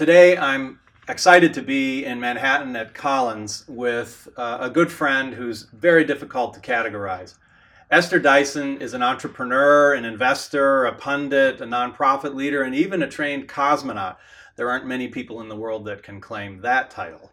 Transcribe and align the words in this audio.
Today, 0.00 0.34
I'm 0.38 0.80
excited 1.10 1.52
to 1.52 1.60
be 1.60 2.06
in 2.06 2.20
Manhattan 2.20 2.74
at 2.74 2.94
Collins 2.94 3.66
with 3.68 4.30
uh, 4.34 4.56
a 4.58 4.70
good 4.70 4.90
friend 4.90 5.34
who's 5.34 5.64
very 5.74 6.06
difficult 6.06 6.54
to 6.54 6.60
categorize. 6.60 7.34
Esther 7.90 8.18
Dyson 8.18 8.80
is 8.80 8.94
an 8.94 9.02
entrepreneur, 9.02 9.92
an 9.92 10.06
investor, 10.06 10.86
a 10.86 10.94
pundit, 10.94 11.60
a 11.60 11.66
nonprofit 11.66 12.34
leader, 12.34 12.62
and 12.62 12.74
even 12.74 13.02
a 13.02 13.08
trained 13.10 13.46
cosmonaut. 13.46 14.16
There 14.56 14.70
aren't 14.70 14.86
many 14.86 15.06
people 15.06 15.42
in 15.42 15.50
the 15.50 15.56
world 15.56 15.84
that 15.84 16.02
can 16.02 16.18
claim 16.18 16.62
that 16.62 16.90
title. 16.90 17.32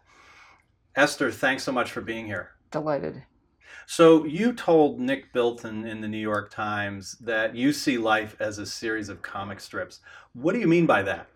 Esther, 0.94 1.32
thanks 1.32 1.62
so 1.62 1.72
much 1.72 1.90
for 1.90 2.02
being 2.02 2.26
here. 2.26 2.50
Delighted. 2.70 3.22
So, 3.86 4.26
you 4.26 4.52
told 4.52 5.00
Nick 5.00 5.32
Bilton 5.32 5.86
in 5.86 6.02
the 6.02 6.08
New 6.08 6.18
York 6.18 6.50
Times 6.50 7.16
that 7.22 7.56
you 7.56 7.72
see 7.72 7.96
life 7.96 8.36
as 8.38 8.58
a 8.58 8.66
series 8.66 9.08
of 9.08 9.22
comic 9.22 9.60
strips. 9.60 10.00
What 10.34 10.52
do 10.52 10.58
you 10.58 10.68
mean 10.68 10.84
by 10.84 11.00
that? 11.04 11.28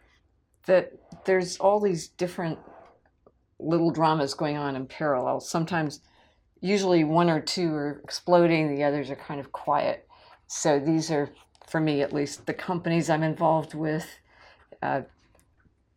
That 0.66 0.93
there's 1.25 1.57
all 1.59 1.80
these 1.80 2.09
different 2.09 2.59
little 3.59 3.91
dramas 3.91 4.34
going 4.34 4.57
on 4.57 4.77
in 4.77 4.87
parallel. 4.87 5.41
Sometimes, 5.41 6.01
usually, 6.61 7.05
one 7.05 7.30
or 7.30 7.41
two 7.41 7.73
are 7.75 8.01
exploding, 8.05 8.75
the 8.75 8.85
others 8.85 9.11
are 9.11 9.16
kind 9.16 9.41
of 9.41 9.52
quiet. 9.52 10.09
So, 10.47 10.79
these 10.79 11.11
are, 11.11 11.30
for 11.69 11.80
me 11.80 12.02
at 12.02 12.12
least, 12.12 12.47
the 12.47 12.55
companies 12.55 13.11
I'm 13.11 13.23
involved 13.23 13.75
with, 13.75 14.09
uh, 14.83 15.02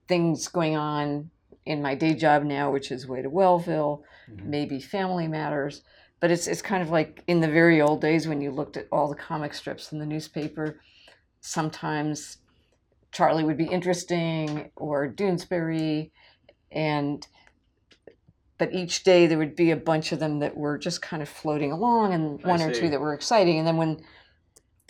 things 0.08 0.48
going 0.48 0.76
on 0.76 1.30
in 1.66 1.82
my 1.82 1.96
day 1.96 2.14
job 2.14 2.44
now, 2.44 2.72
which 2.72 2.92
is 2.92 3.08
Way 3.08 3.22
to 3.22 3.30
Wellville, 3.30 4.04
mm-hmm. 4.30 4.50
maybe 4.50 4.80
family 4.80 5.28
matters. 5.28 5.82
But 6.20 6.32
it's, 6.32 6.48
it's 6.48 6.62
kind 6.62 6.82
of 6.82 6.90
like 6.90 7.24
in 7.28 7.42
the 7.42 7.48
very 7.48 7.82
old 7.82 8.02
days 8.02 8.28
when 8.28 8.42
you 8.42 8.52
looked 8.52 8.78
at 8.78 8.88
all 8.92 9.08
the 9.08 9.16
comic 9.16 9.54
strips 9.54 9.92
in 9.92 10.00
the 10.00 10.06
newspaper. 10.06 10.80
Sometimes 11.42 12.38
Charlie 13.16 13.46
would 13.46 13.56
be 13.56 13.66
interesting 13.66 14.72
or 14.76 15.08
Doonesbury. 15.08 16.12
And 16.70 17.26
but 18.58 18.74
each 18.74 19.06
day 19.06 19.26
there 19.26 19.38
would 19.38 19.56
be 19.56 19.72
a 19.72 19.78
bunch 19.78 20.12
of 20.12 20.20
them 20.20 20.40
that 20.40 20.58
were 20.58 20.78
just 20.78 21.02
kind 21.02 21.24
of 21.24 21.30
floating 21.30 21.72
along 21.72 22.14
and 22.14 22.44
one 22.44 22.62
or 22.62 22.74
two 22.74 22.90
that 22.90 23.00
were 23.00 23.14
exciting. 23.14 23.58
And 23.58 23.66
then 23.66 23.78
when 23.78 24.04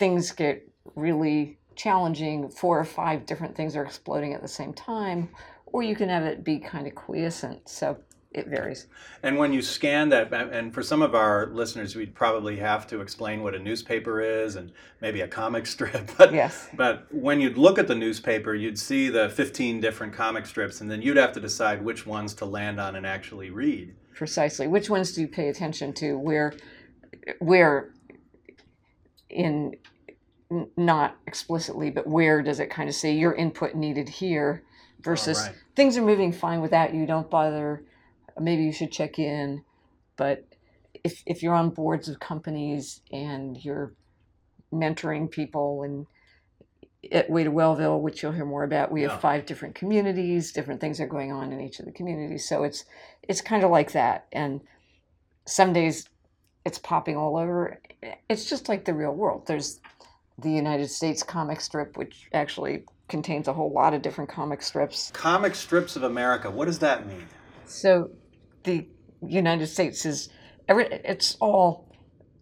things 0.00 0.32
get 0.32 0.68
really 0.96 1.58
challenging, 1.76 2.48
four 2.48 2.80
or 2.80 2.84
five 2.84 3.26
different 3.26 3.56
things 3.56 3.76
are 3.76 3.84
exploding 3.84 4.34
at 4.34 4.42
the 4.42 4.48
same 4.48 4.72
time 4.72 5.28
or 5.66 5.84
you 5.84 5.94
can 5.94 6.08
have 6.08 6.24
it 6.24 6.42
be 6.42 6.58
kind 6.58 6.88
of 6.88 6.96
quiescent. 6.96 7.68
So 7.68 7.96
it 8.36 8.48
varies. 8.48 8.86
And 9.22 9.38
when 9.38 9.52
you 9.52 9.62
scan 9.62 10.10
that, 10.10 10.32
and 10.32 10.72
for 10.72 10.82
some 10.82 11.02
of 11.02 11.14
our 11.14 11.46
listeners, 11.46 11.96
we'd 11.96 12.14
probably 12.14 12.56
have 12.56 12.86
to 12.88 13.00
explain 13.00 13.42
what 13.42 13.54
a 13.54 13.58
newspaper 13.58 14.20
is 14.20 14.56
and 14.56 14.72
maybe 15.00 15.22
a 15.22 15.28
comic 15.28 15.66
strip. 15.76 16.10
But, 16.18 16.32
yes. 16.32 16.68
but 16.74 17.06
when 17.10 17.40
you'd 17.40 17.56
look 17.56 17.78
at 17.78 17.88
the 17.88 17.94
newspaper, 17.94 18.54
you'd 18.54 18.78
see 18.78 19.08
the 19.08 19.30
15 19.30 19.80
different 19.80 20.12
comic 20.12 20.46
strips, 20.46 20.80
and 20.80 20.90
then 20.90 21.02
you'd 21.02 21.16
have 21.16 21.32
to 21.32 21.40
decide 21.40 21.82
which 21.82 22.06
ones 22.06 22.34
to 22.34 22.44
land 22.44 22.78
on 22.78 22.96
and 22.96 23.06
actually 23.06 23.50
read. 23.50 23.94
Precisely. 24.14 24.66
Which 24.66 24.90
ones 24.90 25.12
do 25.12 25.22
you 25.22 25.28
pay 25.28 25.48
attention 25.48 25.92
to? 25.94 26.18
Where, 26.18 26.54
where 27.38 27.90
in 29.30 29.76
not 30.76 31.16
explicitly, 31.26 31.90
but 31.90 32.06
where 32.06 32.40
does 32.40 32.60
it 32.60 32.70
kind 32.70 32.88
of 32.88 32.94
say 32.94 33.12
your 33.12 33.34
input 33.34 33.74
needed 33.74 34.08
here? 34.08 34.62
versus 35.06 35.38
right. 35.40 35.54
things 35.74 35.96
are 35.96 36.02
moving 36.02 36.32
fine 36.32 36.60
without 36.60 36.92
you. 36.92 37.06
Don't 37.06 37.30
bother. 37.30 37.82
Maybe 38.38 38.64
you 38.64 38.72
should 38.72 38.92
check 38.92 39.18
in. 39.18 39.64
But 40.16 40.44
if, 41.04 41.22
if 41.26 41.42
you're 41.42 41.54
on 41.54 41.70
boards 41.70 42.08
of 42.08 42.20
companies 42.20 43.00
and 43.12 43.62
you're 43.62 43.94
mentoring 44.72 45.30
people 45.30 45.82
and 45.82 46.06
at 47.12 47.30
Way 47.30 47.44
to 47.44 47.50
Wellville, 47.50 48.00
which 48.00 48.22
you'll 48.22 48.32
hear 48.32 48.44
more 48.44 48.64
about, 48.64 48.90
we 48.90 49.02
yeah. 49.02 49.10
have 49.10 49.20
five 49.20 49.46
different 49.46 49.74
communities. 49.74 50.52
Different 50.52 50.80
things 50.80 51.00
are 51.00 51.06
going 51.06 51.32
on 51.32 51.52
in 51.52 51.60
each 51.60 51.78
of 51.78 51.86
the 51.86 51.92
communities, 51.92 52.48
so 52.48 52.64
it's 52.64 52.84
it's 53.22 53.40
kind 53.40 53.64
of 53.64 53.70
like 53.70 53.92
that. 53.92 54.26
And 54.32 54.60
some 55.46 55.72
days 55.72 56.08
it's 56.64 56.78
popping 56.78 57.16
all 57.16 57.36
over. 57.36 57.80
It's 58.28 58.48
just 58.48 58.68
like 58.68 58.84
the 58.84 58.94
real 58.94 59.12
world. 59.12 59.46
There's 59.46 59.80
the 60.38 60.50
United 60.50 60.88
States 60.88 61.22
comic 61.22 61.60
strip, 61.60 61.96
which 61.96 62.28
actually 62.32 62.84
contains 63.08 63.46
a 63.48 63.52
whole 63.52 63.72
lot 63.72 63.94
of 63.94 64.02
different 64.02 64.28
comic 64.28 64.62
strips. 64.62 65.10
Comic 65.12 65.54
strips 65.54 65.96
of 65.96 66.02
America. 66.02 66.50
What 66.50 66.64
does 66.64 66.80
that 66.80 67.06
mean? 67.06 67.24
So, 67.66 68.10
the 68.66 68.86
United 69.26 69.66
States 69.68 70.04
is 70.04 70.28
every. 70.68 70.86
It's 70.86 71.36
all. 71.40 71.90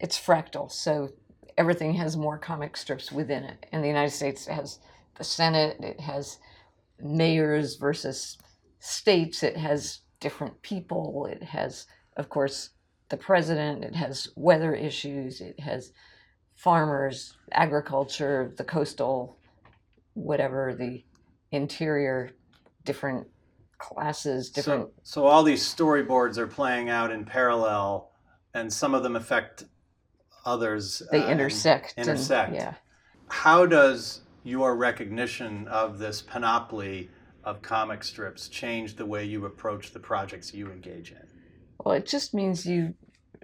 It's 0.01 0.19
fractal. 0.19 0.69
So 0.69 1.11
everything 1.57 1.93
has 1.93 2.17
more 2.17 2.37
comic 2.37 2.75
strips 2.75 3.11
within 3.11 3.45
it. 3.45 3.65
And 3.71 3.81
the 3.81 3.87
United 3.87 4.11
States 4.11 4.45
has 4.47 4.79
the 5.17 5.23
Senate. 5.23 5.77
It 5.79 6.01
has 6.01 6.39
mayors 6.99 7.77
versus 7.77 8.37
states. 8.79 9.41
It 9.41 9.55
has 9.55 10.01
different 10.19 10.61
people. 10.61 11.27
It 11.31 11.43
has, 11.43 11.87
of 12.17 12.27
course, 12.27 12.71
the 13.07 13.17
president. 13.17 13.85
It 13.85 13.95
has 13.95 14.27
weather 14.35 14.75
issues. 14.75 15.39
It 15.39 15.61
has 15.61 15.93
farmers, 16.55 17.37
agriculture, 17.53 18.53
the 18.57 18.65
coastal 18.65 19.37
whatever 20.15 20.73
the 20.73 21.03
interior 21.51 22.31
different 22.83 23.27
classes 23.77 24.49
different 24.49 24.89
so, 25.03 25.21
so 25.21 25.25
all 25.25 25.43
these 25.43 25.61
storyboards 25.63 26.37
are 26.37 26.47
playing 26.47 26.89
out 26.89 27.11
in 27.11 27.25
parallel 27.25 28.11
and 28.53 28.71
some 28.71 28.93
of 28.93 29.03
them 29.03 29.15
affect 29.15 29.65
others 30.45 31.01
they 31.11 31.21
uh, 31.21 31.29
intersect 31.29 31.93
intersect. 31.97 32.49
and, 32.49 32.57
yeah. 32.57 32.73
How 33.27 33.65
does 33.65 34.21
your 34.43 34.75
recognition 34.75 35.67
of 35.67 35.97
this 35.97 36.21
panoply 36.21 37.09
of 37.43 37.61
comic 37.61 38.03
strips 38.03 38.47
change 38.47 38.95
the 38.95 39.05
way 39.05 39.25
you 39.25 39.45
approach 39.45 39.91
the 39.91 39.99
projects 39.99 40.53
you 40.53 40.71
engage 40.71 41.11
in? 41.11 41.27
Well 41.83 41.95
it 41.95 42.05
just 42.05 42.33
means 42.33 42.65
you 42.65 42.93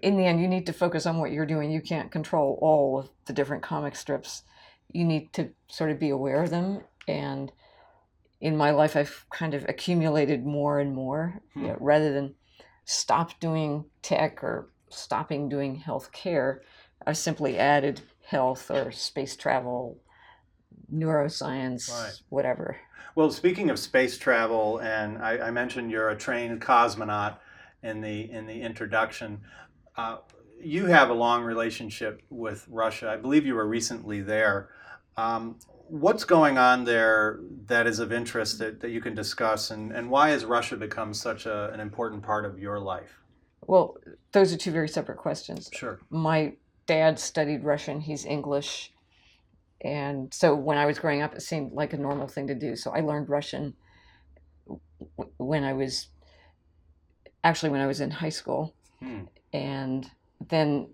in 0.02 0.18
the 0.18 0.26
end 0.26 0.42
you 0.42 0.48
need 0.48 0.66
to 0.66 0.74
focus 0.74 1.06
on 1.06 1.18
what 1.18 1.32
you're 1.32 1.46
doing. 1.46 1.72
You 1.72 1.82
can't 1.82 2.12
control 2.12 2.58
all 2.62 3.00
of 3.00 3.10
the 3.26 3.34
different 3.34 3.64
comic 3.64 3.96
strips. 3.96 4.44
You 4.92 5.06
need 5.06 5.34
to 5.34 5.50
sort 5.68 5.92
of 5.92 6.00
be 6.00 6.10
aware 6.10 6.44
of 6.44 6.50
them. 6.50 6.82
And 7.08 7.52
in 8.42 8.58
my 8.58 8.72
life, 8.72 8.96
I've 8.96 9.26
kind 9.30 9.54
of 9.54 9.64
accumulated 9.70 10.46
more 10.46 10.80
and 10.80 10.94
more 10.94 11.42
hmm. 11.54 11.62
you 11.62 11.68
know, 11.68 11.78
rather 11.80 12.12
than 12.12 12.36
stop 12.84 13.40
doing 13.40 13.86
tech 14.02 14.44
or 14.44 14.70
stopping 14.90 15.48
doing 15.48 15.76
health 15.76 16.12
care. 16.12 16.62
I've 17.06 17.18
simply 17.18 17.58
added 17.58 18.02
health 18.26 18.70
or 18.70 18.92
space 18.92 19.36
travel, 19.36 20.00
neuroscience, 20.94 21.90
right. 21.90 22.14
whatever. 22.30 22.78
Well, 23.16 23.30
speaking 23.32 23.70
of 23.70 23.78
space 23.78 24.18
travel, 24.18 24.80
and 24.80 25.18
I, 25.18 25.48
I, 25.48 25.52
mentioned 25.52 25.92
you're 25.92 26.10
a 26.10 26.16
trained 26.16 26.62
cosmonaut 26.62 27.38
in 27.84 28.02
the 28.02 28.32
in 28.32 28.46
the 28.48 28.62
introduction. 28.62 29.42
Uh, 29.98 30.18
you 30.62 30.86
have 30.86 31.10
a 31.10 31.14
long 31.14 31.44
relationship 31.44 32.22
with 32.30 32.66
Russia. 32.70 33.10
I 33.10 33.18
believe 33.18 33.46
you 33.46 33.56
were 33.56 33.68
recently 33.68 34.22
there. 34.22 34.70
Um, 35.18 35.58
what's 35.92 36.24
going 36.24 36.58
on 36.58 36.86
there 36.86 37.40
that 37.68 37.86
is 37.86 38.00
of 38.00 38.14
interest 38.14 38.60
that, 38.60 38.80
that 38.80 38.92
you 38.92 39.02
can 39.02 39.14
discuss, 39.14 39.72
and, 39.72 39.92
and 39.92 40.10
why 40.10 40.30
has 40.30 40.46
Russia 40.46 40.78
become 40.78 41.14
such 41.14 41.46
a, 41.46 41.70
an 41.74 41.82
important 41.82 42.24
part 42.24 42.46
of 42.46 42.58
your 42.58 42.80
life? 42.80 43.20
Well, 43.68 43.98
those 44.32 44.54
are 44.54 44.58
two 44.58 44.72
very 44.72 44.88
separate 44.88 45.18
questions. 45.18 45.70
Sure. 45.74 46.00
My 46.10 46.54
dad 46.88 47.20
studied 47.20 47.66
Russian, 47.66 48.00
he's 48.00 48.26
English. 48.26 48.94
And 49.82 50.34
so 50.34 50.56
when 50.56 50.78
I 50.78 50.86
was 50.86 50.98
growing 50.98 51.22
up, 51.22 51.36
it 51.36 51.42
seemed 51.42 51.74
like 51.74 51.92
a 51.92 51.98
normal 51.98 52.28
thing 52.28 52.48
to 52.48 52.56
do. 52.56 52.78
So 52.78 52.92
I 52.92 53.02
learned 53.02 53.28
Russian 53.28 53.74
when 55.38 55.64
I 55.66 55.74
was 55.74 56.08
actually 57.44 57.70
when 57.70 57.82
I 57.82 57.88
was 57.88 58.00
in 58.00 58.12
high 58.12 58.30
school. 58.30 58.74
Hmm. 59.00 59.24
And 59.52 60.10
then 60.48 60.88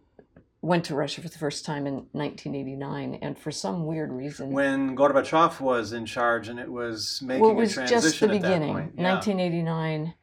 went 0.62 0.85
to 0.85 0.95
Russia 0.95 1.22
for 1.22 1.29
the 1.29 1.38
first 1.38 1.66
time 1.66 1.86
in 1.86 1.94
1989, 2.12 3.19
and 3.21 3.38
for 3.38 3.51
some 3.51 3.86
weird 3.86 4.12
reason, 4.12 4.51
when 4.51 4.95
Gorbachev 4.95 5.59
was 5.59 5.94
in 5.94 6.06
charge, 6.06 6.48
and 6.48 6.59
it 6.59 6.71
was 6.71 7.21
making 7.24 7.42
well, 7.42 7.51
it 7.51 7.56
was 7.56 7.71
a 7.74 7.88
transition 7.88 8.01
just 8.01 8.19
the 8.19 8.27
beginning, 8.27 8.69
yeah. 8.69 9.13
1989. 9.13 10.13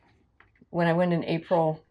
When 0.71 0.87
I 0.89 0.93
went 0.93 1.13
in 1.13 1.25
April, 1.25 1.85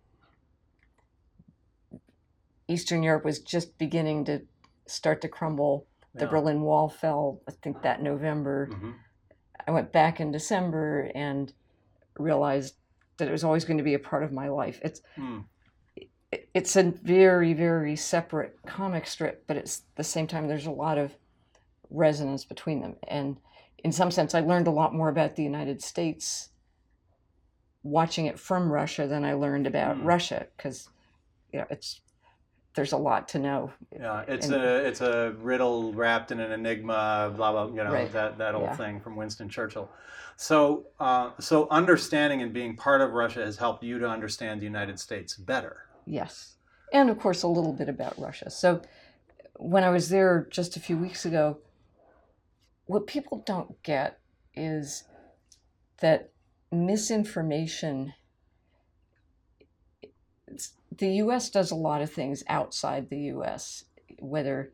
Eastern 2.68 3.02
Europe 3.02 3.24
was 3.24 3.40
just 3.40 3.78
beginning 3.78 4.26
to 4.26 4.42
start 4.88 5.22
to 5.22 5.30
crumble. 5.30 5.88
The 6.14 6.26
yeah. 6.26 6.32
Berlin 6.32 6.62
Wall 6.62 6.90
fell, 6.90 7.42
I 7.48 7.52
think, 7.52 7.82
that 7.84 8.04
November. 8.04 8.70
Mm-hmm. 8.72 8.92
I 9.66 9.72
went 9.72 9.94
back 9.94 10.20
in 10.20 10.32
December 10.32 11.10
and 11.16 11.52
realized 12.20 12.76
that 13.18 13.30
it 13.30 13.32
was 13.32 13.46
always 13.46 13.64
going 13.64 13.78
to 13.78 13.84
be 13.84 13.94
a 13.94 14.00
part 14.00 14.24
of 14.24 14.34
my 14.34 14.50
life. 14.50 14.80
It's 14.84 15.02
mm 15.18 15.46
it's 16.54 16.76
a 16.76 16.84
very 16.84 17.54
very 17.54 17.96
separate 17.96 18.58
comic 18.66 19.08
strip 19.08 19.46
but 19.48 19.58
it's 19.58 19.84
the 19.96 20.04
same 20.04 20.28
time 20.28 20.48
there's 20.48 20.66
a 20.66 20.72
lot 20.72 20.98
of 20.98 21.16
resonance 21.90 22.44
between 22.46 22.82
them 22.82 22.96
and 23.08 23.38
in 23.84 23.92
some 23.92 24.12
sense 24.12 24.34
i 24.34 24.40
learned 24.40 24.68
a 24.68 24.72
lot 24.72 24.94
more 24.94 25.10
about 25.10 25.36
the 25.36 25.44
united 25.44 25.82
states 25.82 26.50
watching 27.84 28.26
it 28.26 28.40
from 28.40 28.72
russia 28.72 29.08
than 29.08 29.24
i 29.26 29.34
learned 29.34 29.68
about 29.68 29.98
mm. 29.98 30.06
russia 30.06 30.48
because 30.58 30.90
you 31.52 31.60
know 31.60 31.66
it's 31.70 32.02
there's 32.76 32.92
a 32.92 32.98
lot 32.98 33.28
to 33.30 33.40
know. 33.40 33.72
Yeah, 33.92 34.24
it's 34.28 34.48
And- 34.48 34.56
a 34.56 34.86
it's 34.86 35.02
a 35.02 35.36
riddle 35.40 35.94
wrapped 35.94 36.32
in 36.32 36.40
an 36.40 36.52
enigma, 36.52 37.32
blah 37.36 37.52
blah. 37.52 37.68
You 37.68 37.84
know 37.84 37.94
Right. 37.94 38.12
that 38.12 38.38
that 38.40 38.56
old 38.56 38.64
Yeah. 38.66 38.76
thing 38.76 39.00
from 39.00 39.16
Winston 39.16 39.50
Churchill. 39.50 39.90
So 40.36 40.88
uh, 41.00 41.32
so 41.40 41.68
understanding 41.70 42.42
and 42.42 42.52
being 42.54 42.76
part 42.76 43.02
of 43.02 43.14
Russia 43.14 43.46
has 43.46 43.58
helped 43.58 43.84
you 43.84 44.00
to 44.00 44.10
understand 44.10 44.62
the 44.62 44.66
United 44.66 45.00
States 45.00 45.36
better. 45.36 45.86
Yes. 46.06 46.56
And 46.92 47.10
of 47.10 47.20
course, 47.20 47.44
a 47.44 47.48
little 47.48 47.74
bit 47.74 47.90
about 47.90 48.20
Russia. 48.20 48.50
So, 48.50 48.82
when 49.58 49.84
I 49.84 49.90
was 49.90 50.10
there 50.10 50.48
just 50.52 50.76
a 50.76 50.80
few 50.80 50.98
weeks 50.98 51.26
ago, 51.26 51.60
what 52.86 53.08
people 53.08 53.44
don't 53.46 53.82
get 53.84 54.20
is 54.56 55.04
that 56.00 56.32
misinformation. 56.72 58.14
The 60.96 61.14
US 61.16 61.50
does 61.50 61.72
a 61.72 61.76
lot 61.76 62.02
of 62.02 62.12
things 62.12 62.44
outside 62.48 63.10
the 63.10 63.20
US, 63.36 63.86
whether, 64.20 64.74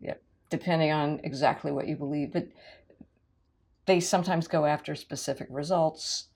yeah, 0.00 0.14
depending 0.50 0.90
on 0.90 1.20
exactly 1.22 1.70
what 1.70 1.88
you 1.88 1.96
believe, 1.96 2.32
but 2.32 2.48
they 3.86 4.00
sometimes 4.00 4.48
go 4.48 4.66
after 4.66 4.94
specific 4.94 5.48
results 5.50 6.27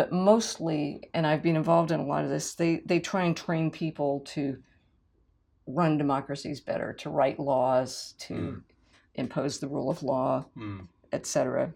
but 0.00 0.12
mostly 0.12 1.10
and 1.12 1.26
i've 1.26 1.42
been 1.42 1.56
involved 1.56 1.90
in 1.90 2.00
a 2.00 2.06
lot 2.06 2.24
of 2.24 2.30
this 2.30 2.54
they 2.54 2.80
they 2.86 2.98
try 2.98 3.24
and 3.24 3.36
train 3.36 3.70
people 3.70 4.20
to 4.20 4.56
run 5.66 5.98
democracies 5.98 6.58
better 6.58 6.94
to 6.94 7.10
write 7.10 7.38
laws 7.38 8.14
to 8.18 8.34
Mm. 8.34 8.62
impose 9.16 9.58
the 9.58 9.68
rule 9.68 9.90
of 9.90 10.02
law 10.02 10.46
Mm. 10.56 10.88
etc 11.12 11.74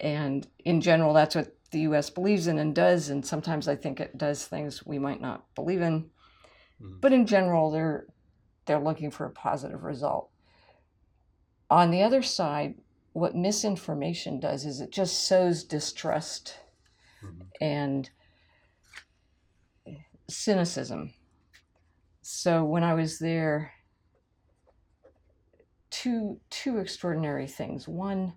and 0.00 0.48
in 0.64 0.80
general 0.80 1.14
that's 1.14 1.36
what 1.36 1.54
the 1.70 1.82
us 1.82 2.10
believes 2.10 2.48
in 2.48 2.58
and 2.58 2.74
does 2.74 3.10
and 3.10 3.24
sometimes 3.24 3.68
i 3.68 3.76
think 3.76 4.00
it 4.00 4.18
does 4.18 4.44
things 4.44 4.84
we 4.84 4.98
might 4.98 5.20
not 5.20 5.54
believe 5.54 5.82
in 5.82 6.10
Mm. 6.82 7.00
but 7.00 7.12
in 7.12 7.26
general 7.26 7.70
they're 7.70 8.06
they're 8.64 8.80
looking 8.80 9.12
for 9.12 9.24
a 9.24 9.30
positive 9.30 9.84
result 9.84 10.30
on 11.70 11.92
the 11.92 12.02
other 12.02 12.22
side 12.22 12.74
what 13.12 13.36
misinformation 13.36 14.40
does 14.40 14.66
is 14.66 14.80
it 14.80 14.90
just 14.90 15.26
sows 15.28 15.62
distrust 15.62 16.58
Mhm. 17.22 17.46
and 17.60 18.10
cynicism. 20.28 21.12
So 22.22 22.64
when 22.64 22.82
I 22.82 22.94
was 22.94 23.18
there, 23.18 23.72
two 25.90 26.40
two 26.50 26.78
extraordinary 26.78 27.46
things. 27.46 27.88
One, 27.88 28.34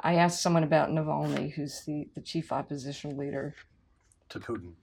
I 0.00 0.14
asked 0.14 0.42
someone 0.42 0.62
about 0.64 0.90
Navalny, 0.90 1.52
who's 1.52 1.84
the, 1.84 2.08
the 2.14 2.20
chief 2.20 2.52
opposition 2.52 3.16
leader. 3.16 3.54
To 4.30 4.40
Putin. 4.40 4.74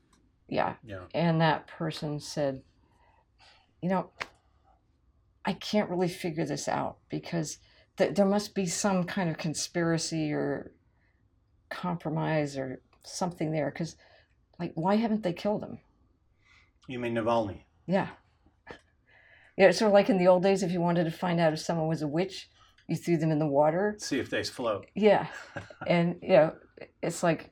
Yeah. 0.47 0.75
Yeah. 0.83 1.05
And 1.13 1.41
that 1.41 1.67
person 1.67 2.19
said, 2.19 2.61
you 3.81 3.89
know, 3.89 4.11
I 5.45 5.53
can't 5.53 5.89
really 5.89 6.09
figure 6.09 6.45
this 6.45 6.67
out 6.67 6.97
because 7.09 7.57
th- 7.97 8.15
there 8.15 8.25
must 8.25 8.53
be 8.53 8.65
some 8.65 9.05
kind 9.05 9.29
of 9.29 9.37
conspiracy 9.37 10.33
or 10.33 10.71
compromise 11.69 12.57
or 12.57 12.81
something 13.03 13.51
there. 13.51 13.71
Because, 13.71 13.95
like, 14.59 14.71
why 14.75 14.95
haven't 14.95 15.23
they 15.23 15.33
killed 15.33 15.63
him? 15.63 15.79
You 16.87 16.99
mean 16.99 17.15
Navalny? 17.15 17.61
Yeah. 17.85 18.09
Yeah, 19.57 19.69
it's 19.69 19.79
sort 19.79 19.89
of 19.89 19.93
like 19.93 20.09
in 20.09 20.17
the 20.17 20.27
old 20.27 20.43
days, 20.43 20.61
if 20.61 20.71
you 20.71 20.79
wanted 20.79 21.05
to 21.05 21.11
find 21.11 21.39
out 21.39 21.53
if 21.53 21.59
someone 21.59 21.87
was 21.87 22.01
a 22.03 22.07
witch, 22.07 22.49
you 22.87 22.95
threw 22.95 23.17
them 23.17 23.31
in 23.31 23.39
the 23.39 23.47
water. 23.47 23.95
See 23.97 24.19
if 24.19 24.29
they 24.29 24.43
float. 24.43 24.85
Yeah. 24.95 25.27
and, 25.87 26.17
you 26.21 26.29
know, 26.29 26.53
it's 27.01 27.23
like, 27.23 27.51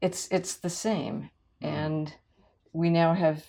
it's 0.00 0.28
it's 0.30 0.54
the 0.54 0.70
same. 0.70 1.30
Mhm. 1.62 1.68
And 1.68 2.14
we 2.72 2.90
now 2.90 3.14
have 3.14 3.44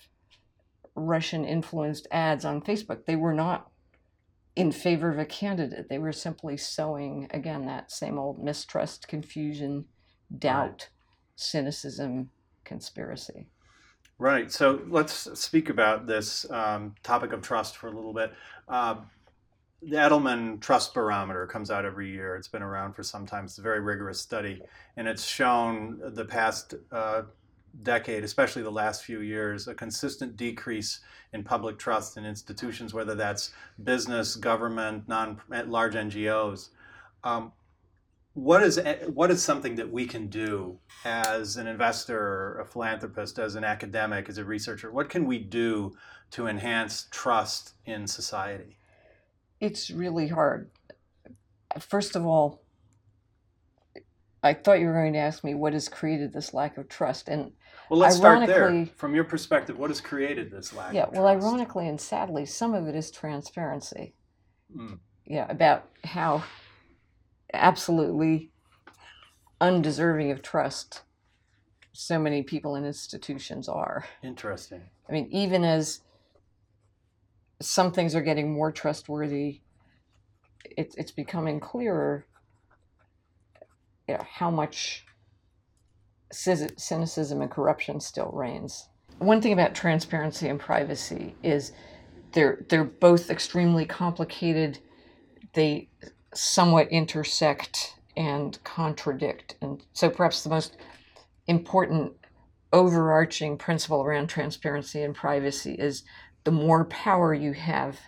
Russian 0.96 1.46
influenced 1.46 2.08
ads 2.12 2.46
on 2.46 2.62
Facebook. 2.62 3.06
They 3.06 3.16
were 3.16 3.34
not 3.34 3.72
in 4.60 4.74
favor 4.74 5.10
of 5.10 5.18
a 5.18 5.26
candidate. 5.26 5.88
They 5.88 6.00
were 6.00 6.12
simply 6.12 6.58
sowing, 6.58 7.28
again, 7.32 7.66
that 7.68 7.92
same 7.92 8.20
old 8.20 8.44
mistrust, 8.44 9.08
confusion, 9.08 9.86
doubt, 10.38 10.90
cynicism, 11.38 12.30
conspiracy. 12.66 13.48
Right. 14.18 14.52
So 14.52 14.82
let's 14.90 15.30
speak 15.40 15.70
about 15.70 16.08
this 16.08 16.50
um, 16.52 16.94
topic 17.04 17.32
of 17.32 17.42
trust 17.42 17.78
for 17.78 17.88
a 17.88 17.92
little 17.92 18.14
bit. 18.14 18.34
Uh, 18.68 18.96
the 19.82 19.96
Edelman 19.96 20.60
Trust 20.60 20.94
Barometer 20.94 21.48
comes 21.48 21.72
out 21.72 21.86
every 21.86 22.12
year. 22.12 22.36
It's 22.36 22.50
been 22.50 22.62
around 22.62 22.96
for 22.96 23.04
some 23.04 23.26
time. 23.26 23.46
It's 23.46 23.60
a 23.60 23.62
very 23.62 23.80
rigorous 23.80 24.20
study, 24.20 24.62
and 24.98 25.08
it's 25.08 25.24
shown 25.24 26.02
the 26.04 26.26
past 26.26 26.74
uh, 26.92 27.22
decade, 27.84 28.24
especially 28.24 28.62
the 28.62 28.72
last 28.72 29.04
few 29.04 29.22
years, 29.22 29.68
a 29.68 29.74
consistent 29.74 30.36
decrease 30.38 31.00
in 31.34 31.44
public 31.44 31.78
trust 31.78 32.18
in 32.18 32.26
institutions, 32.26 32.94
whether 32.94 33.16
that's 33.16 33.52
business, 33.84 34.36
government, 34.36 35.08
non 35.08 35.42
large 35.50 35.94
NGOs. 35.94 36.70
Um, 37.24 37.52
what 38.34 38.64
is 38.64 38.80
what 39.14 39.32
is 39.32 39.44
something 39.44 39.76
that 39.76 39.92
we 39.92 40.06
can 40.06 40.28
do 40.28 40.80
as 41.04 41.58
an 41.58 41.68
investor, 41.68 42.60
a 42.60 42.66
philanthropist, 42.66 43.40
as 43.40 43.56
an 43.56 43.64
academic, 43.64 44.30
as 44.30 44.38
a 44.38 44.46
researcher? 44.46 44.92
What 44.92 45.10
can 45.10 45.26
we 45.26 45.40
do 45.40 45.96
to 46.32 46.48
enhance 46.48 47.08
trust 47.12 47.74
in 47.86 48.08
society? 48.08 48.78
It's 49.60 49.90
really 49.90 50.28
hard. 50.28 50.70
First 51.80 52.16
of 52.16 52.26
all, 52.26 52.62
I 54.42 54.54
thought 54.54 54.80
you 54.80 54.88
were 54.88 54.94
going 54.94 55.14
to 55.14 55.20
ask 55.20 55.44
me 55.44 55.54
what 55.54 55.74
has 55.74 55.90
created 55.90 56.32
this 56.32 56.54
lack 56.54 56.78
of 56.78 56.88
trust. 56.88 57.28
And 57.28 57.52
Well, 57.90 58.00
let's 58.00 58.18
start 58.18 58.46
there. 58.46 58.88
From 58.96 59.16
your 59.16 59.24
perspective, 59.24 59.78
what 59.78 59.90
has 59.90 60.00
created 60.00 60.52
this 60.52 60.74
lack? 60.74 60.94
yeah, 60.94 61.08
well, 61.12 61.28
ironically 61.28 61.88
and 61.88 62.00
sadly, 62.00 62.46
some 62.46 62.74
of 62.74 62.88
it 62.88 62.96
is 62.96 63.10
transparency. 63.10 64.14
Mm. 64.76 65.00
Yeah, 65.26 65.48
about 65.50 65.90
how 66.04 66.44
absolutely 67.54 68.52
undeserving 69.60 70.32
of 70.32 70.42
trust 70.42 71.02
so 71.92 72.20
many 72.20 72.44
people 72.44 72.76
and 72.76 72.86
institutions 72.86 73.68
are. 73.68 74.06
Interesting. 74.24 74.82
I 75.10 75.12
mean, 75.12 75.28
even 75.32 75.64
as 75.64 76.02
some 77.62 77.92
things 77.92 78.16
are 78.16 78.22
getting 78.22 78.54
more 78.54 78.72
trustworthy, 78.72 79.62
it's 80.64 80.96
it's 80.96 81.12
becoming 81.12 81.60
clearer 81.60 82.26
you 84.08 84.16
know, 84.16 84.24
how 84.30 84.50
much 84.50 85.06
cynicism 86.32 87.42
and 87.42 87.52
corruption 87.52 88.00
still 88.00 88.32
reigns. 88.34 88.88
One 89.18 89.42
thing 89.42 89.54
about 89.54 89.76
transparency 89.76 90.48
and 90.48 90.60
privacy 90.60 91.36
is 91.44 91.72
they're 92.34 92.66
they're 92.70 92.84
both 92.84 93.30
extremely 93.30 93.86
complicated. 93.86 94.80
They 95.54 95.90
somewhat 96.34 96.88
intersect 96.90 97.96
and 98.16 98.58
contradict, 98.64 99.56
and 99.62 99.84
so 99.94 100.10
perhaps 100.10 100.44
the 100.44 100.50
most 100.50 100.78
important 101.48 102.14
overarching 102.72 103.58
principle 103.58 104.04
around 104.04 104.28
transparency 104.28 105.02
and 105.02 105.16
privacy 105.16 105.74
is 105.74 106.04
the 106.44 106.52
more 106.52 106.86
power 106.86 107.34
you 107.34 107.54
have, 107.54 108.00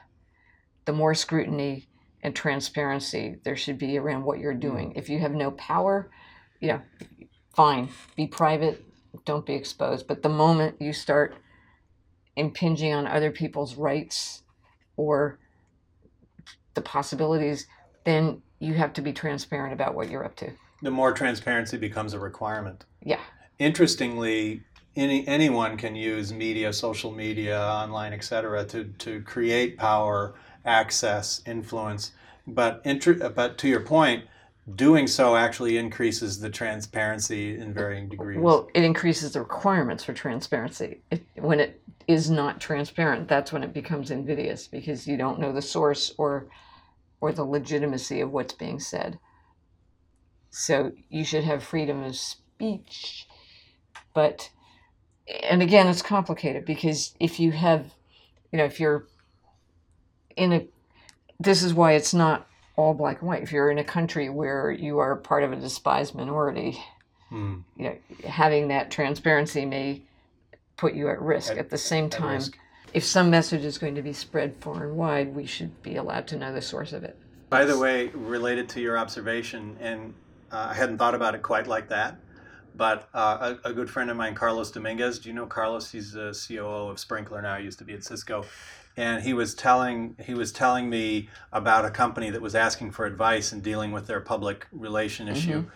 the 0.86 0.94
more 0.94 1.16
scrutiny 1.16 1.88
and 2.24 2.36
transparency 2.36 3.38
there 3.44 3.56
should 3.56 3.80
be 3.80 3.98
around 3.98 4.24
what 4.24 4.40
you're 4.40 4.54
doing. 4.54 4.92
Mm. 4.92 4.98
If 4.98 5.10
you 5.10 5.20
have 5.20 5.34
no 5.34 5.52
power, 5.52 6.12
you 6.60 6.70
know, 6.70 6.82
fine, 7.54 7.90
be 8.16 8.28
private, 8.28 8.84
don't 9.26 9.46
be 9.46 9.54
exposed. 9.54 10.08
But 10.08 10.24
the 10.24 10.30
moment 10.30 10.76
you 10.80 10.94
start 10.94 11.36
impinging 12.36 12.94
on 12.94 13.08
other 13.08 13.32
people's 13.32 13.76
rights 13.76 14.44
or 14.96 15.40
the 16.74 16.82
possibilities, 16.82 17.68
then 18.06 18.42
you 18.60 18.74
have 18.76 18.94
to 18.94 19.02
be 19.02 19.12
transparent 19.12 19.74
about 19.74 19.96
what 19.96 20.10
you're 20.10 20.24
up 20.24 20.36
to. 20.38 20.52
The 20.82 20.92
more 20.92 21.12
transparency 21.12 21.78
becomes 21.78 22.14
a 22.14 22.20
requirement. 22.20 22.86
Yeah. 23.04 23.20
Interestingly, 23.60 24.64
any 24.96 25.28
anyone 25.28 25.78
can 25.78 25.96
use 25.96 26.34
media, 26.34 26.74
social 26.74 27.12
media, 27.12 27.60
online, 27.60 28.14
etc., 28.14 28.66
to 28.66 28.86
to 28.86 29.22
create 29.22 29.78
power, 29.78 30.36
access, 30.66 31.42
influence. 31.46 32.12
But 32.48 32.82
inter- 32.84 33.30
but 33.30 33.58
to 33.60 33.68
your 33.68 33.82
point, 33.82 34.26
doing 34.76 35.08
so 35.08 35.36
actually 35.36 35.78
increases 35.78 36.40
the 36.40 36.50
transparency 36.50 37.58
in 37.58 37.74
varying 37.74 38.10
degrees. 38.10 38.40
Well, 38.40 38.70
it 38.74 38.84
increases 38.84 39.34
the 39.34 39.40
requirements 39.40 40.04
for 40.04 40.14
transparency. 40.14 41.02
It, 41.10 41.24
when 41.36 41.60
it 41.60 41.82
is 42.08 42.30
not 42.30 42.62
transparent, 42.62 43.28
that's 43.28 43.52
when 43.52 43.64
it 43.64 43.74
becomes 43.74 44.12
invidious 44.12 44.68
because 44.68 45.08
you 45.08 45.18
don't 45.18 45.40
know 45.40 45.52
the 45.52 45.62
source 45.62 46.14
or 46.18 46.48
or 47.20 47.32
the 47.32 47.44
legitimacy 47.44 48.20
of 48.22 48.32
what's 48.32 48.54
being 48.54 48.80
said. 48.80 49.20
So 50.50 50.92
you 51.10 51.24
should 51.24 51.44
have 51.44 51.64
freedom 51.64 52.04
of 52.04 52.16
speech, 52.16 53.28
but 54.14 54.50
and 55.44 55.62
again, 55.62 55.88
it's 55.88 56.02
complicated 56.02 56.66
because 56.66 57.14
if 57.20 57.40
you 57.40 57.52
have, 57.52 57.94
you 58.52 58.58
know, 58.58 58.66
if 58.66 58.80
you're 58.80 59.08
in 60.36 60.54
a, 60.54 60.68
this 61.40 61.64
is 61.64 61.74
why 61.74 61.94
it's 61.94 62.14
not 62.14 62.48
all 62.82 62.94
black 62.94 63.20
and 63.20 63.28
white. 63.28 63.44
If 63.44 63.52
you're 63.52 63.72
in 63.72 63.78
a 63.78 63.84
country 63.84 64.30
where 64.30 64.72
you 64.72 65.00
are 65.00 65.16
part 65.16 65.44
of 65.44 65.52
a 65.52 65.56
despised 65.56 66.16
minority, 66.16 66.84
Hmm, 67.32 67.60
you 67.78 67.86
know, 67.86 67.98
having 68.28 68.68
that 68.68 68.92
transparency 68.92 69.66
may 69.66 70.02
put 70.76 70.94
you 70.94 71.08
at 71.10 71.22
risk. 71.22 71.54
At- 71.54 71.58
At, 71.60 71.70
the 71.70 71.78
same 71.78 72.10
time, 72.10 72.42
if 72.94 73.06
some 73.06 73.30
message 73.30 73.64
is 73.64 73.78
going 73.78 73.96
to 73.96 74.02
be 74.02 74.12
spread 74.12 74.54
far 74.58 74.86
and 74.86 74.98
wide, 74.98 75.34
we 75.34 75.46
should 75.46 75.82
be 75.82 75.96
allowed 75.96 76.28
to 76.28 76.36
know 76.36 76.54
the 76.54 76.62
source 76.62 76.92
of 76.92 77.06
it. 77.06 77.18
By 77.50 77.64
the 77.64 77.78
way, 77.78 78.10
related 78.10 78.68
to 78.70 78.82
your 78.82 78.98
observation, 78.98 79.78
and 79.80 80.14
uh, 80.52 80.68
I 80.72 80.74
hadn't 80.74 80.98
thought 80.98 81.16
about 81.16 81.34
it 81.34 81.42
quite 81.42 81.68
like 81.68 81.88
that, 81.88 82.18
but 82.76 83.08
uh, 83.14 83.56
a, 83.64 83.70
a, 83.70 83.74
good 83.74 83.90
friend 83.90 84.10
of 84.10 84.18
mine, 84.18 84.36
Carlos 84.36 84.72
Dominguez, 84.72 85.20
do 85.20 85.30
you 85.30 85.36
know 85.36 85.46
Carlos? 85.46 85.90
He's 85.90 86.12
the 86.12 86.38
COO 86.48 86.90
of 86.90 86.98
Sprinklr 86.98 87.42
now. 87.42 87.56
He 87.58 87.64
used 87.64 87.80
to 87.80 87.86
be 87.86 87.94
at 87.94 88.04
Cisco, 88.04 88.46
and 88.98 89.24
he 89.24 89.34
was 89.34 89.54
telling 89.54 90.16
he 90.26 90.34
was 90.34 90.52
telling 90.52 90.90
me 90.90 91.30
about 91.52 91.86
a 91.86 91.90
company 91.90 92.30
that 92.30 92.42
was 92.42 92.56
asking 92.56 92.92
for 92.92 93.06
advice 93.06 93.54
in 93.54 93.62
dealing 93.62 93.92
with 93.92 94.08
their 94.08 94.20
public 94.20 94.68
relation 94.72 95.28
issue. 95.28 95.60
Mm-hmm 95.60 95.70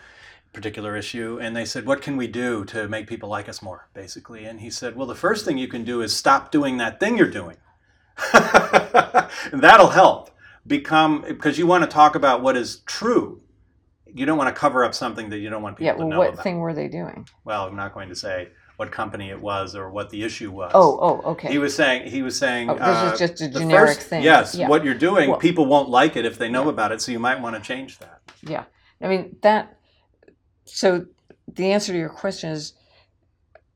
particular 0.55 0.95
issue 0.95 1.37
and 1.41 1.55
they 1.55 1.65
said 1.65 1.85
what 1.85 2.01
can 2.01 2.15
we 2.15 2.27
do 2.27 2.63
to 2.63 2.87
make 2.87 3.07
people 3.07 3.27
like 3.27 3.49
us 3.49 3.61
more 3.61 3.89
basically 3.93 4.45
and 4.45 4.61
he 4.61 4.69
said 4.69 4.95
well 4.95 5.05
the 5.05 5.13
first 5.13 5.45
thing 5.45 5.57
you 5.57 5.67
can 5.67 5.83
do 5.83 6.01
is 6.01 6.15
stop 6.15 6.49
doing 6.49 6.77
that 6.77 6.97
thing 6.99 7.17
you're 7.17 7.29
doing 7.29 7.57
that'll 9.51 9.89
help 9.89 10.31
become 10.65 11.23
because 11.27 11.59
you 11.59 11.67
want 11.67 11.83
to 11.83 11.89
talk 11.89 12.15
about 12.15 12.41
what 12.41 12.55
is 12.55 12.77
true 12.85 13.41
you 14.13 14.25
don't 14.25 14.37
want 14.37 14.47
to 14.47 14.57
cover 14.57 14.85
up 14.85 14.95
something 14.95 15.29
that 15.29 15.39
you 15.39 15.49
don't 15.49 15.61
want 15.61 15.75
people 15.75 15.93
to 15.93 15.99
know. 15.99 16.05
yeah, 16.05 16.07
well, 16.07 16.09
to 16.09 16.13
know 16.15 16.19
what 16.19 16.33
about. 16.35 16.43
thing 16.43 16.59
were 16.59 16.73
they 16.73 16.87
doing 16.87 17.27
well 17.43 17.67
i'm 17.67 17.75
not 17.75 17.93
going 17.93 18.07
to 18.07 18.15
say 18.15 18.47
what 18.77 18.91
company 18.91 19.29
it 19.29 19.39
was 19.39 19.75
or 19.75 19.89
what 19.89 20.09
the 20.09 20.23
issue 20.23 20.51
was 20.51 20.71
oh 20.73 20.99
oh 21.01 21.31
okay 21.31 21.49
he 21.49 21.57
was 21.57 21.75
saying 21.75 22.09
he 22.09 22.21
was 22.21 22.37
saying 22.37 22.69
oh, 22.69 22.73
this 22.73 22.83
uh, 22.83 23.11
is 23.13 23.19
just 23.19 23.41
a 23.41 23.49
generic 23.49 23.95
first, 23.95 24.07
thing 24.07 24.23
yes 24.23 24.55
yeah. 24.55 24.67
what 24.67 24.83
you're 24.83 24.93
doing 24.93 25.29
well, 25.29 25.39
people 25.39 25.65
won't 25.65 25.89
like 25.89 26.15
it 26.15 26.25
if 26.25 26.37
they 26.37 26.49
know 26.49 26.63
yeah. 26.63 26.69
about 26.69 26.91
it 26.91 27.01
so 27.01 27.11
you 27.11 27.19
might 27.19 27.39
want 27.39 27.55
to 27.55 27.61
change 27.61 27.99
that 27.99 28.21
yeah 28.41 28.65
i 29.01 29.07
mean 29.07 29.35
that 29.41 29.77
so 30.65 31.05
the 31.53 31.71
answer 31.71 31.91
to 31.93 31.97
your 31.97 32.09
question 32.09 32.51
is 32.51 32.73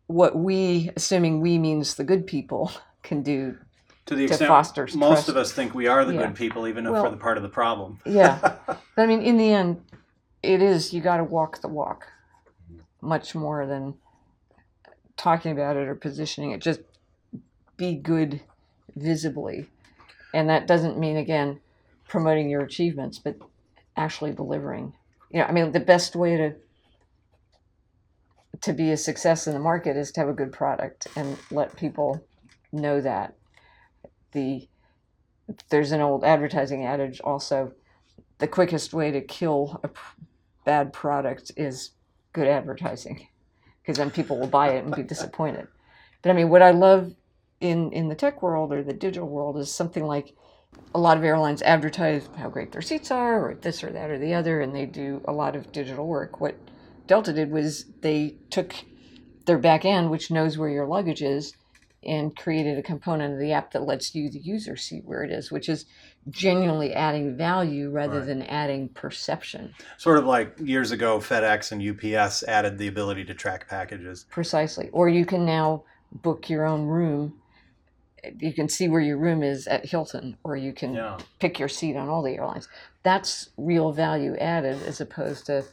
what 0.10 0.36
we, 0.36 0.90
assuming 0.96 1.40
we 1.40 1.60
means 1.60 1.94
the 1.94 2.04
good 2.04 2.26
people, 2.26 2.72
can 3.04 3.22
do 3.22 3.58
to 4.06 4.16
the 4.16 4.26
to 4.26 4.34
extent 4.34 4.50
foster 4.50 4.88
most 4.96 4.98
trust. 4.98 5.30
of 5.30 5.38
us 5.38 5.52
think 5.52 5.74
we 5.74 5.88
are 5.88 6.04
the 6.04 6.14
Yeah. 6.14 6.26
good 6.26 6.36
people, 6.36 6.68
even 6.68 6.86
if 6.86 6.92
Well- 6.92 7.04
we're 7.04 7.12
the 7.12 7.18
part 7.18 7.38
of 7.38 7.44
the 7.44 7.50
problem. 7.50 8.00
Yeah. 8.06 8.38
But 8.96 9.04
I 9.04 9.06
mean, 9.06 9.22
in 9.22 9.38
the 9.38 9.54
end, 9.54 9.82
it 10.44 10.62
is 10.62 10.94
you 10.94 11.02
got 11.02 11.18
to 11.18 11.24
walk 11.24 11.62
the 11.62 11.68
walk, 11.68 12.08
much 13.02 13.34
more 13.34 13.66
than 13.66 13.94
talking 15.20 15.52
about 15.52 15.76
it 15.76 15.88
or 15.88 15.96
positioning 15.96 16.52
it. 16.52 16.62
Just 16.62 16.80
be 17.78 17.94
good 17.94 18.42
visibly, 18.96 19.68
and 20.34 20.50
that 20.50 20.66
doesn't 20.66 20.98
mean 20.98 21.18
again 21.18 21.60
promoting 22.08 22.50
your 22.50 22.62
achievements, 22.62 23.20
but 23.20 23.36
actually 23.96 24.32
delivering. 24.32 24.94
You 25.30 25.40
know, 25.40 25.46
I 25.46 25.52
mean, 25.52 25.72
the 25.72 25.80
best 25.80 26.16
way 26.16 26.38
to 26.38 26.56
to 28.62 28.74
be 28.74 28.92
a 28.92 28.98
success 28.98 29.48
in 29.48 29.54
the 29.54 29.60
market 29.60 29.96
is 29.96 30.12
to 30.12 30.20
have 30.20 30.30
a 30.30 30.34
good 30.34 30.52
product 30.52 31.08
and 31.16 31.38
let 31.52 31.76
people 31.76 32.24
know 32.72 33.00
that. 33.02 33.36
The 34.32 34.68
there's 35.70 35.92
an 35.92 36.02
old 36.02 36.24
advertising 36.24 36.86
adage 36.86 37.20
also 37.22 37.74
the 38.38 38.48
quickest 38.48 38.94
way 38.94 39.12
to 39.12 39.22
kill 39.22 39.82
a 39.84 39.90
bad 40.64 40.94
product 40.94 41.52
is 41.58 41.92
good 42.32 42.48
advertising 42.48 43.28
because 43.90 43.98
then 43.98 44.12
people 44.12 44.38
will 44.38 44.46
buy 44.46 44.74
it 44.74 44.86
and 44.86 44.96
be 44.96 45.02
disappointed. 45.02 45.68
But 46.22 46.30
i 46.30 46.34
mean 46.34 46.50
what 46.50 46.62
i 46.62 46.70
love 46.70 47.12
in 47.60 47.92
in 47.92 48.08
the 48.08 48.14
tech 48.14 48.44
world 48.44 48.72
or 48.72 48.84
the 48.84 48.94
digital 48.94 49.28
world 49.28 49.58
is 49.58 49.74
something 49.74 50.04
like 50.04 50.36
a 50.94 51.00
lot 51.00 51.18
of 51.18 51.24
airlines 51.24 51.64
advertise 51.64 52.30
how 52.38 52.50
great 52.50 52.72
their 52.72 52.84
seats 52.84 53.10
are 53.10 53.50
or 53.50 53.56
this 53.56 53.84
or 53.84 53.90
that 53.90 54.12
or 54.12 54.20
the 54.20 54.36
other 54.36 54.62
and 54.62 54.76
they 54.76 54.86
do 54.86 55.24
a 55.26 55.32
lot 55.32 55.56
of 55.56 55.72
digital 55.72 56.06
work. 56.06 56.40
What 56.40 56.56
delta 57.08 57.34
did 57.34 57.50
was 57.50 57.86
they 58.02 58.36
took 58.52 58.76
their 59.48 59.58
back 59.58 59.86
end 59.86 60.12
which 60.12 60.30
knows 60.30 60.56
where 60.56 60.70
your 60.70 60.86
luggage 60.86 61.24
is 61.24 61.54
and 62.04 62.38
created 62.38 62.78
a 62.78 62.84
component 62.84 63.34
of 63.34 63.40
the 63.40 63.54
app 63.54 63.72
that 63.72 63.88
lets 63.88 64.14
you 64.14 64.30
the 64.30 64.38
user 64.38 64.76
see 64.76 65.00
where 65.00 65.24
it 65.24 65.32
is 65.32 65.52
which 65.52 65.68
is 65.68 65.86
genuinely 66.30 66.94
adding 66.94 67.36
value 67.36 67.90
rather 67.90 68.20
Right. 68.20 68.26
than 68.28 68.42
adding 68.44 68.90
perception 68.90 69.74
Sort 69.98 70.18
of 70.18 70.26
like 70.26 70.56
years 70.60 70.92
ago, 70.92 71.20
FedEx 71.20 71.72
and 71.72 71.82
UPS 71.82 72.44
added 72.44 72.78
the 72.78 72.88
ability 72.88 73.26
to 73.26 73.34
track 73.34 73.68
packages. 73.68 74.26
precisely 74.30 74.90
or 74.92 75.10
you 75.10 75.26
can 75.26 75.46
now 75.46 75.84
book 76.12 76.50
your 76.50 76.66
own 76.66 76.86
room 76.88 77.34
you 78.40 78.52
can 78.52 78.68
see 78.68 78.90
where 78.90 79.00
your 79.00 79.18
room 79.18 79.42
is 79.44 79.66
at 79.68 79.86
hilton 79.86 80.36
or 80.44 80.58
you 80.58 80.74
can 80.74 80.94
Yeah. 80.94 81.18
pick 81.40 81.58
your 81.58 81.70
seat 81.70 81.96
on 81.96 82.10
all 82.10 82.22
the 82.22 82.36
airlines 82.36 82.68
that's 83.04 83.50
real 83.58 83.92
value 83.94 84.36
added 84.38 84.84
as 84.84 85.00
opposed 85.00 85.46
to 85.46 85.64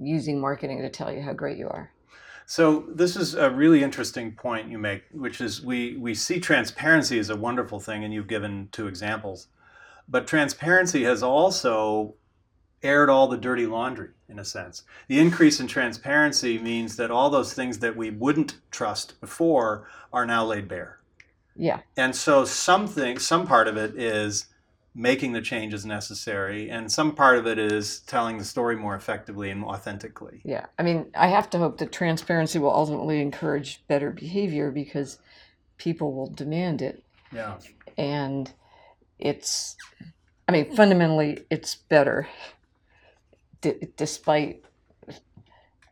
using 0.00 0.40
marketing 0.40 0.80
to 0.80 0.88
tell 0.88 1.12
you 1.12 1.20
how 1.20 1.32
great 1.32 1.58
you 1.58 1.68
are 1.68 1.90
So 2.46 2.86
this 2.94 3.16
is 3.16 3.34
a 3.34 3.50
really 3.50 3.82
interesting 3.82 4.32
point 4.32 4.70
you 4.70 4.78
make, 4.78 5.02
which 5.12 5.42
is 5.42 5.60
we 5.62 5.98
we 5.98 6.14
see 6.14 6.40
transparency 6.40 7.18
as 7.18 7.28
a 7.28 7.36
wonderful 7.36 7.78
thing, 7.78 8.04
and 8.04 8.14
you've 8.14 8.26
given 8.26 8.70
two 8.72 8.86
examples, 8.86 9.48
but 10.08 10.26
transparency 10.26 11.04
has 11.04 11.22
also 11.22 12.14
aired 12.82 13.10
all 13.10 13.28
the 13.28 13.36
dirty 13.36 13.66
laundry 13.66 14.10
in 14.28 14.38
a 14.38 14.44
sense. 14.44 14.84
The 15.08 15.18
increase 15.18 15.58
in 15.60 15.66
transparency 15.66 16.58
means 16.58 16.96
that 16.96 17.10
all 17.10 17.30
those 17.30 17.54
things 17.54 17.78
that 17.80 17.96
we 17.96 18.10
wouldn't 18.10 18.56
trust 18.70 19.20
before 19.20 19.88
are 20.12 20.26
now 20.26 20.44
laid 20.44 20.68
bare. 20.68 21.00
yeah 21.56 21.80
And 21.96 22.14
so 22.14 22.44
something, 22.44 23.18
some 23.18 23.46
part 23.46 23.68
of 23.68 23.76
it 23.76 23.96
is 23.96 24.46
making 24.94 25.32
the 25.32 25.40
changes 25.40 25.86
necessary, 25.86 26.68
and 26.70 26.90
some 26.90 27.14
part 27.14 27.38
of 27.38 27.46
it 27.46 27.58
is 27.58 28.00
telling 28.00 28.36
the 28.36 28.44
story 28.44 28.74
more 28.74 28.96
effectively 28.96 29.48
and 29.50 29.64
authentically. 29.64 30.40
Yeah, 30.44 30.66
I 30.78 30.82
mean, 30.82 31.06
I 31.14 31.28
have 31.28 31.48
to 31.50 31.58
hope 31.58 31.78
that 31.78 31.92
transparency 31.92 32.58
will 32.58 32.74
ultimately 32.74 33.20
encourage 33.20 33.86
better 33.86 34.10
behavior 34.10 34.72
because 34.72 35.18
people 35.76 36.12
will 36.12 36.26
demand 36.26 36.82
it. 36.82 37.04
Yeah. 37.32 37.58
And 37.96 38.52
it's, 39.18 39.76
I 40.46 40.52
mean, 40.52 40.74
fundamentally, 40.74 41.44
it's 41.50 41.74
better 41.74 42.28
d- 43.60 43.88
despite 43.96 44.64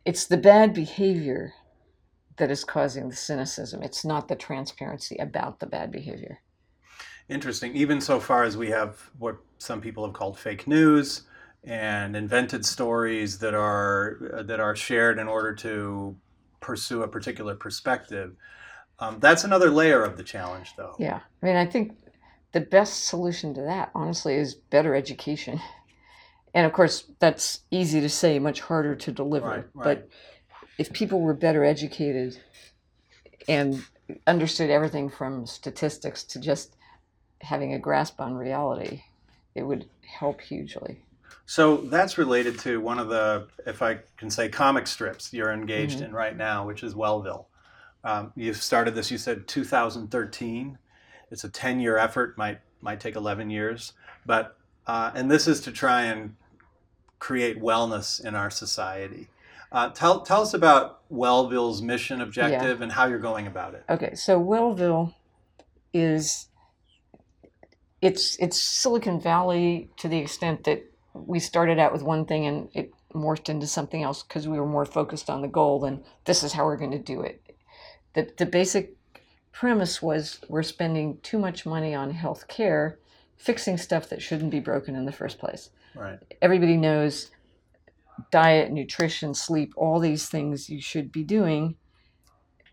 it's 0.04 0.26
the 0.26 0.36
bad 0.36 0.72
behavior 0.72 1.52
that 2.36 2.50
is 2.50 2.64
causing 2.64 3.08
the 3.08 3.16
cynicism. 3.16 3.82
It's 3.82 4.04
not 4.04 4.28
the 4.28 4.36
transparency 4.36 5.16
about 5.16 5.58
the 5.58 5.66
bad 5.66 5.90
behavior. 5.90 6.40
Interesting. 7.28 7.74
Even 7.74 8.00
so 8.00 8.20
far 8.20 8.44
as 8.44 8.56
we 8.56 8.70
have 8.70 9.10
what 9.18 9.36
some 9.58 9.80
people 9.80 10.04
have 10.04 10.14
called 10.14 10.38
fake 10.38 10.66
news 10.68 11.22
and 11.64 12.14
invented 12.14 12.64
stories 12.64 13.38
that 13.40 13.54
are 13.54 14.44
that 14.44 14.60
are 14.60 14.76
shared 14.76 15.18
in 15.18 15.26
order 15.26 15.52
to 15.52 16.16
pursue 16.60 17.02
a 17.02 17.08
particular 17.08 17.56
perspective. 17.56 18.36
Um, 19.00 19.18
that's 19.18 19.44
another 19.44 19.70
layer 19.70 20.04
of 20.04 20.16
the 20.16 20.22
challenge, 20.22 20.74
though. 20.76 20.94
Yeah. 20.98 21.20
I 21.42 21.46
mean, 21.46 21.56
I 21.56 21.66
think 21.66 21.96
the 22.56 22.60
best 22.62 23.04
solution 23.04 23.52
to 23.52 23.60
that, 23.60 23.90
honestly, 23.94 24.34
is 24.34 24.54
better 24.54 24.94
education. 24.94 25.60
And 26.54 26.64
of 26.64 26.72
course, 26.72 27.04
that's 27.18 27.60
easy 27.70 28.00
to 28.00 28.08
say, 28.08 28.38
much 28.38 28.60
harder 28.62 28.96
to 28.96 29.12
deliver. 29.12 29.46
Right, 29.46 29.64
right. 29.74 29.84
But 29.84 30.08
if 30.78 30.90
people 30.90 31.20
were 31.20 31.34
better 31.34 31.66
educated 31.66 32.40
and 33.46 33.82
understood 34.26 34.70
everything 34.70 35.10
from 35.10 35.44
statistics 35.44 36.24
to 36.24 36.40
just 36.40 36.76
having 37.42 37.74
a 37.74 37.78
grasp 37.78 38.22
on 38.22 38.36
reality, 38.36 39.02
it 39.54 39.64
would 39.64 39.84
help 40.18 40.40
hugely. 40.40 41.02
So 41.44 41.76
that's 41.76 42.16
related 42.16 42.58
to 42.60 42.80
one 42.80 42.98
of 42.98 43.10
the, 43.10 43.48
if 43.66 43.82
I 43.82 43.98
can 44.16 44.30
say, 44.30 44.48
comic 44.48 44.86
strips 44.86 45.30
you're 45.30 45.52
engaged 45.52 45.98
Mhm. 45.98 46.06
in 46.06 46.12
right 46.14 46.34
now, 46.34 46.66
which 46.66 46.82
is 46.82 46.94
Wellville. 46.94 47.48
Um, 48.02 48.32
you 48.34 48.54
started 48.54 48.94
this. 48.94 49.10
You 49.10 49.18
said 49.18 49.46
2013. 49.46 50.78
It's 51.30 51.44
a 51.44 51.48
10-year 51.48 51.96
effort. 51.96 52.38
Might 52.38 52.60
might 52.80 53.00
take 53.00 53.16
11 53.16 53.50
years, 53.50 53.92
but 54.24 54.56
uh, 54.86 55.10
and 55.14 55.30
this 55.30 55.48
is 55.48 55.60
to 55.62 55.72
try 55.72 56.02
and 56.02 56.36
create 57.18 57.60
wellness 57.60 58.24
in 58.24 58.34
our 58.34 58.50
society. 58.50 59.28
Uh, 59.72 59.90
tell 59.90 60.20
tell 60.20 60.42
us 60.42 60.54
about 60.54 61.00
Wellville's 61.10 61.82
mission 61.82 62.20
objective 62.20 62.80
and 62.80 62.92
how 62.92 63.06
you're 63.06 63.18
going 63.18 63.46
about 63.46 63.74
it. 63.74 63.84
Okay, 63.90 64.14
so 64.14 64.38
Wellville 64.40 65.14
is 65.92 66.48
it's 68.00 68.36
it's 68.38 68.60
Silicon 68.60 69.20
Valley 69.20 69.90
to 69.96 70.08
the 70.08 70.18
extent 70.18 70.64
that 70.64 70.84
we 71.14 71.38
started 71.40 71.78
out 71.78 71.92
with 71.92 72.02
one 72.02 72.26
thing 72.26 72.46
and 72.46 72.68
it 72.74 72.92
morphed 73.12 73.48
into 73.48 73.66
something 73.66 74.02
else 74.02 74.22
because 74.22 74.46
we 74.46 74.58
were 74.58 74.66
more 74.66 74.84
focused 74.84 75.30
on 75.30 75.40
the 75.40 75.48
goal 75.48 75.80
than 75.80 76.04
this 76.26 76.42
is 76.42 76.52
how 76.52 76.64
we're 76.64 76.76
going 76.76 76.92
to 76.92 76.98
do 76.98 77.22
it. 77.22 77.42
The 78.14 78.30
the 78.36 78.46
basic 78.46 78.95
premise 79.58 80.02
was 80.02 80.38
we're 80.48 80.62
spending 80.62 81.18
too 81.22 81.38
much 81.38 81.64
money 81.64 81.94
on 81.94 82.10
health 82.10 82.46
care 82.46 82.98
fixing 83.38 83.78
stuff 83.78 84.08
that 84.10 84.20
shouldn't 84.20 84.50
be 84.50 84.60
broken 84.60 84.94
in 84.94 85.06
the 85.06 85.12
first 85.12 85.38
place. 85.38 85.70
Right. 85.94 86.18
Everybody 86.42 86.76
knows 86.76 87.30
diet, 88.30 88.70
nutrition, 88.70 89.32
sleep, 89.32 89.72
all 89.76 89.98
these 89.98 90.28
things 90.28 90.68
you 90.68 90.80
should 90.82 91.10
be 91.10 91.24
doing 91.24 91.76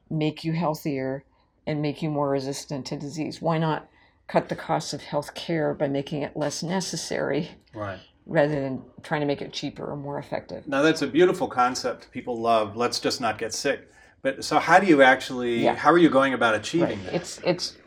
make 0.09 0.43
you 0.43 0.51
healthier 0.51 1.23
and 1.65 1.81
make 1.81 2.01
you 2.01 2.09
more 2.09 2.29
resistant 2.29 2.85
to 2.87 2.97
disease. 2.97 3.41
Why 3.41 3.57
not 3.57 3.87
cut 4.27 4.49
the 4.49 4.55
cost 4.55 4.93
of 4.93 5.01
health 5.01 5.33
care 5.35 5.73
by 5.73 5.87
making 5.87 6.21
it 6.21 6.35
less 6.35 6.61
necessary 6.63 7.51
Right. 7.73 7.99
rather 8.25 8.59
than 8.59 8.83
trying 9.03 9.21
to 9.21 9.27
make 9.27 9.41
it 9.41 9.53
cheaper 9.53 9.85
or 9.85 9.95
more 9.95 10.19
effective? 10.19 10.67
Now 10.67 10.81
that's 10.81 11.01
a 11.01 11.07
beautiful 11.07 11.47
concept. 11.47 12.11
People 12.11 12.41
love. 12.41 12.75
Let's 12.75 12.99
just 12.99 13.21
not 13.21 13.37
get 13.37 13.53
sick. 13.53 13.87
But 14.23 14.43
so 14.43 14.57
how 14.57 14.79
do 14.79 14.87
you 14.87 15.03
actually? 15.03 15.63
Yeah. 15.63 15.75
How 15.75 15.91
are 15.91 15.97
you 15.97 16.09
going 16.09 16.33
about 16.33 16.55
achieving 16.55 16.97
Right. 16.99 17.05
that? 17.07 17.13
It's 17.15 17.39
it's 17.43 17.77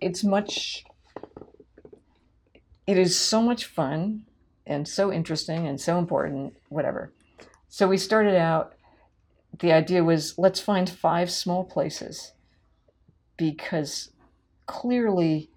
it's 0.00 0.24
much 0.24 0.84
it 2.86 2.98
is 2.98 3.18
so 3.18 3.42
much 3.42 3.66
fun 3.66 4.22
and 4.66 4.88
so 4.88 5.12
interesting 5.12 5.66
and 5.66 5.80
so 5.80 5.98
important 5.98 6.54
whatever 6.68 7.12
so 7.68 7.88
we 7.88 7.96
started 7.96 8.36
out 8.36 8.74
the 9.58 9.72
idea 9.72 10.04
was 10.04 10.34
let's 10.38 10.60
find 10.60 10.88
five 10.88 11.30
small 11.30 11.64
places 11.64 12.32
because 13.36 14.10
clearly 14.66 15.50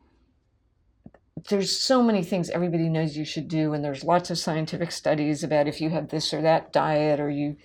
there's 1.50 1.78
so 1.78 2.02
many 2.02 2.24
things 2.24 2.50
everybody 2.50 2.90
knows 2.90 3.18
you 3.18 3.26
should 3.26 3.48
do 3.48 3.74
and 3.74 3.84
there's 3.84 4.04
lots 4.04 4.30
of 4.30 4.38
scientific 4.38 4.92
studies 4.92 5.44
about 5.44 5.68
if 5.68 5.82
you 5.82 5.90
have 5.90 6.10
this 6.10 6.34
or 6.34 6.42
that 6.42 6.72
diet 6.72 7.20
or 7.20 7.30
you 7.30 7.58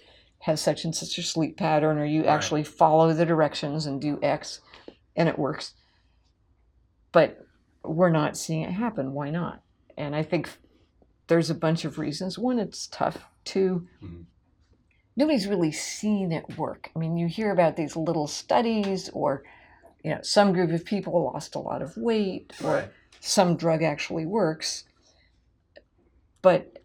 have 0.45 0.59
such 0.59 0.85
and 0.85 0.95
such 0.95 1.17
a 1.19 1.23
sleep 1.23 1.57
pattern 1.57 1.97
or 1.99 2.05
you 2.05 2.21
Right. 2.21 2.29
actually 2.29 2.65
follow 2.65 3.13
the 3.15 3.25
directions 3.25 3.87
and 3.87 4.01
do 4.01 4.19
x 4.23 4.61
and 5.17 5.29
it 5.29 5.39
works. 5.39 5.73
But 7.13 7.47
we're 7.83 8.11
not 8.11 8.37
seeing 8.37 8.63
it 8.63 8.73
happen. 8.73 9.13
Why 9.15 9.31
not? 9.31 9.63
And 9.97 10.15
i 10.15 10.23
think 10.23 10.51
there's 11.29 11.49
a 11.49 11.55
bunch 11.55 11.85
of 11.87 11.99
reasons. 11.99 12.39
One 12.39 12.59
it's 12.59 12.87
tough. 12.89 13.25
Two 13.45 13.89
Mhm. 14.03 14.25
nobody's 15.17 15.47
really 15.47 15.73
seen 15.73 16.31
it 16.33 16.59
work. 16.59 16.91
I 16.95 16.99
mean 16.99 17.17
you 17.17 17.27
hear 17.27 17.51
about 17.51 17.77
these 17.77 17.97
little 17.97 18.27
studies 18.27 19.09
or 19.11 19.45
you 20.03 20.11
know 20.15 20.21
some 20.23 20.53
group 20.53 20.71
of 20.73 20.85
people 20.85 21.25
lost 21.33 21.55
a 21.55 21.59
lot 21.59 21.81
of 21.81 21.97
weight 21.97 22.53
or 22.63 22.71
Right. 22.75 22.91
some 23.21 23.57
drug 23.57 23.83
actually 23.83 24.27
works 24.27 24.85
but 26.43 26.79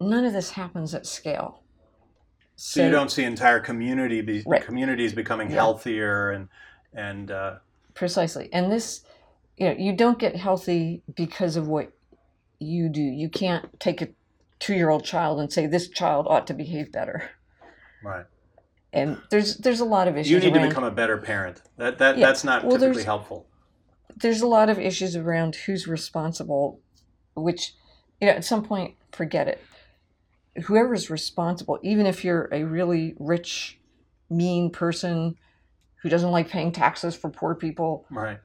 none 0.00 0.24
of 0.24 0.32
this 0.32 0.52
happens 0.52 0.94
at 0.94 1.06
scale 1.06 1.62
So, 2.60 2.84
you 2.84 2.90
don't 2.90 3.08
see 3.08 3.22
entire 3.22 3.60
community 3.60 4.20
be, 4.20 4.42
Right. 4.44 4.60
communities 4.64 5.12
becoming 5.12 5.48
Yeah. 5.48 5.56
healthier 5.56 6.30
and 6.32 6.48
and 6.92 7.30
uh, 7.30 7.58
precisely 7.94 8.48
and 8.52 8.72
this 8.72 9.04
you 9.56 9.66
know 9.68 9.74
you 9.78 9.92
don't 9.92 10.18
get 10.18 10.34
healthy 10.34 11.02
because 11.14 11.54
of 11.56 11.68
what 11.68 11.92
you 12.58 12.88
do 12.88 13.00
you 13.00 13.28
can't 13.28 13.78
take 13.78 14.02
a 14.02 14.08
two-year-old 14.58 15.04
child 15.04 15.38
and 15.38 15.52
say 15.52 15.66
this 15.66 15.88
child 15.88 16.26
ought 16.28 16.46
to 16.48 16.54
behave 16.54 16.90
better 16.90 17.30
right. 18.02 18.24
and 18.92 19.18
there's 19.30 19.58
there's 19.58 19.78
a 19.80 19.84
lot 19.84 20.08
of 20.08 20.16
issues 20.16 20.30
You 20.32 20.40
need 20.40 20.60
to 20.60 20.66
become 20.68 20.82
a 20.84 20.90
better 20.90 21.16
parent. 21.18 21.62
That 21.76 21.98
that 21.98 22.18
Yeah. 22.18 22.26
that's 22.26 22.42
not 22.42 22.64
Well, 22.64 22.72
typically 22.72 22.94
there's- 22.94 23.04
helpful. 23.04 23.46
there's 24.16 24.40
a 24.40 24.48
lot 24.48 24.68
of 24.68 24.80
issues 24.80 25.14
around 25.14 25.54
who's 25.54 25.86
responsible 25.86 26.80
which 27.34 27.74
you 28.20 28.26
know 28.26 28.32
at 28.32 28.44
some 28.44 28.64
point 28.64 28.96
forget 29.12 29.46
it 29.46 29.60
whoever's 30.64 31.10
responsible 31.10 31.78
even 31.82 32.06
if 32.06 32.24
you're 32.24 32.48
a 32.52 32.64
really 32.64 33.14
rich 33.18 33.78
mean 34.30 34.70
person 34.70 35.36
who 36.02 36.08
doesn't 36.08 36.30
like 36.30 36.48
paying 36.48 36.72
taxes 36.72 37.14
for 37.16 37.30
poor 37.30 37.54
people 37.54 38.04
Right. 38.10 38.38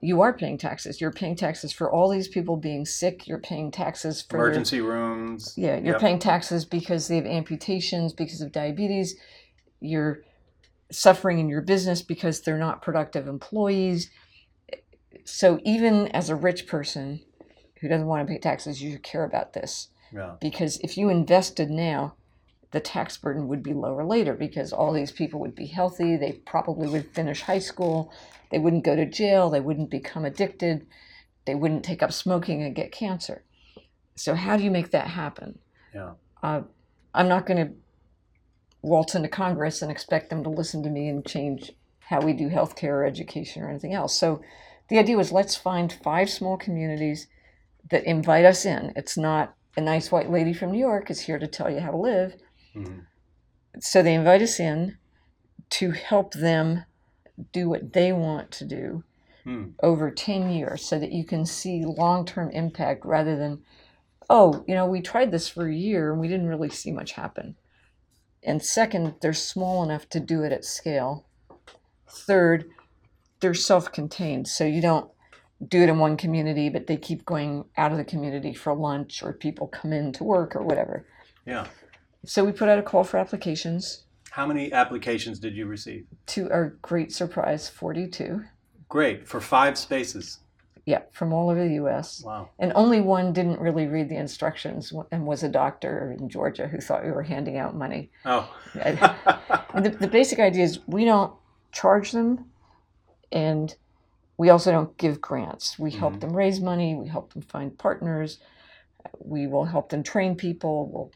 you 0.00 0.20
are 0.20 0.32
paying 0.32 0.58
taxes 0.58 1.00
you're 1.00 1.12
paying 1.12 1.36
taxes 1.36 1.72
for 1.72 1.90
all 1.90 2.08
these 2.10 2.28
people 2.28 2.56
being 2.56 2.84
sick 2.84 3.26
you're 3.26 3.38
paying 3.38 3.70
taxes 3.70 4.22
for 4.22 4.36
Emergency 4.36 4.80
rooms. 4.80 5.54
yeah 5.56 5.76
you're 5.76 5.94
Yep. 5.94 6.00
paying 6.00 6.18
taxes 6.18 6.64
because 6.64 7.08
they 7.08 7.16
have 7.16 7.26
amputations 7.26 8.12
because 8.12 8.40
of 8.40 8.52
diabetes 8.52 9.16
you're 9.80 10.20
suffering 10.90 11.38
in 11.38 11.48
your 11.48 11.60
business 11.60 12.02
because 12.02 12.40
they're 12.40 12.58
not 12.58 12.82
productive 12.82 13.28
employees 13.28 14.10
so 15.24 15.60
even 15.64 16.08
as 16.08 16.30
a 16.30 16.34
rich 16.36 16.66
person 16.66 17.20
who 17.80 17.88
doesn't 17.88 18.06
want 18.06 18.26
to 18.26 18.32
pay 18.32 18.38
taxes 18.38 18.82
you 18.82 18.92
should 18.92 19.02
care 19.02 19.24
about 19.24 19.52
this 19.52 19.88
Yeah. 20.12 20.36
because 20.40 20.78
if 20.78 20.96
you 20.96 21.08
invested 21.10 21.70
now 21.70 22.14
the 22.70 22.80
tax 22.80 23.16
burden 23.16 23.48
would 23.48 23.62
be 23.62 23.72
lower 23.72 24.04
later 24.04 24.34
because 24.34 24.72
all 24.72 24.92
these 24.92 25.10
people 25.10 25.40
would 25.40 25.54
be 25.54 25.66
healthy. 25.66 26.16
They 26.16 26.32
probably 26.32 26.86
would 26.86 27.14
finish 27.14 27.40
high 27.40 27.60
school. 27.60 28.12
They 28.50 28.58
wouldn't 28.58 28.84
go 28.84 28.94
to 28.94 29.06
jail. 29.06 29.48
They 29.48 29.60
wouldn't 29.60 29.88
become 29.88 30.26
addicted. 30.26 30.86
They 31.46 31.54
wouldn't 31.54 31.82
take 31.82 32.02
up 32.02 32.12
smoking 32.12 32.62
and 32.62 32.74
get 32.74 32.92
cancer. 32.92 33.42
So 34.16 34.34
how 34.34 34.58
do 34.58 34.64
you 34.64 34.70
make 34.70 34.90
that 34.90 35.06
happen? 35.08 35.58
Yeah. 35.94 36.12
uh, 36.42 36.60
i'm 37.14 37.28
not 37.28 37.46
going 37.46 37.66
to 37.66 37.72
waltz 38.82 39.14
into 39.14 39.28
congress 39.28 39.80
and 39.80 39.90
expect 39.90 40.28
them 40.28 40.44
to 40.44 40.50
listen 40.50 40.82
to 40.82 40.90
me 40.90 41.08
and 41.08 41.24
change 41.26 41.72
how 42.08 42.20
we 42.20 42.32
do 42.32 42.48
healthcare 42.48 42.90
or 42.90 43.04
education 43.04 43.62
or 43.62 43.68
anything 43.68 43.92
else. 43.92 44.18
So 44.18 44.40
the 44.88 44.98
idea 44.98 45.16
was 45.16 45.30
let's 45.30 45.56
find 45.56 45.92
five 45.92 46.30
small 46.30 46.56
communities 46.56 47.26
that 47.90 48.04
invite 48.04 48.46
us 48.46 48.64
in. 48.64 48.92
It's 48.96 49.16
not 49.16 49.54
a 49.78 49.80
nice 49.80 50.10
white 50.10 50.28
lady 50.30 50.52
from 50.52 50.72
new 50.72 50.78
york 50.78 51.08
is 51.10 51.20
here 51.20 51.38
to 51.38 51.46
tell 51.46 51.70
you 51.70 51.78
how 51.80 51.90
to 51.92 51.96
live 51.96 52.34
Mhm. 52.74 53.06
so 53.78 54.02
they 54.02 54.14
invite 54.14 54.42
us 54.42 54.58
in 54.60 54.98
to 55.70 55.92
help 55.92 56.34
them 56.34 56.84
do 57.52 57.68
what 57.68 57.92
they 57.92 58.12
want 58.12 58.50
to 58.52 58.64
do 58.64 59.04
Hmm. 59.44 59.66
over 59.82 60.10
10 60.10 60.50
years 60.50 60.84
so 60.84 60.98
that 60.98 61.12
you 61.12 61.24
can 61.24 61.46
see 61.46 61.84
long-term 61.84 62.50
impact 62.50 63.04
rather 63.06 63.36
than 63.36 63.62
oh 64.28 64.64
you 64.66 64.74
know 64.74 64.84
we 64.84 65.00
tried 65.00 65.30
this 65.30 65.48
for 65.48 65.66
a 65.68 65.74
year 65.74 66.10
and 66.10 66.20
we 66.20 66.28
didn't 66.28 66.48
really 66.48 66.68
see 66.68 66.90
much 66.92 67.12
happen 67.12 67.56
and 68.42 68.62
second 68.62 69.14
they're 69.20 69.32
small 69.32 69.82
enough 69.84 70.08
to 70.10 70.20
do 70.20 70.42
it 70.42 70.52
at 70.52 70.64
scale 70.64 71.24
third 72.08 72.68
they're 73.40 73.54
self-contained 73.54 74.48
so 74.48 74.64
you 74.64 74.82
don't 74.82 75.10
do 75.66 75.82
it 75.82 75.88
in 75.88 75.98
one 75.98 76.16
community 76.16 76.68
but 76.68 76.86
they 76.86 76.96
keep 76.96 77.24
going 77.24 77.64
out 77.76 77.90
of 77.90 77.98
the 77.98 78.04
community 78.04 78.54
for 78.54 78.74
lunch 78.74 79.22
or 79.22 79.32
people 79.32 79.66
come 79.66 79.92
in 79.92 80.12
to 80.12 80.22
work 80.24 80.54
or 80.54 80.62
whatever 80.62 81.04
Yeah. 81.46 81.66
so 82.24 82.44
we 82.44 82.52
put 82.52 82.68
out 82.68 82.78
a 82.78 82.82
call 82.82 83.02
for 83.04 83.16
applications 83.18 84.04
How 84.30 84.46
many 84.46 84.72
applications 84.72 85.38
did 85.40 85.56
you 85.56 85.66
receive? 85.66 86.06
to 86.26 86.50
our 86.50 86.76
great 86.82 87.12
surprise 87.12 87.68
42 87.68 88.44
Great 88.88 89.26
for 89.26 89.40
five 89.40 89.76
spaces. 89.76 90.38
yeah 90.86 91.02
from 91.12 91.32
all 91.32 91.50
over 91.50 91.66
the 91.68 91.74
us 91.74 92.22
Wow. 92.24 92.50
and 92.60 92.72
only 92.76 93.00
one 93.00 93.32
didn't 93.32 93.58
really 93.58 93.86
read 93.88 94.08
the 94.08 94.16
instructions 94.16 94.92
and 95.10 95.26
was 95.26 95.42
a 95.42 95.48
doctor 95.48 96.14
in 96.20 96.28
georgia 96.28 96.68
who 96.68 96.78
thought 96.80 97.04
we 97.04 97.10
were 97.10 97.24
handing 97.24 97.56
out 97.58 97.74
money 97.74 98.10
Oh. 98.24 98.48
the, 98.74 99.96
the 100.00 100.08
basic 100.08 100.38
idea 100.38 100.62
is 100.64 100.78
we 100.86 101.04
don't 101.04 101.32
charge 101.72 102.12
them 102.12 102.44
and 103.32 103.74
we 104.38 104.48
also 104.48 104.70
don't 104.70 104.96
give 104.96 105.20
grants. 105.20 105.78
We 105.78 105.90
help 105.90 106.14
Mhm. 106.14 106.20
them 106.20 106.36
raise 106.36 106.60
money. 106.60 106.94
We 106.94 107.08
help 107.08 107.32
them 107.34 107.42
find 107.42 107.76
partners. 107.76 108.38
We 109.18 109.46
will 109.46 109.64
help 109.64 109.90
them 109.90 110.02
train 110.02 110.36
people. 110.36 110.86
We'll 110.88 111.10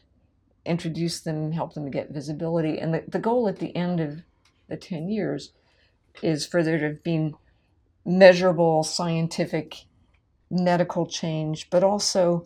introduce 0.65 1.21
them 1.21 1.51
help 1.53 1.73
them 1.73 1.89
get 1.89 2.11
visibility. 2.11 2.77
And 2.79 2.93
the, 2.93 3.03
the 3.07 3.19
goal 3.19 3.47
at 3.47 3.59
the 3.59 3.75
end 3.75 3.99
of 3.99 4.23
the 4.67 4.77
10 4.77 5.09
years 5.09 5.53
is 6.21 6.45
for 6.45 6.61
there 6.63 6.77
to 6.77 6.85
have 6.89 7.03
been 7.03 7.35
measurable 8.05 8.83
scientific 8.83 9.85
medical 10.49 11.07
change 11.07 11.69
but 11.69 11.83
also 11.83 12.45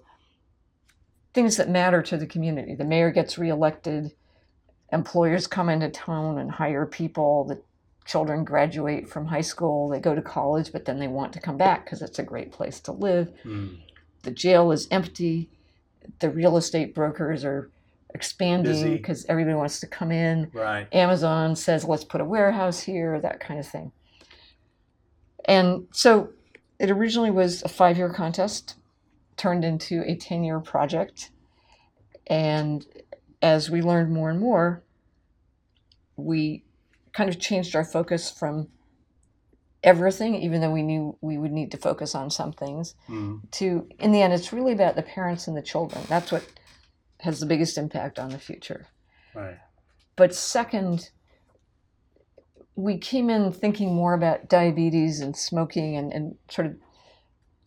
things 1.33 1.57
that 1.57 1.69
matter 1.69 2.01
to 2.01 2.17
the 2.17 2.25
community. 2.27 2.73
The 2.73 2.85
mayor 2.85 3.11
gets 3.11 3.37
reelected. 3.37 4.13
Employers 4.91 5.45
come 5.47 5.69
into 5.69 5.89
town 5.89 6.37
and 6.37 6.51
hire 6.51 6.85
people 6.85 7.43
the 7.43 7.61
children 8.07 8.43
graduate 8.43 9.07
from 9.07 9.25
high 9.25 9.41
school 9.41 9.89
they 9.89 9.99
go 9.99 10.15
to 10.15 10.21
college 10.21 10.71
but 10.71 10.85
then 10.85 10.97
they 10.97 11.07
want 11.07 11.33
to 11.33 11.39
come 11.39 11.57
back 11.57 11.83
because 11.85 12.01
it's 12.01 12.19
a 12.19 12.23
great 12.23 12.51
place 12.51 12.79
to 12.79 12.91
live. 12.91 13.31
Hmm. 13.43 13.75
the 14.23 14.31
jail 14.31 14.71
is 14.71 14.87
empty. 14.89 15.49
The 16.19 16.29
real 16.29 16.57
estate 16.57 16.95
brokers 16.95 17.43
are 17.43 17.69
expanding 18.13 18.93
because 18.93 19.25
everybody 19.27 19.55
wants 19.55 19.79
to 19.81 19.87
come 19.87 20.11
in. 20.11 20.49
Right. 20.53 20.87
amazon 20.93 21.55
says 21.55 21.83
let's 21.83 22.05
put 22.05 22.21
a 22.21 22.25
warehouse 22.25 22.79
here 22.79 23.19
that 23.19 23.39
kind 23.39 23.59
of 23.59 23.67
thing. 23.67 23.91
And 25.45 25.87
so 25.91 26.29
it 26.79 26.89
originally 26.89 27.31
was 27.31 27.61
a 27.63 27.69
five-year 27.69 28.13
contest 28.13 28.75
turned 29.37 29.63
into 29.63 30.01
a 30.01 30.15
10-year 30.15 30.59
project. 30.59 31.31
And 32.25 32.85
as 33.41 33.69
we 33.69 33.81
learned 33.81 34.11
more 34.11 34.29
and 34.29 34.39
more 34.39 34.83
we 36.17 36.63
kind 37.17 37.29
of 37.31 37.39
changed 37.39 37.75
our 37.75 37.83
focus 37.83 38.29
from 38.29 38.67
everything 39.83 40.35
even 40.35 40.61
though 40.61 40.71
we 40.71 40.83
knew 40.83 41.17
we 41.21 41.37
would 41.37 41.51
need 41.51 41.71
to 41.71 41.77
focus 41.77 42.13
on 42.15 42.29
some 42.29 42.51
things 42.53 42.93
Hmm. 43.07 43.37
to 43.51 43.87
in 43.99 44.11
the 44.11 44.21
end 44.21 44.33
it's 44.33 44.53
really 44.53 44.73
about 44.73 44.95
the 44.95 45.01
parents 45.15 45.47
and 45.47 45.55
the 45.57 45.61
children 45.71 46.01
that's 46.07 46.31
what 46.31 46.45
has 47.21 47.39
the 47.39 47.45
biggest 47.45 47.77
impact 47.77 48.19
on 48.19 48.29
the 48.29 48.39
future 48.49 48.87
Right. 49.33 49.57
but 50.15 50.33
second 50.35 51.09
we 52.75 52.97
came 52.97 53.29
in 53.31 53.51
thinking 53.51 53.93
more 53.95 54.13
about 54.13 54.47
diabetes 54.49 55.19
and 55.19 55.35
smoking 55.35 55.95
and, 55.95 56.13
and 56.13 56.35
sort 56.49 56.67
of 56.67 56.75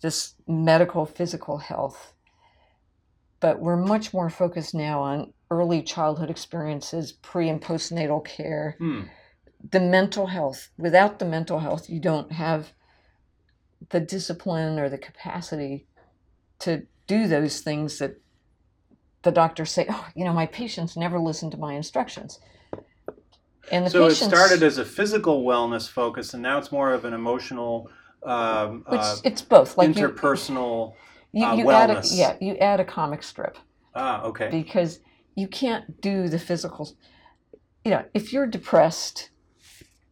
this 0.02 0.34
medical 0.46 1.06
physical 1.06 1.58
health 1.58 2.12
but 3.40 3.58
we're 3.60 3.76
much 3.94 4.12
more 4.12 4.30
focused 4.30 4.74
now 4.74 5.00
on 5.00 5.32
early 5.50 5.82
childhood 5.82 6.30
experiences 6.30 7.12
pre 7.12 7.48
and 7.48 7.60
postnatal 7.62 8.24
care 8.24 8.76
Hmm. 8.78 9.02
The 9.68 9.80
mental 9.80 10.28
health 10.28 10.70
without 10.78 11.18
the 11.18 11.24
mental 11.24 11.60
health 11.60 11.88
you 11.90 12.00
don't 12.00 12.32
have 12.32 12.72
the 13.90 14.00
discipline 14.00 14.78
or 14.78 14.88
the 14.88 14.98
capacity 14.98 15.86
to 16.58 16.86
do 17.06 17.26
those 17.26 17.60
things 17.60 17.98
that 17.98 18.20
the 19.22 19.30
doctors 19.30 19.70
say 19.70 19.86
oh 19.88 20.06
you 20.14 20.24
know 20.24 20.32
my 20.32 20.46
patients 20.46 20.96
never 20.96 21.18
listen 21.18 21.50
to 21.50 21.56
my 21.56 21.74
instructions 21.74 22.40
and 23.70 23.86
the 23.86 23.90
So 23.90 24.06
it 24.06 24.14
started 24.14 24.62
as 24.62 24.78
a 24.78 24.84
physical 24.84 25.44
wellness 25.44 25.88
focus, 25.88 26.34
and 26.34 26.42
now 26.42 26.58
it's 26.58 26.72
more 26.72 26.92
of 26.92 27.04
an 27.04 27.12
emotional 27.12 27.88
um, 28.22 28.84
Which 28.88 29.00
uh, 29.00 29.16
it's 29.24 29.42
both. 29.42 29.76
Like 29.76 29.96
you, 29.96 30.08
interpersonal. 30.08 30.94
you, 31.32 31.44
uh, 31.44 31.54
you 31.54 31.70
add 31.70 31.90
a, 31.90 32.02
yeah, 32.06 32.36
you 32.40 32.56
add 32.56 32.80
a 32.80 32.84
comic 32.84 33.22
strip 33.22 33.56
Ah, 33.94 34.22
okay. 34.22 34.48
because 34.50 35.00
you 35.36 35.48
can't 35.48 36.00
do 36.00 36.28
the 36.28 36.38
physical. 36.38 36.90
You 37.84 37.92
know, 37.92 38.04
if 38.12 38.32
you're 38.32 38.46
depressed, 38.46 39.30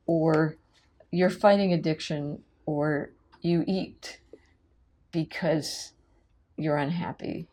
or 0.08 0.56
you're 1.12 1.30
fighting 1.30 1.72
addiction, 1.72 2.40
or 2.66 3.10
you 3.42 3.62
eat 3.68 4.18
because 5.12 5.92
you're 6.56 6.78
unhappy, 6.78 7.46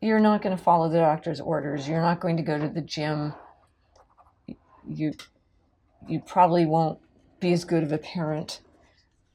you're 0.00 0.20
not 0.20 0.40
going 0.42 0.56
to 0.56 0.62
follow 0.62 0.88
the 0.88 0.98
doctor's 0.98 1.40
orders. 1.40 1.86
You're 1.86 2.00
not 2.00 2.20
going 2.20 2.36
to 2.38 2.42
go 2.42 2.58
to 2.58 2.68
the 2.68 2.80
gym. 2.80 3.34
You, 4.88 5.12
you 6.08 6.20
probably 6.20 6.64
won't 6.66 6.98
be 7.40 7.52
as 7.52 7.64
good 7.64 7.82
of 7.82 7.92
a 7.92 7.98
parent. 7.98 8.60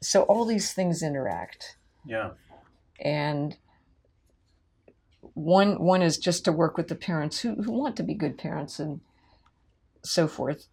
So 0.01 0.23
all 0.23 0.45
these 0.45 0.73
things 0.73 1.03
interact 1.03 1.77
Yeah. 2.05 2.31
and 2.99 3.57
one 5.33 5.81
one 5.81 6.01
is 6.01 6.17
just 6.17 6.45
to 6.45 6.51
work 6.51 6.77
with 6.77 6.87
the 6.87 6.95
parents 6.95 7.39
who, 7.41 7.55
who 7.55 7.71
want 7.71 7.95
to 7.97 8.03
be 8.03 8.13
good 8.13 8.37
parents 8.37 8.79
and 8.79 9.01
so 10.03 10.27
forth 10.27 10.67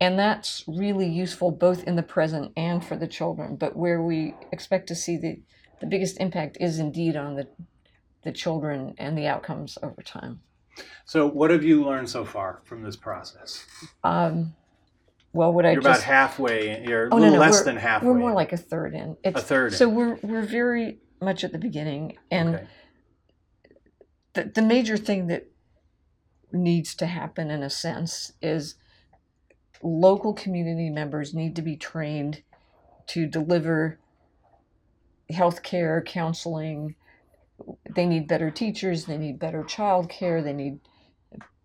and 0.00 0.18
that's 0.18 0.64
really 0.66 1.08
useful 1.08 1.50
both 1.50 1.84
in 1.84 1.96
the 1.96 2.02
present 2.02 2.52
and 2.56 2.84
for 2.84 2.96
the 2.96 3.06
children 3.08 3.56
but 3.56 3.76
where 3.76 4.02
we 4.02 4.34
expect 4.52 4.86
to 4.88 4.94
see 4.94 5.16
the 5.16 5.40
the 5.80 5.86
biggest 5.86 6.18
impact 6.20 6.56
is 6.60 6.78
indeed 6.78 7.16
on 7.16 7.36
the 7.36 7.48
the 8.24 8.32
children 8.32 8.94
and 8.98 9.16
the 9.18 9.26
outcomes 9.26 9.78
over 9.82 10.02
time 10.02 10.40
So, 11.04 11.26
what 11.28 11.50
have 11.50 11.62
you 11.64 11.84
learned 11.84 12.08
so 12.08 12.24
far 12.24 12.60
from 12.64 12.82
this 12.82 12.96
process? 12.96 13.64
um, 14.02 14.54
well 15.32 15.52
what 15.52 15.66
i 15.66 15.72
You're 15.72 15.82
just 15.82 16.00
about 16.00 16.02
halfway. 16.14 16.84
You're 16.84 17.06
Oh, 17.12 17.18
no, 17.18 17.24
little 17.24 17.34
no, 17.34 17.40
less 17.40 17.62
than 17.62 17.76
halfway. 17.76 18.08
we're 18.08 18.18
more 18.18 18.32
like 18.32 18.52
a 18.52 18.56
third 18.56 18.94
in 18.94 19.16
it's 19.24 19.40
A 19.40 19.44
third 19.44 19.72
in. 19.72 19.78
so 19.78 19.88
we're 19.88 20.18
we're 20.22 20.42
very 20.46 20.98
much 21.20 21.44
at 21.44 21.52
the 21.52 21.58
beginning 21.58 22.16
and 22.30 22.54
Okay. 22.56 22.66
the, 24.34 24.44
the 24.54 24.62
major 24.62 24.96
thing 24.96 25.28
that 25.28 25.46
needs 26.52 26.94
to 26.96 27.06
happen 27.06 27.50
in 27.50 27.62
a 27.62 27.70
sense 27.70 28.32
is 28.42 28.74
local 29.84 30.32
community 30.32 30.88
members 30.90 31.34
need 31.34 31.54
to 31.56 31.62
be 31.62 31.76
trained 31.76 32.42
to 33.06 33.26
deliver 33.26 33.98
healthcare 35.30 36.04
counseling 36.04 36.94
they 37.94 38.06
need 38.06 38.26
better 38.26 38.50
teachers 38.50 39.04
they 39.04 39.16
need 39.18 39.38
better 39.38 39.62
childcare 39.62 40.42
they 40.42 40.52
need 40.52 40.78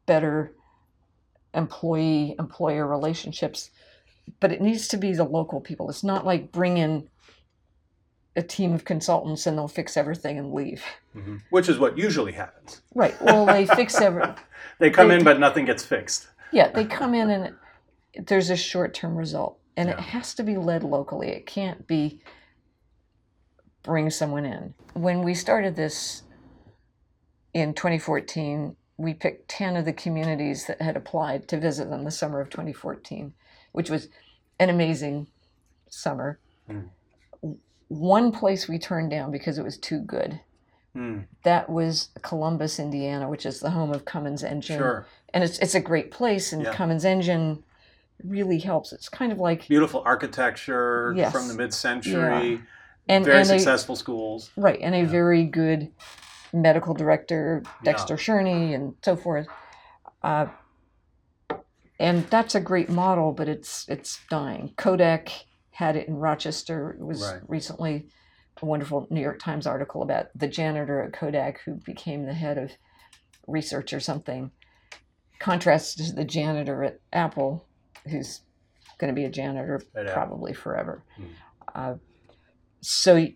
better 0.05 0.53
employee 1.53 2.35
employer 2.39 2.85
relationships 2.85 3.71
but 4.39 4.51
it 4.51 4.61
needs 4.61 4.87
to 4.87 4.97
be 4.97 5.13
the 5.13 5.23
local 5.23 5.59
people 5.61 5.89
it's 5.89 6.03
not 6.03 6.25
like 6.25 6.51
bring 6.51 6.77
in 6.77 7.07
a 8.35 8.43
team 8.43 8.73
of 8.73 8.85
consultants 8.85 9.45
and 9.47 9.57
they'll 9.57 9.67
fix 9.67 9.95
everything 9.97 10.37
and 10.37 10.53
leave 10.53 10.83
Mhm. 11.15 11.41
Which 11.49 11.67
is 11.67 11.79
what 11.79 11.97
usually 11.97 12.33
happens. 12.33 12.83
Right. 12.93 13.19
Well, 13.19 13.43
they 13.47 13.65
fix 13.65 13.99
everything. 13.99 14.35
They 14.77 14.91
come 14.91 15.07
They- 15.07 15.15
in, 15.15 15.23
but 15.23 15.39
nothing 15.39 15.65
gets 15.65 15.83
fixed. 15.83 16.27
Yeah, 16.53 16.69
they 16.69 16.85
come 16.85 17.15
in 17.15 17.31
and 17.31 17.55
there's 18.15 18.49
a 18.49 18.55
short-term 18.57 19.15
result, 19.15 19.59
and 19.77 19.89
it 19.89 19.99
has 19.99 20.33
to 20.35 20.43
be 20.43 20.57
led 20.57 20.83
locally. 20.83 21.29
It 21.29 21.45
can't 21.45 21.87
be 21.87 22.21
bring 23.83 24.09
someone 24.09 24.45
in. 24.45 24.73
When 24.93 25.23
we 25.23 25.33
started 25.33 25.75
this 25.75 26.23
in 27.53 27.73
2014, 27.73 28.75
we 28.97 29.13
picked 29.13 29.49
10 29.49 29.77
of 29.77 29.85
the 29.85 29.93
communities 29.93 30.67
that 30.67 30.81
had 30.81 30.97
applied 30.97 31.47
to 31.47 31.59
visit 31.59 31.89
them 31.89 32.03
the 32.03 32.11
summer 32.11 32.41
of 32.41 32.49
2014, 32.49 33.33
which 33.71 33.89
was 33.89 34.09
an 34.59 34.69
amazing 34.69 35.27
summer. 35.89 36.39
Mm. 36.69 36.89
One 37.87 38.31
place 38.31 38.67
we 38.67 38.77
turned 38.77 39.09
down 39.09 39.31
because 39.31 39.57
it 39.57 39.63
was 39.63 39.77
too 39.77 39.99
good. 39.99 40.41
Hmm. 40.93 41.19
That 41.43 41.69
was 41.69 42.09
Columbus, 42.21 42.79
Indiana, 42.79 43.29
which 43.29 43.45
is 43.45 43.59
the 43.59 43.69
home 43.71 43.91
of 43.91 44.05
Cummins 44.05 44.43
Engine. 44.43 44.77
Sure. 44.77 45.07
and 45.33 45.43
it's 45.43 45.59
it's 45.59 45.75
a 45.75 45.79
great 45.79 46.09
place 46.11 46.51
and 46.51 46.63
Yeah. 46.63 46.73
Cummins 46.73 47.05
engine 47.05 47.63
really 48.23 48.59
helps. 48.59 48.91
It's 48.93 49.09
kind 49.09 49.31
of 49.31 49.37
like 49.39 49.67
Beautiful 49.67 50.01
architecture 50.05 51.13
Yes. 51.15 51.31
from 51.31 51.47
the 51.47 51.53
mid-century. 51.53 52.61
and 53.07 53.25
very 53.25 53.37
and 53.41 53.45
a, 53.45 53.45
successful 53.45 53.95
schools. 53.95 54.51
right 54.55 54.79
and 54.81 54.93
a 54.93 54.99
Yeah. 54.99 55.05
very 55.05 55.45
good 55.45 55.91
medical 56.53 56.93
director 56.93 57.61
Yeah. 57.65 57.71
Dexter 57.83 58.17
Shurney 58.17 58.73
and 58.73 58.95
so 59.03 59.15
forth. 59.15 59.47
Uh, 60.21 60.47
and 61.99 62.23
that's 62.29 62.55
a 62.55 62.59
great 62.61 62.89
model, 62.89 63.31
but 63.31 63.47
it's 63.49 63.87
it's 63.89 64.19
dying. 64.29 64.73
Kodak 64.77 65.29
had 65.71 65.95
it 65.95 66.07
in 66.07 66.15
Rochester. 66.15 66.91
It 66.91 67.05
was 67.05 67.21
Right. 67.21 67.41
recently 67.47 68.09
a 68.61 68.65
wonderful 68.65 69.07
New 69.09 69.21
York 69.21 69.39
Times 69.39 69.65
article 69.65 70.01
about 70.01 70.27
the 70.35 70.47
janitor 70.47 71.01
at 71.01 71.13
Kodak 71.13 71.61
who 71.61 71.75
became 71.75 72.25
the 72.25 72.33
head 72.33 72.57
of 72.57 72.71
research 73.47 73.93
or 73.93 73.99
something. 74.01 74.51
Contrast 75.39 75.97
to 75.97 76.11
the 76.13 76.25
janitor 76.25 76.83
at 76.83 76.99
Apple, 77.13 77.65
who's 78.09 78.41
going 78.97 79.13
to 79.13 79.19
be 79.19 79.25
a 79.25 79.29
janitor 79.29 79.81
probably 80.13 80.53
forever. 80.53 81.03
Hmm. 81.15 81.23
Uh, 81.73 81.93
so 82.81 83.27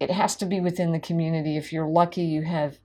it 0.00 0.10
has 0.10 0.36
to 0.36 0.46
be 0.46 0.60
within 0.60 0.92
the 0.92 1.00
community. 1.00 1.56
If 1.56 1.72
you're 1.72 1.86
lucky, 1.86 2.22
you 2.22 2.42
have 2.42 2.78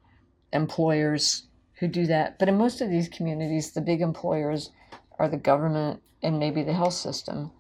employers 0.54 1.48
who 1.80 1.88
do 1.88 2.06
that. 2.08 2.38
But 2.40 2.50
in 2.50 2.58
most 2.58 2.82
of 2.82 2.90
these 2.90 3.10
communities, 3.10 3.72
the 3.72 3.82
big 3.82 4.02
employers 4.02 4.72
are 5.20 5.28
the 5.28 5.38
government 5.38 6.02
and 6.22 6.40
maybe 6.40 6.64
the 6.64 6.74
health 6.74 6.94
system. 6.94 7.52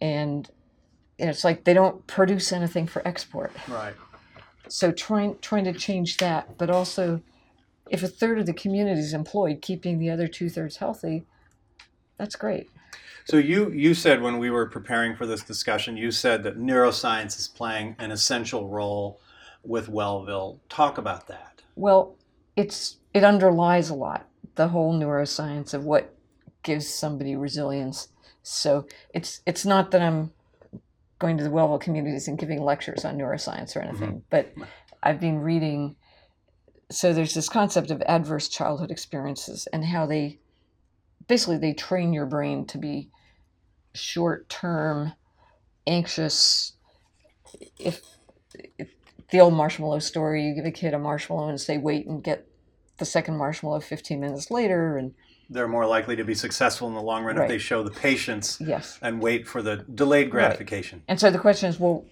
And 0.00 0.48
it's 1.18 1.44
like 1.44 1.64
they 1.64 1.74
don't 1.74 2.06
produce 2.06 2.52
anything 2.52 2.86
for 2.86 3.06
export. 3.06 3.52
Right. 3.68 3.94
So 4.68 4.92
trying 4.92 5.38
trying 5.40 5.64
to 5.64 5.72
change 5.72 6.16
that, 6.18 6.56
but 6.58 6.70
also 6.70 7.22
if 7.90 8.02
a 8.02 8.08
third 8.08 8.38
of 8.38 8.46
the 8.46 8.52
community 8.52 9.00
is 9.00 9.12
employed, 9.12 9.60
keeping 9.60 9.98
the 9.98 10.10
other 10.10 10.26
two 10.26 10.48
thirds 10.48 10.76
healthy, 10.76 11.24
that's 12.18 12.36
great. 12.36 12.70
So 13.24 13.36
you 13.36 13.70
you 13.70 13.94
said 13.94 14.20
when 14.20 14.38
we 14.38 14.50
were 14.50 14.66
preparing 14.66 15.14
for 15.14 15.26
this 15.26 15.42
discussion, 15.42 15.96
you 15.96 16.10
said 16.10 16.42
that 16.42 16.58
neuroscience 16.58 17.38
is 17.38 17.48
playing 17.48 17.96
an 17.98 18.10
essential 18.10 18.68
role 18.68 19.20
with 19.62 19.88
Wellville. 19.88 20.60
Talk 20.68 20.98
about 20.98 21.28
that. 21.28 21.62
Well, 21.76 22.16
it's 22.56 22.96
it 23.14 23.24
underlies 23.24 23.90
a 23.90 23.94
lot 23.94 24.26
the 24.54 24.68
whole 24.68 24.94
neuroscience 24.94 25.72
of 25.72 25.84
what 25.84 26.14
gives 26.62 26.88
somebody 26.88 27.36
resilience. 27.36 28.08
So 28.42 28.86
it's 29.14 29.40
it's 29.46 29.64
not 29.64 29.90
that 29.92 30.02
I'm 30.02 30.32
going 31.18 31.38
to 31.38 31.44
the 31.44 31.50
Wellville 31.50 31.80
communities 31.80 32.26
and 32.26 32.38
giving 32.38 32.62
lectures 32.62 33.04
on 33.04 33.16
neuroscience 33.16 33.76
or 33.76 33.80
mm-hmm. 33.80 33.88
anything, 33.88 34.22
but 34.30 34.52
I've 35.02 35.20
been 35.20 35.38
reading. 35.38 35.96
So 36.90 37.12
there's 37.12 37.34
this 37.34 37.48
concept 37.48 37.90
of 37.90 38.02
adverse 38.02 38.48
childhood 38.48 38.90
experiences 38.90 39.68
and 39.72 39.84
how 39.84 40.04
they 40.06 40.40
basically 41.28 41.58
they 41.58 41.72
train 41.72 42.12
your 42.12 42.26
brain 42.26 42.66
to 42.66 42.78
be 42.78 43.08
short 43.94 44.48
term, 44.48 45.12
anxious. 45.86 46.72
If, 47.78 48.00
if 48.78 48.88
the 49.30 49.40
old 49.40 49.54
marshmallow 49.54 49.98
story, 50.00 50.44
you 50.44 50.54
give 50.54 50.64
a 50.64 50.70
kid 50.70 50.94
a 50.94 50.98
marshmallow 50.98 51.48
and 51.48 51.60
say 51.60 51.78
wait 51.78 52.06
and 52.06 52.22
get 52.22 52.46
the 52.98 53.04
second 53.04 53.36
marshmallow 53.36 53.80
15 53.80 54.20
minutes 54.20 54.50
later 54.50 54.96
and 54.96 55.14
They're 55.50 55.66
more 55.68 55.86
likely 55.86 56.14
to 56.16 56.24
be 56.24 56.34
successful 56.34 56.86
in 56.88 56.94
the 56.94 57.02
long 57.02 57.24
run 57.24 57.36
Right. 57.36 57.44
if 57.44 57.48
they 57.48 57.58
show 57.58 57.82
the 57.82 57.90
patience 57.90 58.58
yes 58.60 58.98
and 59.02 59.20
wait 59.20 59.48
for 59.48 59.60
the 59.62 59.78
delayed 59.94 60.30
gratification. 60.30 61.02
and 61.08 61.18
so 61.18 61.30
the 61.30 61.38
question 61.38 61.68
is 61.68 61.80
well 61.80 62.04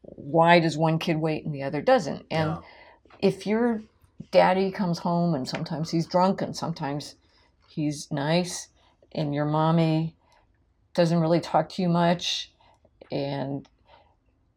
why 0.00 0.58
does 0.60 0.78
one 0.78 0.98
kid 0.98 1.18
wait 1.18 1.44
and 1.44 1.54
the 1.54 1.62
other 1.62 1.82
doesn't 1.82 2.24
and 2.30 2.50
Yeah. 2.50 2.58
if 3.28 3.46
your 3.46 3.82
daddy 4.30 4.70
comes 4.70 5.00
home 5.00 5.34
and 5.34 5.46
sometimes 5.46 5.90
he's 5.90 6.06
drunk 6.06 6.40
and 6.40 6.56
sometimes 6.56 7.16
he's 7.78 8.10
nice 8.10 8.68
and 9.12 9.32
your 9.32 9.44
mommy 9.44 10.16
doesn't 10.94 11.20
really 11.20 11.38
talk 11.40 11.68
to 11.68 11.80
you 11.82 11.88
much 11.88 12.52
and 13.12 13.68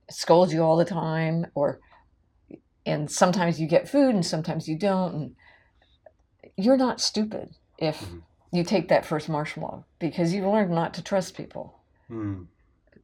scolds 0.09 0.51
you 0.51 0.61
all 0.63 0.75
the 0.75 0.85
time 0.85 1.45
or 1.53 1.79
and 2.85 3.11
sometimes 3.11 3.61
you 3.61 3.67
get 3.67 3.87
food 3.87 4.15
and 4.15 4.25
sometimes 4.25 4.67
you 4.67 4.75
don't 4.75 5.13
and 5.13 5.35
you're 6.57 6.77
not 6.77 6.99
stupid 6.99 7.53
if 7.77 8.01
Mhm. 8.01 8.23
you 8.51 8.63
take 8.63 8.87
that 8.89 9.05
first 9.05 9.29
marshmallow 9.29 9.85
because 9.99 10.33
you've 10.33 10.45
learned 10.45 10.71
not 10.71 10.93
to 10.95 11.03
trust 11.03 11.37
people 11.37 11.75
Hmm. 12.07 12.45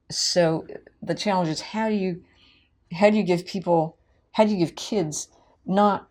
so 0.09 0.65
the 1.01 1.15
challenge 1.15 1.49
is 1.49 1.61
how 1.61 1.87
do 1.89 1.95
you 1.95 2.23
how 2.91 3.09
do 3.11 3.17
you 3.17 3.23
give 3.23 3.45
people 3.45 3.97
how 4.31 4.43
do 4.45 4.51
you 4.51 4.57
give 4.57 4.75
kids 4.75 5.29
not 5.65 6.09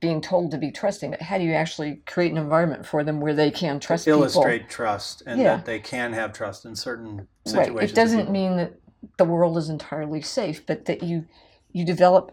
being 0.00 0.20
told 0.20 0.50
to 0.50 0.58
be 0.58 0.70
trusting 0.70 1.10
but 1.10 1.22
how 1.22 1.38
do 1.38 1.44
you 1.44 1.54
actually 1.54 2.02
create 2.06 2.30
an 2.32 2.38
environment 2.38 2.86
for 2.86 3.02
them 3.04 3.20
where 3.20 3.34
they 3.34 3.50
can 3.50 3.80
trust 3.80 4.04
people 4.06 4.20
Illustrate 4.20 4.68
trust 4.68 5.22
and 5.26 5.40
Yeah. 5.40 5.56
that 5.56 5.66
they 5.66 5.80
can 5.80 6.12
have 6.12 6.32
trust 6.32 6.64
in 6.64 6.76
certain 6.76 7.26
situations. 7.46 7.78
right 7.80 7.90
it 7.90 7.94
doesn't 7.94 8.30
mean 8.30 8.56
that 8.56 8.74
the 9.16 9.24
world 9.24 9.56
is 9.58 9.68
entirely 9.68 10.20
safe 10.22 10.64
but 10.66 10.84
that 10.86 11.02
you 11.02 11.26
you 11.72 11.84
develop 11.84 12.32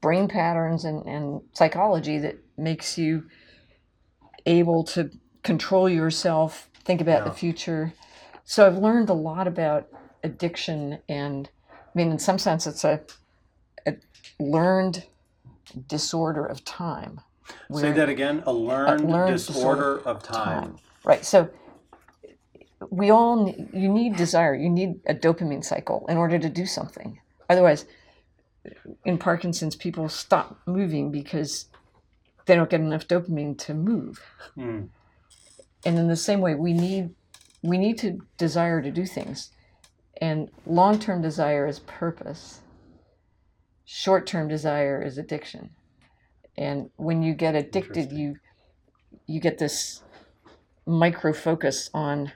brain 0.00 0.28
patterns 0.28 0.84
and, 0.84 1.04
and 1.06 1.40
psychology 1.52 2.18
that 2.18 2.36
makes 2.56 2.96
you 2.98 3.24
able 4.46 4.84
to 4.84 5.10
control 5.42 5.88
yourself 5.88 6.70
think 6.84 7.00
about 7.00 7.24
the 7.24 7.30
future 7.32 7.92
So 8.44 8.66
I've 8.66 8.76
learned 8.78 9.08
a 9.08 9.14
lot 9.14 9.46
about 9.48 9.88
addiction, 10.22 10.98
and 11.08 11.48
I 11.70 11.74
mean, 11.94 12.10
in 12.10 12.18
some 12.18 12.38
sense, 12.38 12.66
it's 12.66 12.84
a, 12.84 13.00
a 13.86 13.94
learned 14.38 15.06
disorder 15.86 16.44
of 16.44 16.64
time. 16.64 17.20
Say 17.72 17.92
that 17.92 18.08
again. 18.08 18.42
A 18.46 18.52
learned, 18.52 19.10
learned 19.10 19.32
disorder, 19.32 20.00
of 20.00 20.22
time. 20.22 20.76
Right. 21.04 21.24
So 21.24 21.50
we 22.90 23.10
all 23.10 23.44
ne- 23.44 23.66
you 23.72 23.88
need 23.88 24.16
desire. 24.16 24.54
You 24.54 24.70
need 24.70 25.00
a 25.06 25.14
dopamine 25.14 25.64
cycle 25.64 26.06
in 26.08 26.16
order 26.16 26.38
to 26.38 26.48
do 26.48 26.66
something. 26.66 27.20
Otherwise, 27.50 27.84
in 29.04 29.18
Parkinson's, 29.18 29.76
people 29.76 30.08
stop 30.08 30.58
moving 30.66 31.10
because 31.10 31.66
they 32.46 32.54
don't 32.54 32.70
get 32.70 32.80
enough 32.80 33.06
dopamine 33.06 33.58
to 33.58 33.74
move. 33.74 34.20
Hmm. 34.54 34.84
And 35.84 35.98
in 35.98 36.08
the 36.08 36.16
same 36.16 36.40
way, 36.40 36.54
we 36.54 36.72
need 36.72 37.14
we 37.62 37.78
need 37.78 37.98
to 37.98 38.20
desire 38.38 38.82
to 38.82 38.90
do 38.90 39.06
things. 39.06 39.50
And 40.20 40.50
long-term 40.66 41.22
desire 41.22 41.66
is 41.66 41.80
purpose. 41.80 42.60
Short-term 43.84 44.48
desire 44.48 45.02
is 45.02 45.18
addiction. 45.18 45.70
And 46.56 46.90
when 46.96 47.22
you 47.22 47.34
get 47.34 47.54
addicted, 47.54 48.12
you 48.12 48.36
you 49.26 49.40
get 49.40 49.58
this 49.58 50.02
micro 50.86 51.32
focus 51.32 51.90
on 51.94 52.32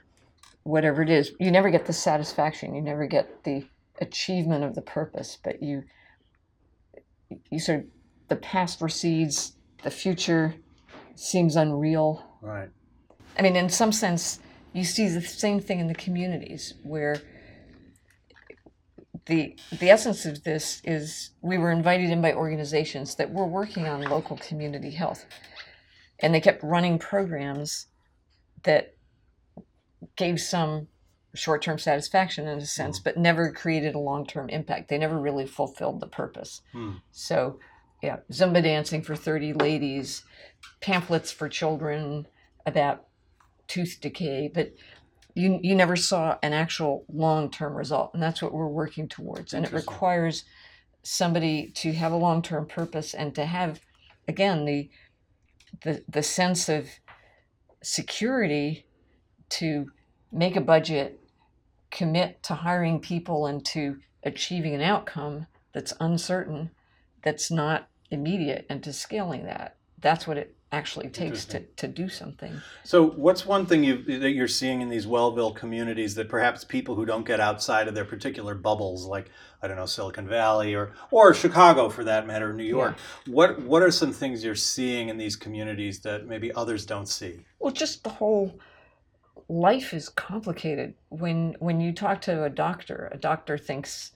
whatever 0.63 1.01
it 1.01 1.09
is. 1.09 1.31
You 1.39 1.51
never 1.51 1.69
get 1.69 1.85
the 1.85 1.93
satisfaction. 1.93 2.75
You 2.75 2.81
never 2.81 3.05
get 3.07 3.43
the 3.43 3.65
achievement 3.99 4.63
of 4.63 4.75
the 4.75 4.81
purpose, 4.81 5.37
but 5.43 5.61
you 5.61 5.83
you 7.49 7.59
sort 7.59 7.79
of 7.79 7.85
the 8.27 8.35
past 8.35 8.81
recedes, 8.81 9.53
the 9.83 9.91
future 9.91 10.55
seems 11.15 11.55
unreal. 11.55 12.23
Right. 12.41 12.69
I 13.37 13.41
mean, 13.41 13.55
in 13.55 13.69
some 13.69 13.91
sense, 13.91 14.39
you 14.73 14.83
see 14.83 15.07
the 15.07 15.21
same 15.21 15.59
thing 15.59 15.79
in 15.79 15.87
the 15.87 15.95
communities 15.95 16.75
where 16.83 17.21
the 19.29 19.55
the 19.79 19.91
essence 19.91 20.25
of 20.25 20.43
this 20.43 20.81
is 20.83 21.29
we 21.41 21.57
were 21.57 21.71
invited 21.71 22.09
in 22.09 22.21
by 22.21 22.33
organizations 22.33 23.15
that 23.15 23.31
were 23.31 23.47
working 23.47 23.87
on 23.87 24.01
local 24.01 24.37
community 24.37 24.89
health, 24.89 25.25
and 26.19 26.33
they 26.33 26.41
kept 26.41 26.63
running 26.63 26.97
programs 26.97 27.85
that 28.63 28.95
gave 30.15 30.41
some 30.41 30.87
short-term 31.35 31.77
satisfaction 31.77 32.47
in 32.47 32.57
a 32.57 32.65
sense, 32.65 32.99
but 32.99 33.17
never 33.17 33.51
created 33.51 33.93
a 33.93 33.99
long-term 33.99 34.49
impact. 34.49 34.89
They 34.89 34.97
never 34.97 35.19
really 35.19 35.45
fulfilled 35.45 35.99
the 35.99 36.07
purpose. 36.07 36.61
Hmm. 36.71 36.93
So, 37.11 37.59
yeah, 38.01 38.17
Zumba 38.31 38.63
dancing 38.63 39.03
for 39.03 39.15
30 39.15 39.53
ladies, 39.53 40.23
pamphlets 40.81 41.31
for 41.31 41.47
children 41.47 42.25
about 42.65 43.05
tooth 43.67 43.99
decay, 44.01 44.49
but 44.51 44.73
you 45.39 45.59
you 45.63 45.75
never 45.75 45.95
saw 45.95 46.37
an 46.43 46.53
actual 46.53 47.05
long-term 47.11 47.75
result, 47.75 48.11
and 48.13 48.21
that's 48.21 48.41
what 48.41 48.53
we're 48.53 48.67
working 48.67 49.07
towards. 49.07 49.53
And 49.53 49.65
it 49.65 49.71
requires 49.71 50.43
somebody 51.01 51.71
to 51.75 51.93
have 51.93 52.11
a 52.11 52.17
long-term 52.17 52.67
purpose 52.67 53.13
and 53.13 53.33
to 53.35 53.45
have 53.45 53.79
again 54.27 54.65
the 54.65 54.89
the 55.83 56.03
the 56.09 56.23
sense 56.23 56.67
of 56.69 56.87
security 57.81 58.85
to 59.49 59.91
make 60.31 60.55
a 60.55 60.61
budget, 60.61 61.19
commit 61.89 62.43
to 62.43 62.53
hiring 62.53 62.99
people 62.99 63.47
and 63.47 63.65
to 63.65 63.99
achieving 64.23 64.75
an 64.75 64.81
outcome 64.81 65.47
that's 65.73 65.93
uncertain, 65.99 66.69
that's 67.23 67.49
not 67.49 67.87
immediate, 68.11 68.65
and 68.69 68.83
to 68.83 68.93
scaling 68.93 69.45
that. 69.45 69.77
That's 69.99 70.27
what 70.27 70.37
it 70.37 70.55
actually 70.71 71.09
takes 71.09 71.45
to, 71.45 71.61
to 71.61 71.87
do 71.87 72.07
something. 72.07 72.61
So, 72.83 73.07
what's 73.07 73.45
one 73.45 73.65
thing 73.65 73.83
you 73.83 74.03
that 74.19 74.31
you're 74.31 74.47
seeing 74.47 74.81
in 74.81 74.89
these 74.89 75.07
Wellville 75.07 75.55
communities 75.55 76.15
that 76.15 76.29
perhaps 76.29 76.63
people 76.63 76.95
who 76.95 77.05
don't 77.05 77.25
get 77.25 77.39
outside 77.39 77.87
of 77.87 77.95
their 77.95 78.05
particular 78.05 78.53
bubbles, 78.53 79.05
like 79.05 79.29
I 79.61 79.67
don't 79.67 79.77
know 79.77 79.87
Silicon 79.87 80.27
Valley 80.27 80.75
or 80.75 80.93
or 81.09 81.33
Chicago 81.33 81.89
for 81.89 82.03
that 82.03 82.27
matter, 82.27 82.53
New 82.53 82.63
York, 82.63 82.97
what 83.25 83.61
what 83.61 83.81
are 83.81 83.91
some 83.91 84.13
things 84.13 84.43
you're 84.43 84.55
seeing 84.55 85.09
in 85.09 85.17
these 85.17 85.35
communities 85.35 85.99
that 86.01 86.27
maybe 86.27 86.53
others 86.53 86.85
don't 86.85 87.07
see? 87.07 87.39
Well, 87.59 87.73
just 87.73 88.03
the 88.03 88.11
whole 88.11 88.59
life 89.47 89.93
is 89.93 90.09
complicated. 90.09 90.93
When 91.09 91.55
when 91.59 91.81
you 91.81 91.91
talk 91.93 92.21
to 92.21 92.43
a 92.43 92.49
doctor, 92.49 93.09
a 93.11 93.17
doctor 93.17 93.57
thinks, 93.57 94.11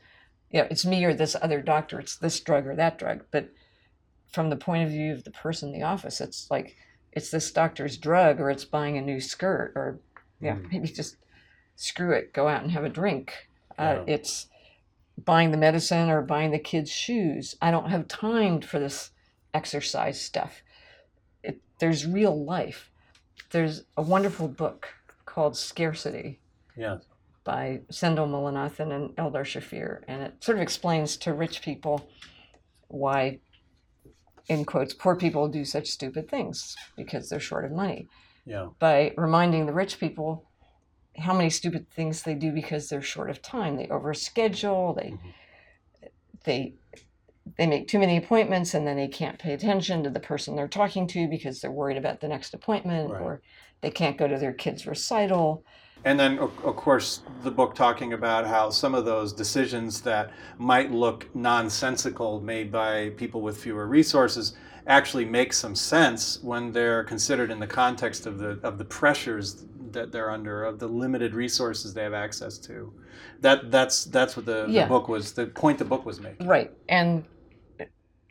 you 0.51 0.61
know, 0.61 0.67
it's 0.69 0.85
me 0.85 1.03
or 1.03 1.15
this 1.15 1.35
other 1.41 1.61
doctor, 1.61 1.99
it's 1.99 2.17
this 2.17 2.39
drug 2.39 2.67
or 2.67 2.75
that 2.75 2.99
drug. 2.99 3.25
But 3.31 3.49
from 4.33 4.49
the 4.49 4.55
point 4.57 4.83
of 4.83 4.89
view 4.89 5.13
of 5.13 5.23
the 5.23 5.31
person 5.31 5.69
in 5.73 5.79
the 5.79 5.85
office, 5.85 6.19
it's 6.19 6.49
like 6.51 6.75
it's 7.11 7.29
this 7.31 7.51
doctor's 7.51 7.97
drug 7.97 8.39
or 8.41 8.49
it's 8.49 8.65
buying 8.65 8.97
a 8.97 9.01
new 9.01 9.19
skirt 9.21 9.71
or 9.75 9.99
yeah, 10.41 10.55
Mm. 10.55 10.71
maybe 10.71 10.87
just 10.89 11.15
screw 11.75 12.11
it, 12.11 12.33
go 12.33 12.47
out 12.47 12.63
and 12.63 12.71
have 12.71 12.83
a 12.83 12.89
drink. 12.89 13.47
Uh, 13.77 14.03
Yeah. 14.07 14.13
It's 14.15 14.47
buying 15.23 15.51
the 15.51 15.57
medicine 15.57 16.09
or 16.09 16.21
buying 16.21 16.51
the 16.51 16.59
kids' 16.59 16.91
shoes. 16.91 17.55
I 17.61 17.69
don't 17.71 17.89
have 17.91 18.07
time 18.07 18.61
for 18.61 18.79
this 18.79 19.11
exercise 19.53 20.19
stuff. 20.19 20.61
It, 21.43 21.61
there's 21.79 22.05
real 22.07 22.43
life. 22.43 22.89
There's 23.51 23.83
a 23.95 24.01
wonderful 24.01 24.47
book 24.47 24.89
called 25.25 25.55
Scarcity 25.55 26.39
Yeah. 26.75 26.97
by 27.43 27.81
Sendhil 27.91 28.27
Mullainathan 28.27 28.91
and 28.91 29.15
Eldar 29.15 29.43
Shafir, 29.45 30.01
and 30.07 30.23
it 30.23 30.43
sort 30.43 30.57
of 30.57 30.61
explains 30.63 31.15
to 31.17 31.33
rich 31.33 31.61
people 31.61 32.09
why, 32.87 33.39
in 34.49 34.65
quotes, 34.65 34.93
poor 34.93 35.15
people 35.15 35.47
do 35.47 35.63
such 35.65 35.89
stupid 35.89 36.29
things 36.29 36.75
because 36.97 37.29
they're 37.29 37.39
short 37.39 37.65
of 37.65 37.71
money 37.71 38.07
Yeah. 38.45 38.69
by 38.79 39.13
reminding 39.17 39.65
the 39.65 39.73
rich 39.73 39.99
people 39.99 40.45
how 41.17 41.33
many 41.33 41.49
stupid 41.49 41.89
things 41.91 42.23
they 42.23 42.33
do 42.33 42.51
because 42.51 42.89
they're 42.89 43.01
short 43.01 43.29
of 43.29 43.41
time. 43.41 43.77
They 43.77 43.87
overschedule. 43.87 44.95
They 44.95 45.11
Mhm. 45.11 45.33
they 46.43 46.73
they 47.57 47.67
make 47.67 47.89
too 47.89 47.99
many 47.99 48.15
appointments 48.17 48.73
and 48.73 48.87
then 48.87 48.95
they 48.95 49.07
can't 49.07 49.37
pay 49.37 49.53
attention 49.53 50.01
to 50.01 50.09
the 50.09 50.19
person 50.19 50.55
they're 50.55 50.67
talking 50.67 51.05
to 51.07 51.27
because 51.27 51.59
they're 51.59 51.71
worried 51.71 51.97
about 51.97 52.21
the 52.21 52.27
next 52.27 52.53
appointment 52.53 53.11
Right. 53.11 53.21
or 53.21 53.41
they 53.81 53.91
can't 53.91 54.17
go 54.17 54.27
to 54.29 54.37
their 54.37 54.53
kid's 54.53 54.87
recital. 54.87 55.65
And 56.05 56.19
then, 56.19 56.37
of, 56.39 56.75
course, 56.75 57.21
the 57.43 57.51
book 57.51 57.75
talking 57.75 58.11
about 58.13 58.45
how 58.45 58.69
some 58.69 58.93
of 58.93 59.05
those 59.05 59.31
decisions 59.31 60.01
that 60.01 60.31
might 60.57 60.91
look 60.91 61.33
nonsensical 61.33 62.41
made 62.41 62.71
by 62.71 63.11
people 63.15 63.41
with 63.41 63.57
fewer 63.57 63.87
resources 63.87 64.53
actually 64.85 65.23
make 65.23 65.53
some 65.53 65.75
sense 65.75 66.43
when 66.43 66.73
they're 66.73 67.05
considered 67.05 67.49
in 67.51 67.59
the 67.59 67.67
context 67.67 68.25
of 68.25 68.37
the 68.37 68.59
of 68.63 68.77
the 68.77 68.83
pressures 68.83 69.63
that 69.93 70.11
they're 70.11 70.29
under, 70.29 70.65
of 70.65 70.77
the 70.79 70.87
limited 70.87 71.33
resources 71.33 71.93
they 71.93 72.03
have 72.03 72.13
access 72.13 72.57
to. 72.57 72.91
That 73.39 73.71
that's 73.71 74.03
that's 74.05 74.35
what 74.35 74.45
the, 74.45 74.65
Yeah. 74.67 74.83
the 74.83 74.89
book 74.89 75.07
was. 75.07 75.31
The 75.33 75.45
point 75.47 75.77
the 75.77 75.85
book 75.85 76.05
was 76.05 76.19
making. 76.19 76.47
Right. 76.47 76.71
And 76.89 77.23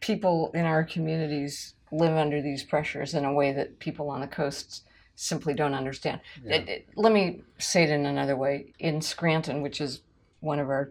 people 0.02 0.50
in 0.52 0.66
our 0.66 0.84
communities 0.84 1.74
live 1.90 2.16
under 2.16 2.42
these 2.42 2.64
pressures 2.64 3.14
in 3.14 3.24
a 3.24 3.32
way 3.32 3.52
that 3.52 3.78
people 3.78 4.10
on 4.10 4.20
the 4.20 4.26
coasts 4.26 4.82
simply 5.14 5.54
don't 5.54 5.74
understand. 5.74 6.20
Yeah. 6.44 6.56
It- 6.56 6.68
it- 6.68 6.88
let 6.96 7.12
me 7.12 7.42
say 7.58 7.84
it 7.84 7.90
in 7.90 8.06
another 8.06 8.36
way. 8.36 8.72
In 8.78 9.00
Scranton, 9.00 9.62
which 9.62 9.80
is 9.80 10.02
one 10.40 10.58
of 10.58 10.68
our 10.68 10.90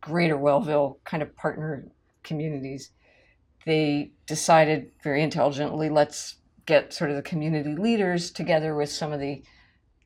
greater 0.00 0.36
Wellville 0.36 0.98
kind 1.04 1.22
of 1.22 1.34
partner 1.34 1.84
communities, 2.22 2.90
they 3.66 4.10
decided 4.26 4.90
very 5.02 5.22
intelligently 5.22 5.88
let's 5.88 6.36
get 6.66 6.92
sort 6.92 7.10
of 7.10 7.16
the 7.16 7.22
community 7.22 7.74
leaders 7.74 8.30
together 8.30 8.74
with 8.74 8.90
some 8.90 9.12
of 9.12 9.20
the 9.20 9.42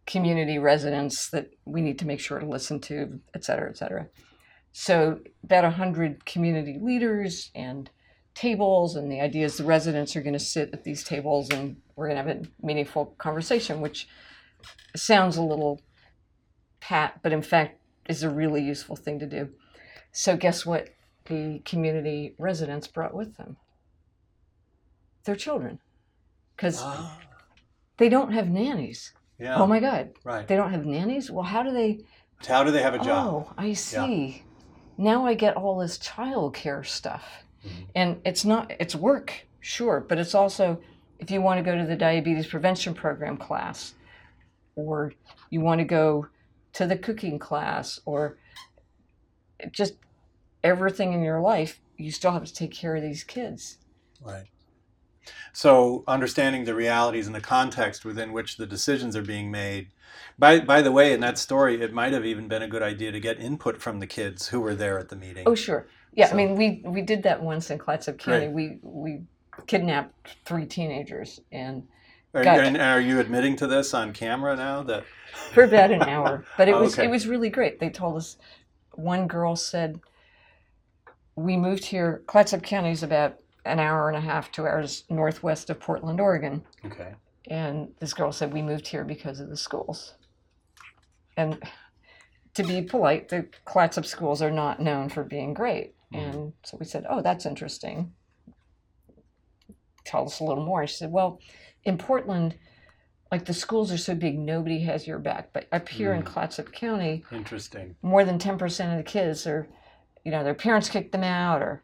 community 0.06 0.58
residents 0.58 1.30
that 1.30 1.50
we 1.64 1.80
need 1.80 1.98
to 1.98 2.06
make 2.06 2.20
sure 2.20 2.38
to 2.38 2.46
listen 2.46 2.80
to, 2.80 3.20
et 3.34 3.44
cetera, 3.44 3.68
et 3.68 3.76
cetera. 3.76 4.06
So 4.72 5.20
about 5.44 5.64
100 5.64 6.24
community 6.24 6.78
leaders 6.80 7.50
and 7.54 7.90
tables 8.34 8.96
and 8.96 9.10
the 9.10 9.20
idea 9.20 9.44
is 9.44 9.56
the 9.56 9.64
residents 9.64 10.16
are 10.16 10.22
going 10.22 10.32
to 10.32 10.38
sit 10.38 10.70
at 10.72 10.84
these 10.84 11.04
tables 11.04 11.50
and 11.50 11.76
we're 11.96 12.08
going 12.08 12.16
to 12.16 12.22
have 12.30 12.42
a 12.44 12.66
meaningful 12.66 13.06
conversation 13.18 13.80
which 13.80 14.08
sounds 14.96 15.36
a 15.36 15.42
little 15.42 15.80
pat 16.80 17.20
but 17.22 17.32
in 17.32 17.42
fact 17.42 17.78
is 18.08 18.22
a 18.22 18.30
really 18.30 18.62
useful 18.62 18.96
thing 18.96 19.18
to 19.18 19.26
do 19.26 19.50
so 20.12 20.36
guess 20.36 20.64
what 20.64 20.88
the 21.26 21.60
community 21.64 22.34
residents 22.38 22.86
brought 22.86 23.14
with 23.14 23.36
them 23.36 23.56
their 25.24 25.36
children 25.36 25.78
because 26.56 26.80
Ah, 26.82 27.18
they 27.98 28.08
don't 28.08 28.32
have 28.32 28.48
nannies 28.48 29.12
yeah. 29.38 29.56
oh 29.60 29.66
my 29.66 29.78
god 29.78 30.10
right. 30.24 30.48
they 30.48 30.56
don't 30.56 30.72
have 30.72 30.86
nannies 30.86 31.30
well 31.30 31.44
how 31.44 31.62
do 31.62 31.70
they 31.72 32.00
How 32.48 32.64
do 32.64 32.70
they 32.72 32.82
have 32.82 32.94
a 32.94 32.98
job? 32.98 33.46
Oh, 33.48 33.52
I 33.56 33.72
see. 33.74 34.42
Now 34.98 35.24
I 35.26 35.34
get 35.34 35.56
all 35.56 35.78
this 35.78 35.96
childcare 35.98 36.84
stuff. 36.84 37.44
Mhm. 37.64 37.86
And 37.94 38.20
it's 38.24 38.44
not 38.44 38.72
it's 38.78 38.94
work, 38.94 39.46
sure, 39.60 40.00
but 40.00 40.18
it's 40.18 40.34
also 40.34 40.80
if 41.18 41.30
you 41.30 41.40
want 41.40 41.58
to 41.58 41.62
go 41.62 41.76
to 41.76 41.86
the 41.86 41.96
diabetes 41.96 42.46
prevention 42.46 42.94
program 42.94 43.36
class 43.36 43.94
or 44.74 45.12
you 45.50 45.60
want 45.60 45.78
to 45.78 45.84
go 45.84 46.26
to 46.72 46.86
the 46.86 46.96
cooking 46.96 47.38
class 47.38 48.00
or 48.04 48.38
just 49.70 49.94
everything 50.64 51.12
in 51.12 51.22
your 51.22 51.40
life, 51.40 51.80
you 51.96 52.10
still 52.10 52.32
have 52.32 52.44
to 52.44 52.54
take 52.54 52.72
care 52.72 52.96
of 52.96 53.02
these 53.02 53.22
kids. 53.22 53.78
Right. 54.20 54.46
So 55.52 56.02
understanding 56.08 56.64
the 56.64 56.74
realities 56.74 57.26
and 57.26 57.34
the 57.34 57.40
context 57.40 58.04
within 58.04 58.32
which 58.32 58.56
the 58.56 58.66
decisions 58.66 59.14
are 59.14 59.22
being 59.22 59.50
made. 59.50 59.88
By 60.38 60.60
by 60.60 60.82
the 60.82 60.92
way, 60.92 61.12
in 61.12 61.20
that 61.20 61.38
story, 61.38 61.80
it 61.80 61.92
might 61.92 62.12
have 62.12 62.24
even 62.24 62.48
been 62.48 62.62
a 62.62 62.68
good 62.68 62.82
idea 62.82 63.12
to 63.12 63.20
get 63.20 63.38
input 63.38 63.80
from 63.80 64.00
the 64.00 64.06
kids 64.06 64.48
who 64.48 64.60
were 64.60 64.74
there 64.74 64.98
at 64.98 65.08
the 65.10 65.16
meeting. 65.16 65.44
Oh, 65.46 65.54
sure. 65.54 65.86
Yeah, 66.12 66.26
So- 66.26 66.34
I 66.34 66.36
mean, 66.36 66.56
we 66.56 66.82
we 66.84 67.02
did 67.02 67.22
that 67.24 67.42
once 67.42 67.70
in 67.70 67.78
Clatsop 67.78 68.18
County. 68.18 68.46
Great. 68.46 68.54
We 68.54 68.78
we 68.82 69.22
kidnapped 69.66 70.36
three 70.44 70.66
teenagers 70.66 71.40
and 71.52 71.86
Are, 72.34 72.42
got- 72.42 72.60
and 72.60 72.76
are 72.80 73.00
you 73.00 73.20
admitting 73.20 73.56
to 73.56 73.66
this 73.66 73.94
on 73.94 74.12
camera 74.12 74.56
now? 74.56 74.82
That 74.82 75.04
for 75.52 75.64
about 75.64 75.90
an 75.90 76.02
hour. 76.02 76.44
But 76.56 76.68
it 76.68 76.74
oh, 76.74 76.80
was 76.82 76.94
Okay. 76.94 77.06
it 77.06 77.10
was 77.10 77.26
really 77.26 77.50
great. 77.50 77.80
They 77.80 77.90
told 77.90 78.16
us 78.16 78.36
one 78.94 79.26
girl 79.26 79.56
said 79.56 80.00
we 81.36 81.56
moved 81.56 81.84
here. 81.84 82.22
Clatsop 82.26 82.62
County 82.62 82.90
is 82.90 83.02
about 83.02 83.38
an 83.64 83.78
hour 83.78 84.08
and 84.08 84.18
a 84.18 84.20
half, 84.20 84.50
two 84.52 84.66
hours 84.66 85.04
northwest 85.08 85.70
of 85.70 85.80
Portland, 85.80 86.20
Oregon. 86.20 86.62
okay. 86.84 87.14
And 87.48 87.88
this 88.00 88.12
girl 88.14 88.32
said 88.32 88.52
we 88.52 88.62
moved 88.62 88.86
here 88.86 89.04
because 89.04 89.40
of 89.40 89.48
the 89.48 89.56
schools. 89.56 90.14
And 91.36 91.58
to 92.54 92.62
be 92.62 92.82
polite, 92.82 93.28
the 93.28 93.46
Clatsop 93.64 94.04
schools 94.06 94.42
are 94.42 94.50
not 94.50 94.80
known 94.80 95.08
for 95.08 95.24
being 95.24 95.54
great. 95.54 95.94
Mhm. 96.12 96.32
And 96.34 96.52
so 96.62 96.76
we 96.78 96.84
said, 96.86 97.06
"Oh, 97.08 97.22
that's 97.22 97.46
interesting." 97.46 98.12
Tell 100.04 100.24
us 100.26 100.40
a 100.40 100.44
little 100.44 100.64
more. 100.64 100.86
She 100.86 100.96
said, 100.96 101.12
"Well, 101.12 101.40
in 101.84 101.96
Portland, 101.98 102.56
like 103.30 103.44
the 103.46 103.54
schools 103.54 103.90
are 103.92 103.96
so 103.98 104.14
big, 104.14 104.38
nobody 104.38 104.80
has 104.80 105.06
your 105.06 105.18
back. 105.18 105.52
But 105.52 105.66
up 105.72 105.88
here 105.88 106.12
in 106.12 106.22
Mm. 106.22 106.26
Clatsop 106.26 106.72
County, 106.72 107.24
Interesting. 107.32 107.96
more 108.02 108.24
than 108.24 108.38
10% 108.38 108.90
of 108.92 108.98
the 108.98 109.10
kids 109.10 109.46
are, 109.46 109.68
you 110.24 110.30
know, 110.30 110.44
their 110.44 110.54
parents 110.54 110.88
kicked 110.90 111.12
them 111.12 111.24
out 111.24 111.62
or 111.62 111.82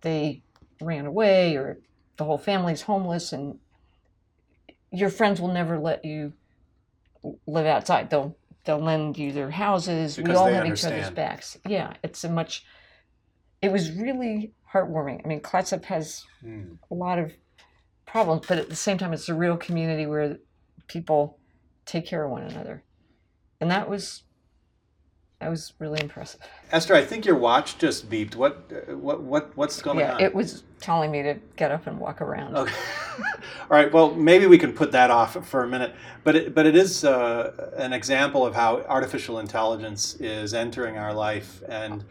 they 0.00 0.42
ran 0.80 1.06
away 1.06 1.56
or 1.56 1.78
the 2.16 2.24
whole 2.24 2.38
family's 2.38 2.82
homeless 2.82 3.32
and 3.32 3.58
your 4.90 5.10
friends 5.10 5.40
will 5.40 5.52
never 5.52 5.78
let 5.78 6.04
you 6.04 6.32
live 7.46 7.66
outside. 7.66 8.10
They'll 8.10 8.34
they'll 8.64 8.78
lend 8.78 9.16
you 9.16 9.32
their 9.32 9.50
houses. 9.50 10.18
we 10.18 10.34
all 10.34 10.46
have 10.46 10.66
each 10.66 10.84
other's 10.84 11.10
backs. 11.10 11.58
Yeah, 11.66 11.94
it's 12.02 12.24
a 12.24 12.28
much 12.28 12.66
it 13.62 13.72
was 13.72 13.90
really 13.92 14.52
heartwarming. 14.72 15.20
I 15.24 15.28
mean, 15.28 15.40
Clatsop 15.40 15.84
has 15.86 16.24
Hmm. 16.40 16.74
a 16.90 16.94
lot 16.94 17.18
of 17.18 17.32
problems, 18.06 18.46
but 18.46 18.58
at 18.58 18.68
the 18.68 18.76
same 18.76 18.98
time, 18.98 19.12
it's 19.12 19.28
a 19.28 19.34
real 19.34 19.56
community 19.56 20.06
where 20.06 20.38
people 20.86 21.38
take 21.84 22.06
care 22.06 22.24
of 22.24 22.30
one 22.30 22.42
another, 22.42 22.82
and 23.60 23.70
that 23.70 23.88
was 23.88 24.22
that 25.40 25.50
was 25.50 25.72
really 25.78 26.00
impressive. 26.00 26.40
Esther, 26.72 26.96
I 26.96 27.04
think 27.04 27.24
your 27.24 27.36
watch 27.36 27.78
just 27.78 28.10
beeped. 28.10 28.34
What 28.34 28.72
what 28.88 29.22
what 29.22 29.56
what's 29.56 29.80
going 29.80 30.00
yeah, 30.00 30.14
on? 30.14 30.20
it 30.20 30.34
was 30.34 30.64
telling 30.80 31.12
me 31.12 31.22
to 31.22 31.34
get 31.56 31.70
up 31.70 31.86
and 31.86 32.00
walk 32.00 32.20
around. 32.20 32.56
Okay. 32.56 32.74
All 33.18 33.24
right. 33.70 33.92
Well, 33.92 34.14
maybe 34.14 34.46
we 34.46 34.58
can 34.58 34.72
put 34.72 34.90
that 34.92 35.10
off 35.12 35.46
for 35.46 35.62
a 35.62 35.68
minute. 35.68 35.94
But 36.24 36.34
it, 36.36 36.54
but 36.54 36.66
it 36.66 36.74
is 36.74 37.04
uh, 37.04 37.70
an 37.76 37.92
example 37.92 38.44
of 38.44 38.54
how 38.56 38.80
artificial 38.88 39.38
intelligence 39.38 40.14
is 40.16 40.54
entering 40.54 40.98
our 40.98 41.14
life 41.14 41.62
and 41.68 42.04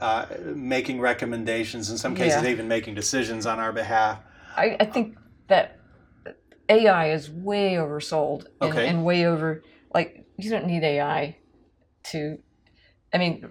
uh, 0.00 0.26
making 0.54 1.00
recommendations. 1.00 1.90
In 1.90 1.98
some 1.98 2.14
cases, 2.14 2.42
Yeah. 2.42 2.50
even 2.50 2.68
making 2.68 2.94
decisions 2.94 3.46
on 3.46 3.58
our 3.58 3.72
behalf. 3.72 4.20
I, 4.56 4.76
I 4.80 4.84
think 4.84 5.16
that 5.48 5.78
AI 6.68 7.10
is 7.12 7.30
way 7.30 7.72
oversold 7.74 8.46
and, 8.60 8.72
Okay. 8.72 8.86
and 8.88 9.04
way 9.04 9.26
over. 9.26 9.62
Like 9.92 10.24
you 10.38 10.50
don't 10.50 10.66
need 10.66 10.82
AI 10.82 11.36
to. 12.10 12.38
I 13.12 13.18
mean, 13.18 13.50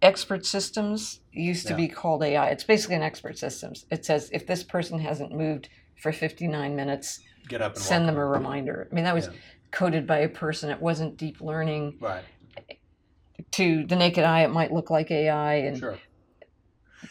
expert 0.00 0.46
systems 0.46 1.20
used 1.32 1.66
to 1.66 1.74
be 1.74 1.88
called 1.88 2.22
AI. 2.22 2.48
It's 2.50 2.64
basically 2.64 2.96
an 2.96 3.02
expert 3.02 3.36
systems. 3.38 3.84
It 3.90 4.04
says 4.04 4.30
if 4.32 4.46
this 4.46 4.62
person 4.62 5.00
hasn't 5.00 5.32
moved 5.32 5.68
for 6.00 6.12
59 6.12 6.76
minutes, 6.76 7.20
Get 7.48 7.62
up 7.62 7.74
and 7.74 7.82
send 7.82 8.08
them 8.08 8.16
a 8.16 8.24
reminder. 8.26 8.88
I 8.90 8.94
mean, 8.94 9.04
that 9.04 9.14
was 9.14 9.26
Yeah. 9.26 9.32
coded 9.72 10.06
by 10.06 10.18
a 10.18 10.28
person. 10.28 10.70
It 10.70 10.80
wasn't 10.80 11.16
deep 11.16 11.40
learning. 11.40 11.98
Right. 12.00 12.24
To 13.52 13.86
the 13.86 13.96
naked 13.96 14.24
eye, 14.24 14.42
it 14.44 14.50
might 14.52 14.72
look 14.72 14.90
like 14.90 15.10
AI. 15.10 15.54
And 15.56 15.78
Sure. 15.78 15.98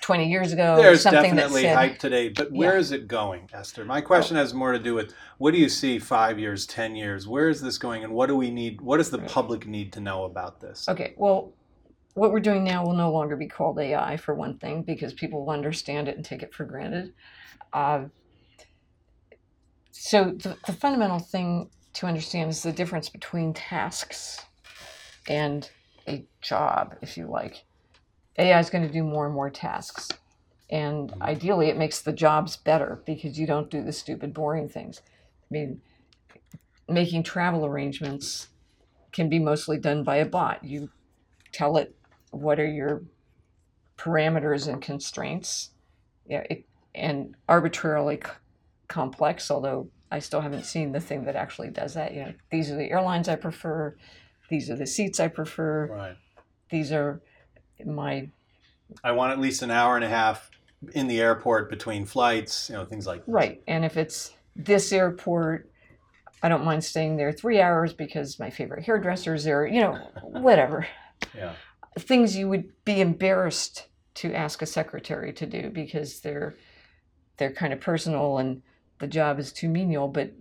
20 0.02 0.30
years 0.30 0.54
ago, 0.54 0.76
There's 0.84 1.02
something 1.02 1.32
definitely 1.32 1.64
that 1.64 1.70
said, 1.70 1.76
hype 1.76 2.00
today, 2.00 2.30
but 2.30 2.54
where 2.54 2.74
Yeah. 2.74 2.80
is 2.80 2.92
it 2.92 3.08
going, 3.08 3.50
Esther? 3.54 3.86
My 3.86 4.02
question 4.02 4.38
has 4.38 4.54
more 4.54 4.74
to 4.74 4.80
do 4.80 4.96
with 4.96 5.14
what 5.38 5.52
do 5.52 5.60
you 5.60 5.70
see 5.70 6.00
five 6.00 6.40
years, 6.40 6.66
ten 6.68 6.96
years? 6.96 7.28
Where 7.28 7.50
is 7.50 7.62
this 7.62 7.78
going, 7.78 8.04
and 8.04 8.14
what 8.14 8.28
do 8.28 8.36
we 8.38 8.52
need? 8.52 8.82
What 8.82 8.98
does 8.98 9.12
the 9.12 9.20
Right. 9.20 9.30
public 9.30 9.68
need 9.68 9.94
to 9.94 10.02
know 10.02 10.26
about 10.26 10.62
this? 10.62 10.88
Okay, 10.90 11.14
well, 11.18 11.56
what 12.16 12.32
we're 12.32 12.40
doing 12.42 12.64
now 12.64 12.86
will 12.86 12.96
no 12.96 13.12
longer 13.12 13.36
be 13.38 13.48
called 13.48 13.80
AI 13.80 14.18
for 14.18 14.36
one 14.36 14.60
thing 14.60 14.84
because 14.84 15.14
people 15.14 15.46
will 15.46 15.54
understand 15.54 16.08
it 16.10 16.18
and 16.18 16.26
take 16.26 16.44
it 16.44 16.54
for 16.54 16.66
granted. 16.66 17.14
Uh, 17.74 18.06
so, 19.92 20.26
the, 20.32 20.58
the 20.68 20.74
fundamental 20.74 21.20
thing 21.20 21.70
to 21.96 22.08
understand 22.08 22.52
is 22.52 22.64
the 22.64 22.74
difference 22.74 23.10
between 23.10 23.54
tasks 23.54 24.42
and 25.30 25.70
a 26.08 26.26
job, 26.42 26.96
if 27.02 27.18
you 27.18 27.28
like. 27.28 27.64
AI 28.38 28.60
is 28.60 28.70
going 28.70 28.86
to 28.86 28.94
do 28.94 29.04
more 29.04 29.26
and 29.26 29.34
more 29.34 29.50
tasks. 29.50 30.10
And 30.70 31.14
ideally, 31.22 31.68
it 31.70 31.78
makes 31.78 32.02
the 32.02 32.14
jobs 32.14 32.58
better 32.58 33.02
because 33.06 33.40
you 33.40 33.46
don't 33.48 33.70
do 33.70 33.84
the 33.84 33.94
stupid, 33.94 34.34
boring 34.34 34.68
things. 34.68 35.02
I 35.06 35.48
mean, 35.52 35.82
making 36.88 37.24
travel 37.24 37.66
arrangements 37.66 38.48
can 39.12 39.30
be 39.30 39.40
mostly 39.40 39.78
done 39.78 40.04
by 40.04 40.18
a 40.18 40.26
bot. 40.26 40.64
You 40.64 40.90
tell 41.52 41.78
it 41.78 41.96
what 42.32 42.60
are 42.60 42.68
your 42.68 43.04
parameters 43.98 44.68
and 44.68 44.82
constraints, 44.82 45.70
yeah, 46.28 46.44
it, 46.50 46.66
and 46.94 47.36
arbitrarily 47.48 48.20
c- 48.24 48.32
complex. 48.88 49.50
Although 49.50 49.90
I 50.12 50.20
still 50.20 50.42
haven't 50.42 50.66
seen 50.66 50.92
the 50.92 51.00
thing 51.00 51.26
that 51.26 51.36
actually 51.36 51.70
does 51.70 51.94
that. 51.94 52.14
You 52.14 52.26
know, 52.26 52.34
these 52.52 52.72
are 52.72 52.76
the 52.76 52.92
airlines 52.92 53.30
I 53.30 53.36
prefer. 53.36 53.96
These 54.50 54.70
are 54.70 54.76
the 54.76 54.88
seats 54.88 55.20
I 55.20 55.28
prefer. 55.28 55.88
Right. 55.88 56.18
These 56.70 56.92
are 56.92 57.22
my 57.86 58.30
I 59.04 59.12
want 59.12 59.32
at 59.32 59.40
least 59.40 59.62
an 59.62 59.72
hour 59.72 59.96
and 59.96 60.06
a 60.06 60.10
half 60.10 60.50
in 60.94 61.08
the 61.08 61.20
airport 61.20 61.70
between 61.70 62.06
flights, 62.06 62.70
you 62.70 62.76
know, 62.76 62.86
things 62.86 63.08
like 63.08 63.26
that. 63.26 63.32
right. 63.32 63.62
And 63.68 63.84
if 63.84 63.98
it's 63.98 64.34
this 64.56 64.92
airport, 64.94 65.70
I 66.44 66.50
don't 66.50 66.64
mind 66.64 66.84
staying 66.84 67.18
there 67.18 67.32
three 67.32 67.60
hours 67.60 67.94
because 67.94 68.40
my 68.40 68.50
favorite 68.52 68.84
hairdresser's 68.86 69.44
there. 69.44 69.66
You 69.66 69.82
know, 69.82 69.94
whatever. 70.22 70.86
Yeah. 71.36 71.54
things 71.98 72.36
you 72.36 72.50
would 72.50 72.72
be 72.84 73.00
embarrassed 73.02 73.88
to 74.16 74.34
ask 74.34 74.62
a 74.62 74.66
secretary 74.66 75.32
to 75.34 75.46
do 75.46 75.70
because 75.70 76.20
they're 76.20 76.56
they're 77.38 77.52
kind 77.54 77.72
of 77.74 77.80
personal 77.82 78.38
and 78.38 78.62
the 79.00 79.08
job 79.08 79.40
is 79.40 79.52
too 79.54 79.70
menial 79.70 80.08
but 80.10 80.32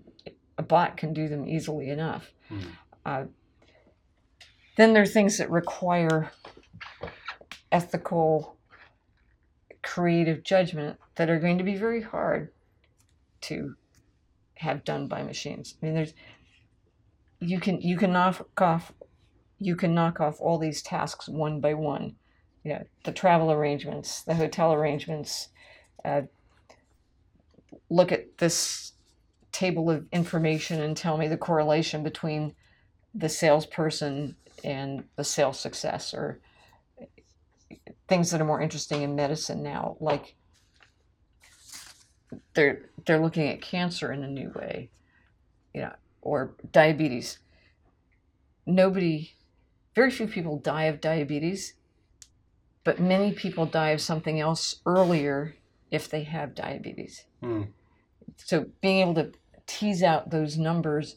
a 0.58 0.62
bot 0.62 0.96
can 0.96 1.12
do 1.12 1.28
them 1.28 1.48
easily 1.48 1.90
enough 1.90 2.32
Mhm. 2.50 2.66
uh, 3.06 3.24
then 4.76 4.92
there 4.92 5.02
are 5.02 5.06
things 5.06 5.38
that 5.38 5.50
require 5.50 6.30
ethical 7.70 8.56
creative 9.82 10.42
judgment 10.42 10.98
that 11.16 11.28
are 11.28 11.38
going 11.38 11.58
to 11.58 11.64
be 11.64 11.76
very 11.76 12.02
hard 12.02 12.50
to 13.40 13.74
have 14.54 14.84
done 14.84 15.06
by 15.06 15.22
machines 15.22 15.74
i 15.82 15.87
mean 15.87 15.94
there's 15.94 16.14
you 17.40 17.60
can 17.60 17.80
you 17.80 17.96
can 17.96 18.12
knock 18.12 18.60
off 18.60 18.92
you 19.64 19.76
can 19.76 19.94
knock 19.94 20.20
off 20.20 20.40
all 20.40 20.58
these 20.58 20.82
tasks 20.82 21.28
one 21.28 21.60
by 21.60 21.74
one. 21.74 22.16
You 22.64 22.74
know, 22.74 22.84
the 23.04 23.12
travel 23.12 23.52
arrangements, 23.52 24.22
the 24.22 24.34
hotel 24.34 24.72
arrangements. 24.72 25.48
Uh, 26.04 26.22
look 27.88 28.12
at 28.12 28.38
this 28.38 28.92
table 29.52 29.90
of 29.90 30.06
information 30.12 30.82
and 30.82 30.96
tell 30.96 31.16
me 31.16 31.28
the 31.28 31.37
correlation 31.37 32.02
between 32.02 32.54
the 33.14 33.28
salesperson 33.28 34.37
and 34.64 35.05
the 35.16 35.24
sales 35.24 35.61
success, 35.61 36.14
or 36.14 36.40
things 38.09 38.31
that 38.31 38.40
are 38.40 38.46
more 38.46 38.61
interesting 38.61 39.03
in 39.03 39.14
medicine 39.14 39.62
now, 39.62 39.96
like 40.00 40.35
they're 42.55 42.83
they're 43.07 43.20
looking 43.20 43.48
at 43.48 43.61
cancer 43.61 44.12
in 44.12 44.24
a 44.24 44.29
new 44.29 44.50
way, 44.50 44.90
you 45.72 45.82
know, 45.82 45.93
or 46.22 46.55
diabetes. 46.72 47.38
Nobody 48.66 49.34
very 49.95 50.11
few 50.11 50.26
people 50.26 50.59
die 50.59 50.84
of 50.84 51.01
diabetes, 51.01 51.74
but 52.82 53.01
many 53.01 53.32
people 53.32 53.66
die 53.66 53.91
of 53.91 54.01
something 54.01 54.41
else 54.41 54.80
earlier 54.86 55.55
if 55.91 56.09
they 56.09 56.24
have 56.24 56.55
diabetes. 56.55 57.24
Hmm. 57.41 57.62
So 58.36 58.66
being 58.80 59.01
able 59.01 59.14
to 59.14 59.32
tease 59.66 60.03
out 60.03 60.30
those 60.30 60.59
numbers, 60.59 61.16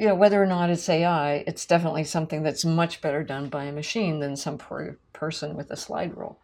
you 0.00 0.06
know, 0.06 0.14
whether 0.14 0.42
or 0.42 0.46
not 0.46 0.70
it's 0.70 0.88
AI, 0.88 1.44
it's 1.46 1.66
definitely 1.66 2.04
something 2.04 2.42
that's 2.42 2.64
much 2.64 3.02
better 3.02 3.22
done 3.22 3.50
by 3.50 3.64
a 3.64 3.72
machine 3.72 4.18
than 4.18 4.34
some 4.34 4.56
poor 4.56 4.96
person 5.12 5.54
with 5.54 5.70
a 5.70 5.76
slide 5.76 6.16
rule. 6.16 6.38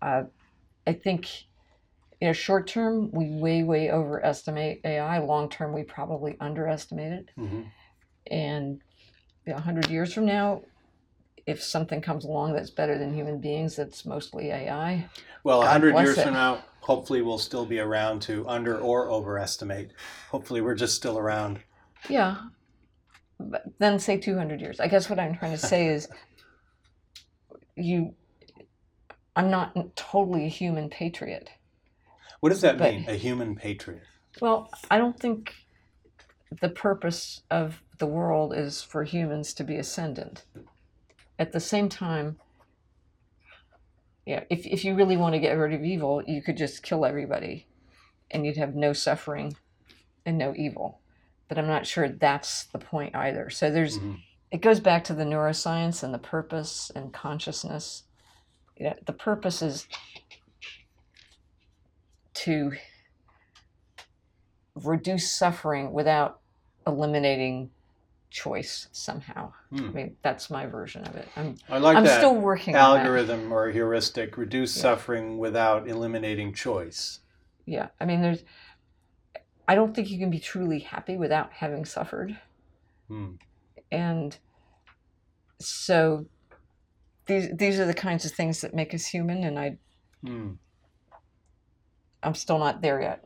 Uh, 0.00 0.22
I 0.86 0.94
think, 0.94 1.42
you 2.22 2.28
know, 2.28 2.32
short 2.32 2.66
term 2.66 3.10
we 3.12 3.26
way 3.26 3.62
way 3.62 3.90
overestimate 3.90 4.80
AI. 4.82 5.18
Long 5.18 5.50
term 5.50 5.74
we 5.74 5.82
probably 5.82 6.38
underestimate 6.40 7.12
it 7.12 7.28
Mhm. 7.36 7.66
and 8.30 8.80
you 9.44 9.52
know, 9.52 9.56
100 9.58 9.90
years 9.90 10.14
from 10.14 10.24
now 10.24 10.62
if 11.44 11.62
something 11.62 12.00
comes 12.00 12.24
along 12.24 12.54
that's 12.54 12.70
better 12.70 12.96
than 12.96 13.12
human 13.12 13.38
beings, 13.38 13.76
that's 13.76 14.06
mostly 14.06 14.50
AI. 14.50 15.06
Well, 15.42 15.60
God 15.60 15.66
100 15.66 15.98
years 15.98 16.16
it. 16.16 16.22
from 16.22 16.32
now, 16.32 16.64
hopefully 16.80 17.20
we'll 17.20 17.36
still 17.36 17.66
be 17.66 17.78
around 17.78 18.22
to 18.22 18.48
under 18.48 18.78
or 18.78 19.10
overestimate. 19.10 19.90
Hopefully 20.30 20.62
we're 20.62 20.74
just 20.74 20.96
still 20.96 21.18
around. 21.18 21.60
Yeah. 22.08 22.36
But 23.38 23.64
then 23.78 23.98
say 23.98 24.16
200 24.18 24.60
years. 24.60 24.80
I 24.80 24.88
guess 24.88 25.10
what 25.10 25.18
I'm 25.18 25.36
trying 25.36 25.52
to 25.52 25.58
say 25.58 25.88
is 25.88 26.08
you 27.76 28.14
I'm 29.36 29.50
not 29.50 29.74
totally 29.96 30.44
a 30.44 30.48
human 30.48 30.88
patriot. 30.88 31.50
What 32.40 32.50
does 32.50 32.60
that 32.60 32.78
But- 32.78 32.94
mean? 32.94 33.08
A 33.08 33.14
human 33.16 33.56
patriot. 33.56 34.02
Well, 34.40 34.70
I 34.90 34.98
don't 34.98 35.18
think 35.18 35.52
the 36.60 36.68
purpose 36.68 37.42
of 37.50 37.82
the 37.98 38.06
world 38.06 38.54
is 38.54 38.82
for 38.82 39.02
humans 39.04 39.54
to 39.54 39.64
be 39.64 39.76
ascendant. 39.76 40.44
At 41.38 41.52
the 41.52 41.60
same 41.60 41.88
time, 41.88 42.38
yeah, 44.26 44.44
if, 44.50 44.66
if 44.66 44.84
you 44.84 44.94
really 44.94 45.16
want 45.16 45.34
to 45.34 45.40
get 45.40 45.52
rid 45.52 45.72
of 45.74 45.82
evil, 45.84 46.22
you 46.26 46.42
could 46.42 46.56
just 46.56 46.82
kill 46.82 47.04
everybody 47.04 47.66
and 48.30 48.46
you'd 48.46 48.56
have 48.56 48.74
no 48.74 48.92
suffering 48.92 49.56
and 50.24 50.38
no 50.38 50.54
evil. 50.56 51.00
But 51.48 51.58
I'm 51.58 51.66
not 51.66 51.86
sure 51.86 52.08
that's 52.08 52.64
the 52.64 52.78
point 52.78 53.14
either. 53.14 53.50
So 53.50 53.70
there's 53.70 53.98
Mhm. 53.98 54.20
it 54.50 54.60
goes 54.60 54.80
back 54.80 55.04
to 55.04 55.14
the 55.14 55.24
neuroscience 55.24 56.02
and 56.02 56.14
the 56.14 56.18
purpose 56.18 56.90
and 56.94 57.12
consciousness. 57.12 58.04
Yeah, 58.76 58.94
the 59.04 59.12
purpose 59.12 59.62
is 59.62 59.86
to 62.34 62.72
reduce 64.74 65.32
suffering 65.32 65.92
without 65.92 66.40
eliminating 66.86 67.70
choice 68.30 68.88
somehow. 68.92 69.52
Hmm. 69.70 69.84
I 69.84 69.88
mean, 69.92 70.16
that's 70.22 70.50
my 70.50 70.66
version 70.66 71.04
of 71.06 71.14
it. 71.14 71.28
I'm 71.36 71.56
I 71.68 71.78
like 71.78 71.96
I'm 71.96 72.04
that 72.04 72.18
still 72.18 72.34
working 72.34 72.74
algorithm 72.74 73.52
or 73.52 73.70
heuristic 73.70 74.36
reduce 74.36 74.76
Yeah. 74.76 74.82
suffering 74.82 75.38
without 75.38 75.88
eliminating 75.88 76.52
choice. 76.52 77.20
Yeah, 77.66 77.88
I 78.00 78.04
mean, 78.04 78.20
there's. 78.22 78.42
I 79.68 79.74
don't 79.74 79.94
think 79.94 80.10
you 80.10 80.18
can 80.18 80.30
be 80.30 80.38
truly 80.40 80.80
happy 80.80 81.16
without 81.16 81.52
having 81.52 81.84
suffered. 81.84 82.38
Hmm. 83.08 83.34
and 83.90 84.38
so 85.60 86.26
these 87.26 87.50
these 87.56 87.78
are 87.78 87.86
the 87.86 87.94
kinds 87.94 88.24
of 88.24 88.32
things 88.32 88.60
that 88.60 88.74
make 88.74 88.94
us 88.94 89.06
human 89.06 89.44
and 89.44 89.58
i 89.58 89.78
Hmm. 90.22 90.54
i'm 92.22 92.34
still 92.34 92.58
not 92.58 92.80
there 92.82 93.00
yet 93.00 93.24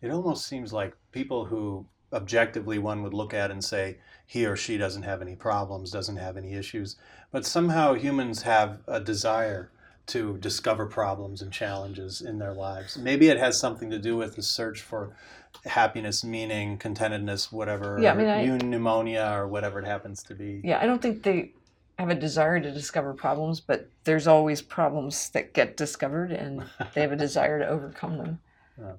It 0.00 0.10
almost 0.10 0.46
seems 0.46 0.72
like 0.72 0.96
people 1.12 1.46
who 1.46 1.86
objectively 2.12 2.78
one 2.78 3.02
would 3.02 3.12
look 3.14 3.34
at 3.34 3.50
and 3.50 3.62
say 3.64 3.98
he 4.26 4.46
or 4.46 4.56
she 4.56 4.78
doesn't 4.78 5.02
have 5.02 5.20
any 5.20 5.36
problems, 5.36 5.90
doesn't 5.90 6.16
have 6.16 6.36
any 6.36 6.54
issues, 6.54 6.96
but 7.30 7.44
somehow 7.44 7.94
humans 7.94 8.42
have 8.42 8.82
a 8.86 9.00
desire 9.00 9.70
to 10.06 10.38
discover 10.38 10.86
problems 10.86 11.42
and 11.42 11.52
challenges 11.52 12.20
in 12.20 12.38
their 12.38 12.52
lives. 12.52 12.96
Maybe 12.96 13.28
it 13.28 13.38
has 13.38 13.58
something 13.58 13.90
to 13.90 13.98
do 13.98 14.16
with 14.16 14.36
the 14.36 14.42
search 14.42 14.80
for 14.80 15.16
happiness, 15.64 16.22
meaning, 16.22 16.78
contentedness, 16.78 17.50
whatever, 17.50 17.98
Yeah, 18.00 18.12
I 18.12 18.14
mean, 18.14 18.26
I- 18.28 18.56
pneumonia 18.64 19.32
or 19.34 19.48
whatever 19.48 19.80
it 19.80 19.86
happens 19.86 20.22
to 20.24 20.34
be. 20.34 20.60
yeah 20.62 20.78
i 20.80 20.86
don't 20.86 21.02
think 21.02 21.22
they 21.22 21.52
have 21.98 22.10
a 22.10 22.14
desire 22.14 22.60
to 22.60 22.70
discover 22.70 23.14
problems 23.14 23.58
but 23.60 23.88
there's 24.04 24.26
always 24.26 24.60
problems 24.62 25.30
that 25.30 25.54
get 25.54 25.76
discovered 25.76 26.30
and 26.30 26.62
they 26.94 27.00
have 27.00 27.10
a 27.12 27.16
desire 27.16 27.58
to 27.58 27.66
overcome 27.66 28.18
them 28.18 28.38
Oh, 28.80 28.98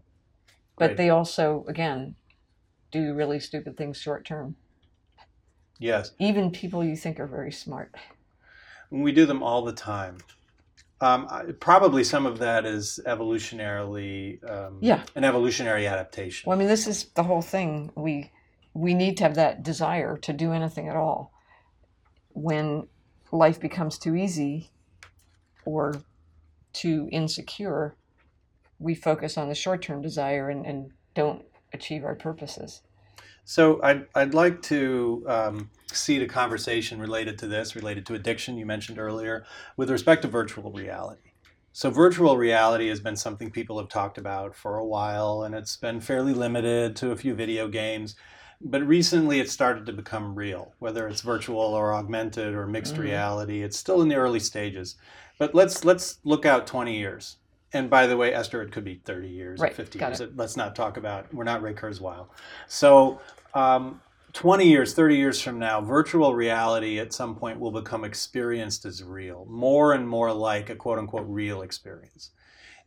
but 0.77 0.97
they 0.97 1.09
also 1.11 1.63
again 1.67 2.15
do 2.91 3.13
really 3.13 3.39
stupid 3.39 3.77
things 3.77 3.97
short 3.97 4.25
term 4.25 4.55
Yes. 5.79 6.11
even 6.19 6.51
people 6.51 6.83
you 6.83 6.95
think 6.95 7.19
are 7.19 7.27
very 7.27 7.51
smart 7.51 7.93
We 8.89 9.11
do 9.11 9.25
them 9.27 9.43
all 9.43 9.63
the 9.63 9.73
time. 9.73 10.17
Um, 10.99 11.27
probably 11.59 12.03
some 12.03 12.25
of 12.25 12.39
that 12.39 12.65
is 12.65 12.99
evolutionarily 13.05 14.43
um, 14.49 14.79
Yeah. 14.81 15.03
an 15.15 15.23
evolutionary 15.23 15.85
adaptation. 15.85 16.49
Well, 16.49 16.57
I 16.57 16.59
mean, 16.59 16.67
this 16.67 16.87
is 16.87 17.05
the 17.13 17.23
whole 17.23 17.41
thing. 17.41 17.91
We 17.95 18.31
we 18.73 18.93
need 18.93 19.17
to 19.17 19.23
have 19.23 19.35
that 19.35 19.63
desire 19.63 20.17
to 20.17 20.33
do 20.33 20.53
anything 20.53 20.87
at 20.87 20.95
all. 20.95 21.31
When 22.33 22.87
life 23.31 23.59
becomes 23.59 23.97
too 23.97 24.15
easy 24.15 24.69
or 25.65 26.03
too 26.73 27.09
insecure, 27.11 27.95
we 28.79 28.93
focus 28.93 29.37
on 29.37 29.49
the 29.49 29.55
short 29.55 29.81
term 29.81 30.01
desire 30.01 30.49
and, 30.49 30.65
and 30.65 30.91
don't 31.15 31.43
achieve 31.73 32.03
our 32.03 32.13
purposes. 32.15 32.81
So 33.45 33.79
I'd, 33.81 34.05
I'd 34.13 34.33
like 34.33 34.61
to 34.63 35.25
um, 35.27 35.69
seed 35.97 36.21
a 36.21 36.27
conversation 36.27 36.99
related 36.99 37.37
to 37.39 37.47
this, 37.47 37.75
related 37.75 38.05
to 38.07 38.13
addiction 38.13 38.57
you 38.57 38.65
mentioned 38.65 38.99
earlier, 38.99 39.45
with 39.75 39.89
respect 39.89 40.21
to 40.23 40.27
virtual 40.27 40.71
reality. 40.71 41.33
So 41.73 41.91
virtual 41.91 42.37
reality 42.37 42.87
has 42.89 42.99
been 42.99 43.15
something 43.15 43.51
people 43.51 43.77
have 43.77 43.89
talked 43.89 44.17
about 44.17 44.55
for 44.55 44.77
a 44.77 44.85
while, 44.85 45.43
and 45.43 45.53
it's 45.53 45.77
been 45.77 46.01
fairly 46.01 46.33
limited 46.33 46.95
to 46.97 47.11
a 47.11 47.15
few 47.15 47.35
video 47.35 47.67
games. 47.67 48.15
But 48.59 48.81
recently, 48.87 49.39
it 49.39 49.51
started 49.51 49.85
to 49.85 49.93
become 49.93 50.33
real, 50.33 50.73
whether 50.79 51.07
it's 51.07 51.21
virtual 51.21 51.59
or 51.59 51.93
augmented 51.93 52.55
or 52.55 52.65
mixed 52.65 52.95
Mhm. 52.95 53.03
reality. 53.03 53.61
It's 53.61 53.77
still 53.77 54.01
in 54.01 54.07
the 54.07 54.15
early 54.15 54.39
stages. 54.39 54.95
But 55.37 55.53
let's 55.53 55.85
let's 55.85 56.17
look 56.23 56.45
out 56.47 56.65
20 56.65 56.97
years. 56.97 57.37
And 57.73 57.89
by 57.89 58.07
the 58.07 58.17
way, 58.17 58.33
Esther, 58.33 58.63
it 58.63 58.71
could 58.71 58.83
be 58.83 58.95
30 59.05 59.29
years, 59.29 59.61
or 59.61 59.69
50 59.69 59.99
got 59.99 60.19
years. 60.19 60.31
Let's 60.35 60.57
not 60.57 60.75
talk 60.75 60.97
about. 60.97 61.31
We're 61.33 61.43
not 61.43 61.61
Ray 61.61 61.73
Kurzweil. 61.73 62.29
So 62.67 63.19
um, 63.53 64.01
20 64.37 64.69
years, 64.69 64.93
30 64.93 65.15
years 65.15 65.41
from 65.41 65.57
now, 65.57 65.81
virtual 65.81 66.35
reality 66.35 66.99
at 66.99 67.11
some 67.11 67.35
point 67.35 67.59
will 67.59 67.71
become 67.71 68.03
experienced 68.03 68.85
as 68.85 69.03
real, 69.03 69.47
more 69.49 69.93
and 69.93 70.07
more 70.07 70.31
like 70.31 70.69
a 70.69 70.75
quote 70.75 70.99
unquote 70.99 71.25
real 71.27 71.63
experience. 71.63 72.29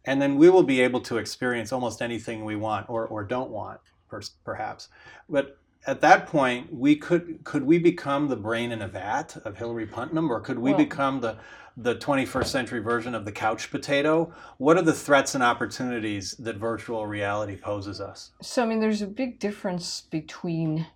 And 0.05 0.23
then 0.23 0.37
we 0.37 0.49
will 0.49 0.63
be 0.63 0.81
able 0.81 1.01
to 1.01 1.19
experience 1.19 1.73
almost 1.73 2.03
anything 2.03 2.45
we 2.45 2.55
want 2.55 2.89
or, 2.89 3.05
or 3.05 3.25
don't 3.25 3.51
want, 3.51 3.81
per, 4.09 4.21
perhaps. 4.45 4.91
But 5.29 5.59
at 5.89 6.01
that 6.03 6.29
point, 6.29 6.73
we 6.73 6.95
could 6.95 7.43
could 7.43 7.65
we 7.65 7.81
become 7.81 8.29
the 8.29 8.37
brain 8.37 8.71
in 8.71 8.81
a 8.83 8.87
vat 8.87 9.37
of 9.45 9.59
Hilary 9.59 9.87
Putnam, 9.87 10.31
or 10.31 10.39
could 10.39 10.61
we 10.61 10.71
Well- 10.71 10.79
become 10.79 11.21
the 11.21 11.37
the 11.77 11.97
21st 11.97 12.47
century 12.47 12.81
version 12.81 13.15
of 13.15 13.25
the 13.25 13.33
couch 13.33 13.73
potato? 13.73 14.33
What 14.59 14.77
are 14.77 14.83
the 14.83 14.93
threats 14.93 15.35
and 15.35 15.43
opportunities 15.43 16.37
that 16.39 16.59
virtual 16.59 17.07
reality 17.07 17.57
poses 17.57 18.01
us? 18.01 18.31
So, 18.43 18.63
I 18.63 18.67
mean, 18.67 18.81
there's 18.81 19.03
a 19.03 19.07
big 19.07 19.39
difference 19.39 20.03
between, 20.03 20.87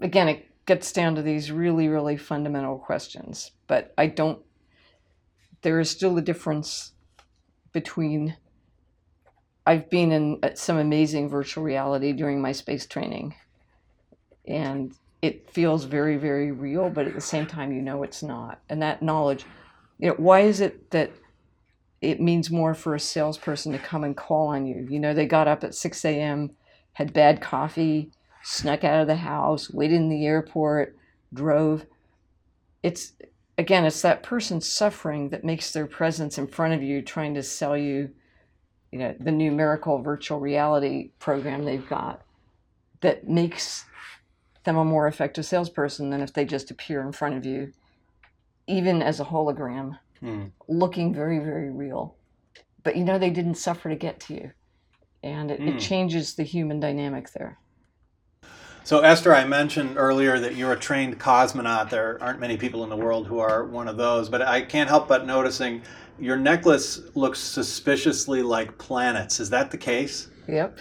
again, 0.00 0.28
it 0.28 0.46
gets 0.66 0.92
down 0.92 1.14
to 1.14 1.22
these 1.22 1.50
really, 1.50 1.88
really 1.88 2.16
fundamental 2.16 2.78
questions, 2.78 3.52
but 3.66 3.92
I 3.96 4.06
don't, 4.06 4.40
there 5.62 5.80
is 5.80 5.90
still 5.90 6.16
a 6.18 6.22
difference 6.22 6.92
between, 7.72 8.36
I've 9.66 9.90
been 9.90 10.12
in 10.12 10.38
uh, 10.42 10.54
some 10.54 10.76
amazing 10.76 11.28
virtual 11.28 11.64
reality 11.64 12.12
during 12.12 12.40
my 12.40 12.52
space 12.52 12.86
training, 12.86 13.34
and 14.46 14.94
it 15.22 15.50
feels 15.50 15.84
very, 15.84 16.16
very 16.16 16.52
real, 16.52 16.90
but 16.90 17.06
at 17.06 17.14
the 17.14 17.20
same 17.20 17.46
time, 17.46 17.72
you 17.72 17.82
know 17.82 18.02
it's 18.02 18.22
not. 18.22 18.60
And 18.68 18.82
that 18.82 19.02
knowledge, 19.02 19.44
you 19.98 20.08
know, 20.08 20.14
why 20.14 20.40
is 20.40 20.60
it 20.60 20.90
that 20.90 21.10
it 22.00 22.20
means 22.20 22.50
more 22.50 22.74
for 22.74 22.94
a 22.94 23.00
salesperson 23.00 23.72
to 23.72 23.78
come 23.78 24.04
and 24.04 24.16
call 24.16 24.48
on 24.48 24.66
you. 24.66 24.86
You 24.88 25.00
know, 25.00 25.14
they 25.14 25.26
got 25.26 25.48
up 25.48 25.64
at 25.64 25.74
6 25.74 26.04
a.m., 26.04 26.50
had 26.92 27.12
bad 27.12 27.40
coffee, 27.40 28.10
snuck 28.48 28.84
out 28.84 29.00
of 29.00 29.08
the 29.08 29.16
house, 29.16 29.68
waited 29.70 29.96
in 29.96 30.08
the 30.08 30.24
airport, 30.24 30.96
drove. 31.34 31.84
It's, 32.84 33.12
again, 33.58 33.84
it's 33.84 34.02
that 34.02 34.22
person's 34.22 34.68
suffering 34.68 35.30
that 35.30 35.42
makes 35.42 35.72
their 35.72 35.86
presence 35.86 36.38
in 36.38 36.46
front 36.46 36.72
of 36.72 36.80
you 36.80 37.02
trying 37.02 37.34
to 37.34 37.42
sell 37.42 37.76
you, 37.76 38.10
you 38.92 39.00
know, 39.00 39.16
the 39.18 39.32
new 39.32 39.50
miracle 39.50 40.00
virtual 40.00 40.38
reality 40.38 41.10
program 41.18 41.64
they've 41.64 41.88
got 41.88 42.22
that 43.00 43.28
makes 43.28 43.84
them 44.62 44.76
a 44.76 44.84
more 44.84 45.08
effective 45.08 45.44
salesperson 45.44 46.10
than 46.10 46.20
if 46.20 46.32
they 46.32 46.44
just 46.44 46.70
appear 46.70 47.00
in 47.02 47.10
front 47.10 47.34
of 47.34 47.44
you, 47.44 47.72
even 48.68 49.02
as 49.02 49.18
a 49.18 49.24
hologram 49.24 49.98
Hmm. 50.20 50.44
looking 50.68 51.12
very, 51.12 51.40
very 51.40 51.70
real. 51.70 52.14
But 52.84 52.96
you 52.96 53.04
know, 53.04 53.18
they 53.18 53.30
didn't 53.30 53.56
suffer 53.56 53.90
to 53.90 53.96
get 53.96 54.20
to 54.20 54.34
you. 54.34 54.50
And 55.22 55.50
it, 55.50 55.58
Hmm. 55.58 55.68
it 55.68 55.80
changes 55.80 56.34
the 56.36 56.44
human 56.44 56.78
dynamic 56.78 57.32
there. 57.32 57.58
So, 58.86 59.00
Esther, 59.00 59.34
I 59.34 59.44
mentioned 59.44 59.96
earlier 59.96 60.38
that 60.38 60.54
you're 60.54 60.70
a 60.70 60.78
trained 60.78 61.18
cosmonaut. 61.18 61.90
There 61.90 62.22
aren't 62.22 62.38
many 62.38 62.56
people 62.56 62.84
in 62.84 62.88
the 62.88 62.96
world 62.96 63.26
who 63.26 63.40
are 63.40 63.64
one 63.64 63.88
of 63.88 63.96
those, 63.96 64.28
but 64.28 64.42
I 64.42 64.62
can't 64.62 64.88
help 64.88 65.08
but 65.08 65.26
noticing 65.26 65.82
your 66.20 66.36
necklace 66.36 67.00
looks 67.16 67.40
suspiciously 67.40 68.42
like 68.42 68.78
planets. 68.78 69.40
Is 69.40 69.50
that 69.50 69.72
the 69.72 69.76
case? 69.76 70.28
Yep. 70.46 70.78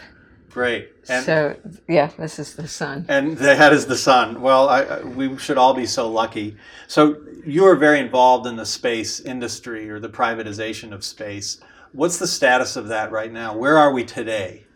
Great. 0.52 0.92
And, 1.10 1.26
so, 1.26 1.60
yeah, 1.88 2.12
this 2.16 2.38
is 2.38 2.54
the 2.54 2.68
sun. 2.68 3.08
and 3.10 3.38
that 3.40 3.74
is 3.74 3.88
the 3.88 3.98
sun. 3.98 4.40
Well, 4.40 4.70
I, 4.70 5.00
we 5.02 5.36
should 5.40 5.58
all 5.58 5.74
be 5.74 5.88
so 5.88 6.08
lucky. 6.08 6.58
So, 6.88 7.18
you 7.44 7.66
are 7.66 7.76
very 7.76 8.00
involved 8.00 8.46
in 8.46 8.56
the 8.56 8.68
space 8.68 9.20
industry 9.20 9.90
or 9.90 10.00
the 10.00 10.10
privatization 10.10 10.94
of 10.94 11.04
space. 11.04 11.60
What's 11.92 12.20
the 12.20 12.28
status 12.28 12.76
of 12.76 12.88
that 12.90 13.12
right 13.12 13.34
now? 13.34 13.58
Where 13.58 13.80
are 13.80 13.92
we 13.92 14.04
today? 14.04 14.68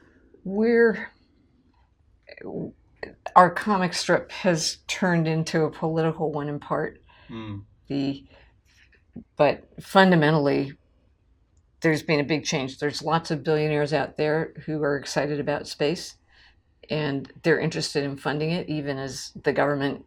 We're 0.43 1.11
our 3.35 3.49
comic 3.49 3.93
strip 3.93 4.31
has 4.31 4.77
turned 4.87 5.27
into 5.27 5.63
a 5.63 5.71
political 5.71 6.31
one 6.31 6.49
in 6.49 6.59
part. 6.59 7.01
Mm. 7.29 7.63
The 7.87 8.25
but 9.35 9.67
fundamentally, 9.81 10.73
there's 11.81 12.03
been 12.03 12.19
a 12.19 12.25
big 12.25 12.45
change. 12.45 12.79
There's 12.79 13.01
lots 13.01 13.31
of 13.31 13.43
billionaires 13.43 13.93
out 13.93 14.17
there 14.17 14.53
who 14.65 14.81
are 14.83 14.97
excited 14.97 15.39
about 15.39 15.67
space, 15.67 16.15
and 16.89 17.31
they're 17.43 17.59
interested 17.59 18.03
in 18.03 18.17
funding 18.17 18.51
it, 18.51 18.69
even 18.69 18.97
as 18.97 19.31
the 19.43 19.53
government 19.53 20.05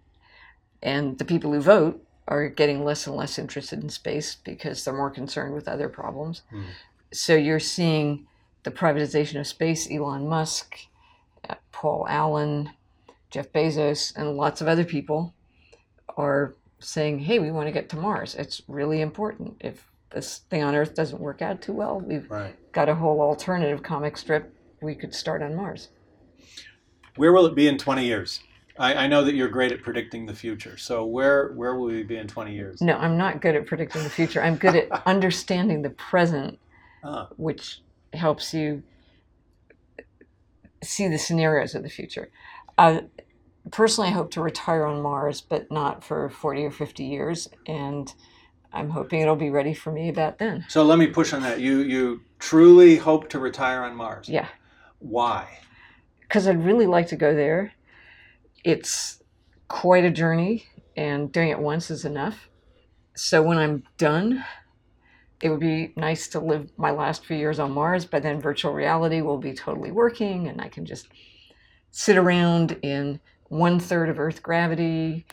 and 0.83 1.19
the 1.19 1.25
people 1.25 1.53
who 1.53 1.61
vote 1.61 2.05
are 2.29 2.49
getting 2.49 2.85
less 2.85 3.07
and 3.07 3.17
less 3.17 3.39
interested 3.39 3.83
in 3.83 3.89
space 3.89 4.37
because 4.37 4.85
they're 4.85 4.95
more 4.95 5.11
concerned 5.11 5.55
with 5.55 5.69
other 5.69 5.89
problems. 5.89 6.43
Mm. 6.53 6.65
So 7.13 7.35
you're 7.35 7.61
seeing 7.61 8.27
the 8.63 8.71
privatization 8.71 9.41
of 9.41 9.47
space. 9.47 9.91
Elon 9.91 10.29
Musk, 10.29 10.77
Paul 11.73 12.07
Allen, 12.09 12.71
Jeff 13.33 13.51
Bezos, 13.51 14.15
and 14.15 14.37
lots 14.37 14.61
of 14.61 14.69
other 14.69 14.85
people 14.85 15.35
are 16.17 16.55
saying, 16.79 17.21
"Hey, 17.21 17.39
we 17.39 17.51
want 17.51 17.67
to 17.67 17.73
get 17.73 17.89
to 17.89 17.97
Mars. 17.97 18.35
It's 18.35 18.61
really 18.69 19.01
important. 19.01 19.57
If 19.61 19.91
this 20.11 20.39
thing 20.51 20.63
on 20.63 20.75
Earth 20.75 20.95
doesn't 20.95 21.21
work 21.21 21.41
out 21.41 21.63
too 21.63 21.73
well, 21.73 21.99
we've 21.99 22.31
Right. 22.31 22.55
got 22.73 22.91
a 22.91 22.95
whole 22.95 23.21
alternative 23.23 23.83
comic 23.83 24.19
strip 24.19 24.55
we 24.83 24.95
could 24.95 25.15
start 25.15 25.43
on 25.43 25.55
Mars." 25.57 25.89
Where 27.17 27.33
will 27.33 27.47
it 27.47 27.55
be 27.55 27.67
in 27.69 27.79
20 27.79 28.05
years? 28.05 28.41
I, 28.79 28.95
I 29.05 29.07
know 29.07 29.23
that 29.25 29.35
you're 29.35 29.49
great 29.49 29.73
at 29.73 29.83
predicting 29.83 30.27
the 30.27 30.35
future. 30.35 30.77
So 30.77 31.05
where 31.05 31.53
where 31.53 31.75
will 31.75 31.87
we 31.87 32.03
be 32.03 32.17
in 32.17 32.27
20 32.29 32.55
years? 32.55 32.81
No, 32.83 32.97
I'm 32.99 33.17
not 33.17 33.41
good 33.41 33.55
at 33.55 33.67
predicting 33.67 34.03
the 34.03 34.11
future. 34.11 34.43
I'm 34.43 34.57
good 34.57 34.77
at 34.77 34.91
understanding 35.07 35.81
the 35.83 35.91
present, 35.91 36.59
Ah, 37.03 37.29
which 37.37 37.81
helps 38.13 38.53
you 38.53 38.83
see 40.83 41.09
the 41.09 41.19
scenarios 41.19 41.75
of 41.75 41.83
the 41.83 41.89
future. 41.89 42.31
Uh, 42.79 43.03
personally, 43.71 44.11
I 44.11 44.13
hope 44.13 44.31
to 44.33 44.43
retire 44.43 44.85
on 44.85 45.01
Mars, 45.03 45.41
but 45.41 45.71
not 45.71 46.03
for 46.05 46.29
40 46.31 46.65
or 46.65 46.71
50 46.71 47.05
years. 47.05 47.49
And 47.67 48.13
I'm 48.73 48.91
hoping 48.91 49.21
it'll 49.21 49.37
be 49.37 49.51
ready 49.51 49.75
for 49.75 49.93
me 49.93 50.09
about 50.09 50.39
then. 50.39 50.65
so 50.69 50.83
let 50.83 50.99
me 50.99 51.07
push 51.07 51.33
on 51.33 51.43
that. 51.43 51.61
You 51.61 51.79
you 51.81 52.23
truly 52.39 52.97
hope 52.97 53.29
to 53.31 53.39
retire 53.39 53.83
on 53.83 53.95
Mars. 53.95 54.29
Yeah, 54.29 54.49
Why? 54.99 55.59
because 56.23 56.49
I'd 56.49 56.65
really 56.65 56.87
like 56.87 57.09
to 57.09 57.17
go 57.17 57.35
there. 57.35 57.73
It's 58.65 59.23
quite 59.69 60.05
a 60.05 60.11
journey, 60.11 60.65
and 60.97 61.31
doing 61.31 61.51
it 61.51 61.59
once 61.59 61.91
is 61.91 62.05
enough. 62.07 62.49
So 63.15 63.43
when 63.43 63.59
I'm 63.59 63.83
done, 63.99 64.43
it 65.43 65.51
would 65.51 65.61
be 65.61 65.93
nice 65.97 66.29
to 66.29 66.41
live 66.41 66.71
my 66.79 66.91
last 66.91 67.27
few 67.27 67.37
years 67.37 67.59
on 67.59 67.73
Mars, 67.73 68.07
but 68.07 68.23
then 68.23 68.41
virtual 68.41 68.73
reality 68.73 69.21
will 69.21 69.37
be 69.39 69.53
totally 69.53 69.91
working, 69.91 70.49
and 70.49 70.61
I 70.63 70.69
can 70.69 70.87
just 70.87 71.09
sit 71.91 72.17
around 72.17 72.79
in 72.83 73.21
one 73.53 73.79
third 73.79 74.09
of 74.09 74.19
Earth 74.19 74.43
gravity. 74.43 75.27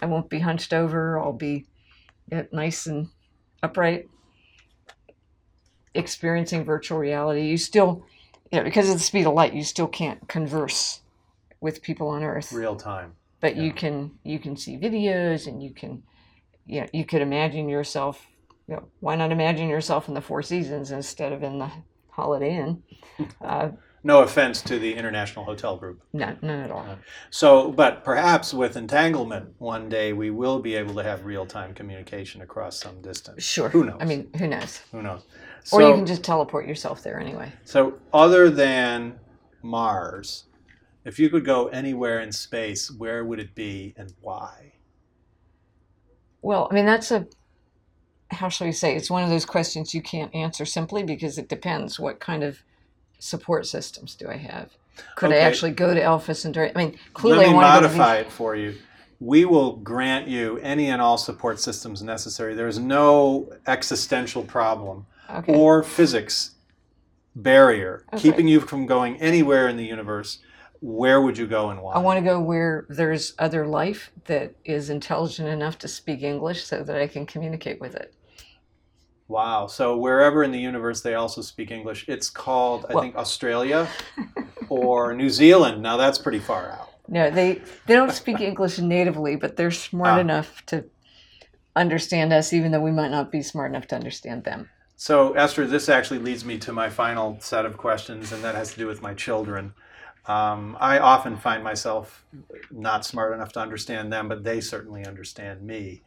I 0.00 0.06
won't 0.06 0.30
be 0.30 0.38
hunched 0.38 0.72
over. 0.72 1.18
I'll 1.18 1.32
be 1.32 1.66
nice 2.52 2.86
and 2.86 3.08
upright, 3.60 4.08
experiencing 5.94 6.64
virtual 6.64 6.98
reality. 6.98 7.42
You 7.42 7.56
still, 7.56 8.06
you 8.52 8.58
know, 8.58 8.64
because 8.64 8.88
of 8.88 8.94
the 8.94 9.02
speed 9.02 9.26
of 9.26 9.34
light, 9.34 9.52
you 9.52 9.64
still 9.64 9.88
can't 9.88 10.28
converse 10.28 11.00
with 11.60 11.82
people 11.82 12.08
on 12.08 12.22
Earth 12.22 12.52
Real 12.52 12.76
time. 12.76 13.16
but 13.40 13.56
Yeah. 13.56 13.64
you 13.64 13.72
can 13.72 14.12
you 14.22 14.38
can 14.38 14.56
see 14.56 14.78
videos 14.78 15.48
and 15.48 15.60
you 15.60 15.74
can 15.74 16.04
you 16.66 16.82
know, 16.82 16.86
you 16.92 17.04
could 17.04 17.20
imagine 17.20 17.68
yourself 17.68 18.28
you 18.68 18.76
know, 18.76 18.84
why 19.00 19.16
not 19.16 19.32
imagine 19.32 19.68
yourself 19.68 20.06
in 20.06 20.14
the 20.14 20.20
four 20.20 20.40
seasons 20.40 20.92
instead 20.92 21.32
of 21.32 21.42
in 21.42 21.58
the 21.58 21.70
holiday 22.10 22.56
inn 22.56 22.82
uh, 23.44 23.70
No 24.02 24.22
offense 24.22 24.62
to 24.62 24.78
the 24.78 24.94
International 24.94 25.44
Hotel 25.44 25.76
Group. 25.76 26.00
no, 26.14 26.34
none 26.40 26.60
at 26.60 26.70
all 26.70 26.86
uh, 26.88 26.96
So, 27.30 27.70
but 27.70 28.02
perhaps 28.02 28.54
with 28.54 28.76
entanglement, 28.76 29.54
one 29.58 29.90
day 29.90 30.14
we 30.14 30.30
will 30.30 30.58
be 30.58 30.74
able 30.74 30.94
to 30.94 31.02
have 31.02 31.26
real 31.26 31.44
time 31.44 31.74
communication 31.74 32.40
across 32.40 32.78
some 32.80 33.02
distance. 33.02 33.42
sure 33.44 33.68
Who 33.68 33.84
knows? 33.84 33.98
i 34.00 34.04
mean 34.06 34.30
who 34.38 34.46
knows 34.46 34.80
Who 34.92 35.02
knows? 35.02 35.26
or 35.72 35.82
you 35.82 35.94
can 35.94 36.06
just 36.06 36.24
teleport 36.24 36.66
yourself 36.66 37.02
there 37.02 37.20
anyway 37.20 37.52
So, 37.64 37.98
other 38.14 38.48
than 38.48 39.18
Mars, 39.62 40.44
if 41.04 41.18
you 41.18 41.28
could 41.28 41.44
go 41.44 41.68
anywhere 41.68 42.20
in 42.20 42.32
space, 42.32 42.90
where 42.90 43.24
would 43.26 43.38
it 43.38 43.54
be 43.54 43.92
and 43.98 44.12
why? 44.22 44.72
well 46.42 46.68
i 46.70 46.74
mean 46.74 46.86
that's 46.86 47.10
a 47.10 47.26
how 48.30 48.48
shall 48.48 48.66
we 48.66 48.72
say 48.72 48.96
it's 48.96 49.10
one 49.10 49.22
of 49.22 49.28
those 49.28 49.44
questions 49.44 49.92
you 49.92 50.00
can't 50.00 50.34
answer 50.34 50.64
simply 50.64 51.02
because 51.02 51.36
it 51.36 51.48
depends 51.50 52.00
what 52.00 52.18
kind 52.20 52.42
of 52.42 52.62
support 53.20 53.66
systems 53.66 54.14
do 54.16 54.28
i 54.28 54.36
have 54.36 54.70
could 55.14 55.32
i 55.32 55.36
actually 55.36 55.70
go 55.70 55.94
to 55.94 56.02
Alpha 56.02 56.34
Centauri? 56.34 56.72
I 56.74 56.78
mean, 56.78 56.98
clearly 57.14 57.46
Let 57.46 57.52
me 57.52 57.52
I 57.52 57.54
want 57.54 57.84
to 57.84 57.88
to 57.88 57.94
modify 57.96 58.16
it 58.16 58.30
for 58.30 58.54
you. 58.54 58.74
We 59.18 59.46
will 59.46 59.76
grant 59.76 60.28
you 60.28 60.58
any 60.58 60.88
and 60.90 61.00
all 61.00 61.16
support 61.16 61.58
systems 61.58 62.02
necessary. 62.02 62.54
There 62.54 62.68
is 62.68 62.78
no 62.78 63.50
existential 63.66 64.42
problem 64.42 65.06
Okay. 65.30 65.54
or 65.54 65.82
physics 65.82 66.50
barrier 67.36 68.04
Okay. 68.12 68.20
keeping 68.20 68.48
you 68.48 68.60
from 68.60 68.84
going 68.86 69.16
anywhere 69.20 69.68
in 69.68 69.76
the 69.76 69.84
universe. 69.84 70.38
Where 70.80 71.20
would 71.20 71.38
you 71.38 71.46
go 71.46 71.70
and 71.70 71.80
why? 71.80 71.94
I 71.94 71.98
want 71.98 72.18
to 72.18 72.24
go 72.24 72.40
where 72.40 72.86
there's 72.88 73.34
other 73.38 73.66
life 73.66 74.10
that 74.26 74.54
is 74.64 74.90
intelligent 74.90 75.48
enough 75.48 75.78
to 75.78 75.88
speak 75.88 76.22
English 76.22 76.64
so 76.64 76.82
that 76.82 77.00
I 77.00 77.06
can 77.06 77.24
communicate 77.26 77.80
with 77.80 77.94
it. 77.94 78.12
Wow. 79.30 79.68
So 79.68 79.96
wherever 79.96 80.42
in 80.42 80.50
the 80.50 80.58
universe 80.58 81.02
they 81.02 81.14
also 81.14 81.40
speak 81.40 81.70
English, 81.70 82.04
it's 82.08 82.28
called, 82.28 82.84
I 82.90 82.94
Well- 82.94 83.02
think, 83.04 83.14
Australia 83.14 83.86
or 84.68 85.14
New 85.14 85.30
Zealand. 85.30 85.80
Now 85.82 85.96
that's 85.96 86.18
pretty 86.18 86.40
far 86.40 86.72
out. 86.72 86.88
No, 87.06 87.30
they 87.30 87.62
they 87.86 87.94
don't 87.94 88.12
speak 88.12 88.40
English 88.40 88.78
natively, 88.80 89.36
but 89.36 89.56
they're 89.56 89.70
smart 89.70 90.18
Ah. 90.18 90.20
enough 90.20 90.66
to 90.66 90.84
understand 91.76 92.32
us, 92.32 92.52
even 92.52 92.72
though 92.72 92.80
we 92.80 92.90
might 92.90 93.12
not 93.12 93.30
be 93.30 93.40
smart 93.40 93.70
enough 93.70 93.86
to 93.88 93.94
understand 93.96 94.42
them. 94.42 94.68
So, 94.96 95.32
Esther, 95.34 95.66
this 95.66 95.88
actually 95.88 96.18
leads 96.18 96.44
me 96.44 96.58
to 96.58 96.72
my 96.72 96.90
final 96.90 97.38
set 97.40 97.64
of 97.64 97.76
questions, 97.76 98.32
and 98.32 98.42
that 98.44 98.54
has 98.56 98.72
to 98.72 98.78
do 98.78 98.86
with 98.88 99.00
my 99.00 99.14
children. 99.14 99.72
Um, 100.26 100.76
I 100.80 100.98
often 100.98 101.36
find 101.36 101.62
myself 101.64 102.24
not 102.70 103.06
smart 103.06 103.32
enough 103.32 103.52
to 103.52 103.60
understand 103.60 104.12
them, 104.12 104.28
but 104.28 104.42
they 104.44 104.60
certainly 104.60 105.06
understand 105.06 105.62
me. 105.62 106.02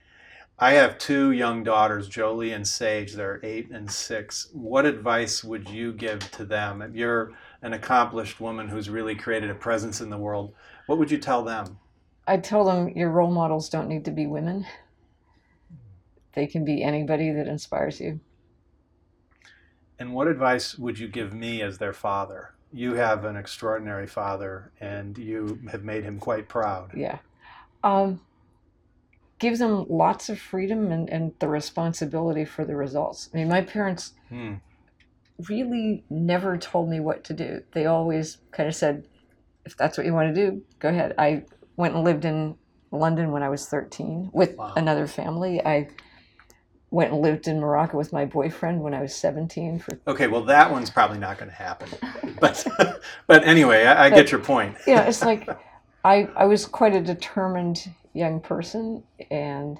I 0.60 0.74
have 0.74 0.98
two 0.98 1.32
young 1.32 1.64
daughters, 1.64 2.08
Jolie 2.08 2.54
and 2.54 2.68
Sage. 2.68 3.14
They're 3.14 3.40
eight 3.44 3.72
and 3.72 3.90
six. 3.90 4.50
What 4.54 4.86
advice 4.86 5.44
would 5.44 5.68
you 5.68 5.92
give 5.92 6.30
to 6.32 6.46
them? 6.46 6.82
If 6.82 6.96
you're 6.96 7.32
an 7.62 7.74
accomplished 7.74 8.40
woman 8.40 8.68
who's 8.68 8.90
really 8.90 9.16
created 9.16 9.50
a 9.50 9.56
presence 9.56 10.00
in 10.00 10.10
the 10.10 10.18
world, 10.18 10.54
what 10.86 11.00
would 11.00 11.10
you 11.12 11.18
tell 11.18 11.44
them? 11.44 11.80
I 12.28 12.38
tell 12.38 12.64
them 12.64 12.90
your 12.90 13.10
role 13.10 13.32
models 13.32 13.68
don't 13.68 13.90
need 13.90 14.06
to 14.06 14.12
be 14.12 14.28
women. 14.28 14.66
They 16.34 16.48
can 16.48 16.64
be 16.64 16.84
anybody 16.84 17.32
that 17.32 17.48
inspires 17.48 18.00
you. 18.00 18.20
And 20.00 20.14
what 20.14 20.28
advice 20.28 20.78
would 20.78 20.98
you 20.98 21.08
give 21.08 21.34
me 21.34 21.62
as 21.62 21.78
their 21.78 21.94
father? 21.94 22.54
You 22.72 22.96
have 22.96 23.26
an 23.26 23.36
extraordinary 23.36 24.08
father, 24.08 24.72
and 24.80 25.18
you 25.18 25.60
have 25.70 25.84
made 25.84 26.04
him 26.04 26.20
quite 26.20 26.48
proud. 26.48 26.92
Yeah. 26.96 27.20
Um, 27.84 28.20
give 29.44 29.58
them 29.60 29.86
lots 29.90 30.30
of 30.30 30.40
freedom 30.40 30.90
and, 30.92 31.10
and 31.10 31.34
the 31.40 31.50
responsibility 31.50 32.46
for 32.46 32.64
the 32.64 32.78
results. 32.78 33.30
I 33.34 33.38
mean, 33.38 33.50
my 33.50 33.62
parents 33.62 34.14
Hmm. 34.30 34.54
really 35.50 36.06
never 36.10 36.58
told 36.58 36.90
me 36.90 37.02
what 37.02 37.26
to 37.26 37.34
do. 37.34 37.62
They 37.74 37.86
always 37.86 38.38
kind 38.54 38.70
of 38.70 38.76
said, 38.76 39.04
if 39.66 39.76
that's 39.76 39.98
what 39.98 40.08
you 40.08 40.14
want 40.14 40.34
to 40.34 40.42
do, 40.46 40.62
go 40.80 40.88
ahead. 40.90 41.14
I 41.18 41.44
went 41.76 41.94
and 41.94 42.06
lived 42.06 42.24
in 42.24 42.56
London 42.92 43.32
when 43.32 43.44
I 43.44 43.50
was 43.50 43.68
13 43.68 44.30
with 44.34 44.56
Wow. 44.58 44.74
another 44.78 45.08
family. 45.08 45.62
I 45.66 45.90
went 46.90 47.12
and 47.12 47.22
lived 47.22 47.48
in 47.48 47.60
Morocco 47.60 47.98
with 47.98 48.14
my 48.14 48.24
boyfriend 48.24 48.82
when 48.82 48.94
I 48.94 49.02
was 49.02 49.14
17 49.14 49.80
for 49.80 50.00
Okay, 50.08 50.28
well, 50.28 50.46
that 50.46 50.72
one's 50.72 50.90
probably 50.90 51.18
not 51.18 51.38
going 51.38 51.50
to 51.52 51.56
happen. 51.58 51.90
But, 52.40 52.66
but 53.28 53.46
anyway, 53.46 53.86
I, 53.86 54.06
I 54.06 54.10
get 54.10 54.32
your 54.32 54.42
point. 54.42 54.76
yeah, 54.88 55.04
it's 55.04 55.22
like 55.30 55.48
I 56.04 56.28
I 56.36 56.46
was 56.46 56.66
quite 56.66 56.96
a 56.96 57.02
determined 57.02 57.90
young 58.14 58.40
person, 58.40 59.04
and 59.30 59.80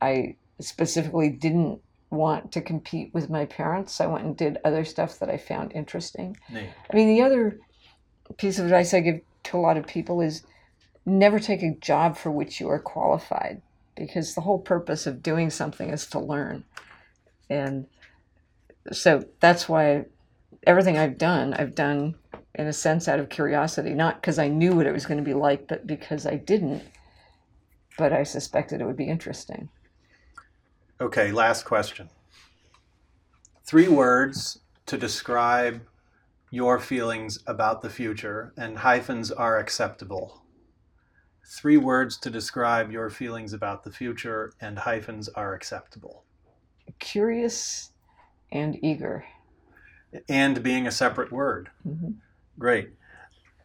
I 0.00 0.36
specifically 0.60 1.30
didn't 1.30 1.80
want 2.10 2.52
to 2.52 2.60
compete 2.60 3.12
with 3.14 3.30
my 3.30 3.44
parents. 3.46 4.00
I 4.00 4.06
went 4.06 4.24
and 4.24 4.36
did 4.36 4.58
other 4.64 4.84
stuff 4.84 5.18
that 5.18 5.30
I 5.30 5.36
found 5.36 5.72
interesting. 5.72 6.36
Neat. 6.52 6.68
I 6.90 6.96
mean, 6.96 7.08
the 7.08 7.22
other 7.22 7.58
piece 8.36 8.58
of 8.58 8.64
advice 8.64 8.94
I 8.94 9.00
give 9.00 9.20
to 9.44 9.56
a 9.56 9.60
lot 9.60 9.76
of 9.76 9.86
people 9.86 10.20
is 10.20 10.42
never 11.06 11.38
take 11.38 11.62
a 11.62 11.74
job 11.80 12.16
for 12.16 12.30
which 12.30 12.60
you 12.60 12.68
are 12.68 12.78
qualified, 12.78 13.62
because 13.96 14.34
the 14.34 14.42
whole 14.42 14.58
purpose 14.58 15.06
of 15.06 15.22
doing 15.22 15.50
something 15.50 15.90
is 15.90 16.06
to 16.06 16.18
learn, 16.18 16.64
and 17.48 17.86
so 18.92 19.24
that's 19.40 19.68
why 19.68 20.04
everything 20.66 20.98
I've 20.98 21.18
done, 21.18 21.54
I've 21.54 21.74
done 21.74 22.14
in 22.54 22.66
a 22.66 22.72
sense 22.72 23.08
out 23.08 23.20
of 23.20 23.28
curiosity, 23.28 23.94
not 23.94 24.20
because 24.20 24.38
I 24.38 24.48
knew 24.48 24.74
what 24.74 24.86
it 24.86 24.92
was 24.92 25.06
going 25.06 25.18
to 25.18 25.24
be 25.24 25.34
like, 25.34 25.68
but 25.68 25.86
because 25.86 26.26
I 26.26 26.36
didn't. 26.36 26.82
But 28.00 28.14
I 28.14 28.22
suspected 28.22 28.80
it 28.80 28.86
would 28.86 28.96
be 28.96 29.10
interesting. 29.10 29.68
Okay, 31.02 31.32
last 31.32 31.66
question. 31.66 32.08
Three 33.62 33.88
words 33.88 34.60
to 34.86 34.96
describe 34.96 35.82
your 36.50 36.78
feelings 36.78 37.40
about 37.46 37.82
the 37.82 37.90
future, 37.90 38.54
and 38.56 38.78
hyphens 38.78 39.30
are 39.30 39.58
acceptable. 39.58 40.40
Three 41.46 41.76
words 41.76 42.16
to 42.20 42.30
describe 42.30 42.90
your 42.90 43.10
feelings 43.10 43.52
about 43.52 43.84
the 43.84 43.92
future, 43.92 44.54
and 44.62 44.78
hyphens 44.78 45.28
are 45.28 45.52
acceptable. 45.52 46.24
Curious 47.00 47.90
and 48.50 48.82
eager. 48.82 49.26
And 50.26 50.62
being 50.62 50.86
a 50.86 50.90
separate 50.90 51.30
word. 51.30 51.68
hmm 51.82 52.12
Great. 52.58 52.92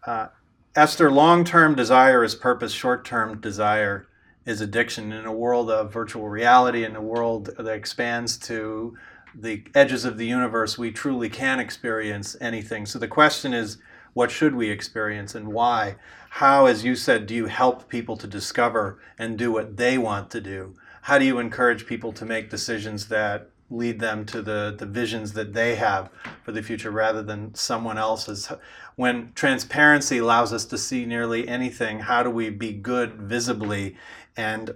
Uh, 0.06 0.28
Esther, 0.76 1.10
long 1.10 1.46
term 1.46 1.74
desire 1.74 2.22
is 2.22 2.36
purpose, 2.36 2.74
short 2.74 3.06
term 3.06 3.40
desire 3.40 4.08
is 4.46 4.62
addiction. 4.62 5.12
In 5.12 5.26
a 5.26 5.34
world 5.34 5.70
of 5.70 5.92
virtual 5.92 6.30
reality, 6.30 6.84
in 6.84 6.96
a 6.96 7.02
world 7.02 7.52
that 7.58 7.68
expands 7.68 8.38
to 8.40 8.98
the 9.34 9.64
edges 9.74 10.06
of 10.06 10.18
the 10.18 10.26
universe, 10.26 10.78
we 10.78 10.92
truly 10.92 11.30
can 11.30 11.60
experience 11.60 12.38
anything. 12.40 12.86
So 12.86 13.00
the 13.00 13.08
question 13.08 13.54
is, 13.54 13.78
what 14.14 14.32
should 14.32 14.56
we 14.56 14.70
experience 14.70 15.36
and 15.36 15.50
why? 15.50 15.96
How, 16.30 16.68
as 16.68 16.86
you 16.86 16.96
said, 16.96 17.28
do 17.28 17.36
you 17.36 17.48
help 17.48 17.90
people 17.90 18.16
to 18.18 18.28
discover 18.28 19.00
and 19.18 19.38
do 19.38 19.52
what 19.52 19.78
they 19.78 19.98
want 19.98 20.30
to 20.32 20.42
do? 20.42 20.76
How 21.02 21.18
do 21.18 21.26
you 21.26 21.40
encourage 21.40 21.86
people 21.86 22.14
to 22.14 22.26
make 22.26 22.50
decisions 22.50 23.08
that 23.10 23.50
lead 23.70 24.00
them 24.00 24.26
to 24.26 24.42
the, 24.42 24.76
the 24.78 24.86
visions 24.86 25.34
that 25.34 25.54
they 25.54 25.76
have 25.76 26.10
for 26.44 26.52
the 26.52 26.64
future 26.64 26.92
rather 26.92 27.22
than 27.22 27.54
someone 27.56 27.98
else's? 27.98 28.50
When 28.96 29.34
transparency 29.36 30.20
allows 30.20 30.54
us 30.54 30.66
to 30.66 30.78
see 30.78 31.06
nearly 31.06 31.48
anything, 31.48 32.00
how 32.00 32.24
do 32.24 32.30
we 32.30 32.50
be 32.50 32.72
good 32.72 33.16
visibly? 33.16 33.98
And 34.38 34.72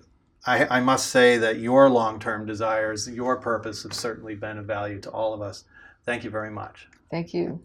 I, 0.45 0.65
I 0.77 0.79
must 0.79 1.09
say 1.09 1.37
that 1.37 1.59
your 1.59 1.89
long 1.89 2.19
term 2.19 2.45
desires, 2.45 3.09
your 3.09 3.37
purpose, 3.37 3.83
have 3.83 3.93
certainly 3.93 4.35
been 4.35 4.57
of 4.57 4.65
value 4.65 4.99
to 5.01 5.09
all 5.09 5.33
of 5.33 5.41
us. 5.41 5.65
Thank 6.05 6.23
you 6.23 6.29
very 6.29 6.49
much. 6.49 6.87
Thank 7.11 7.33
you. 7.33 7.61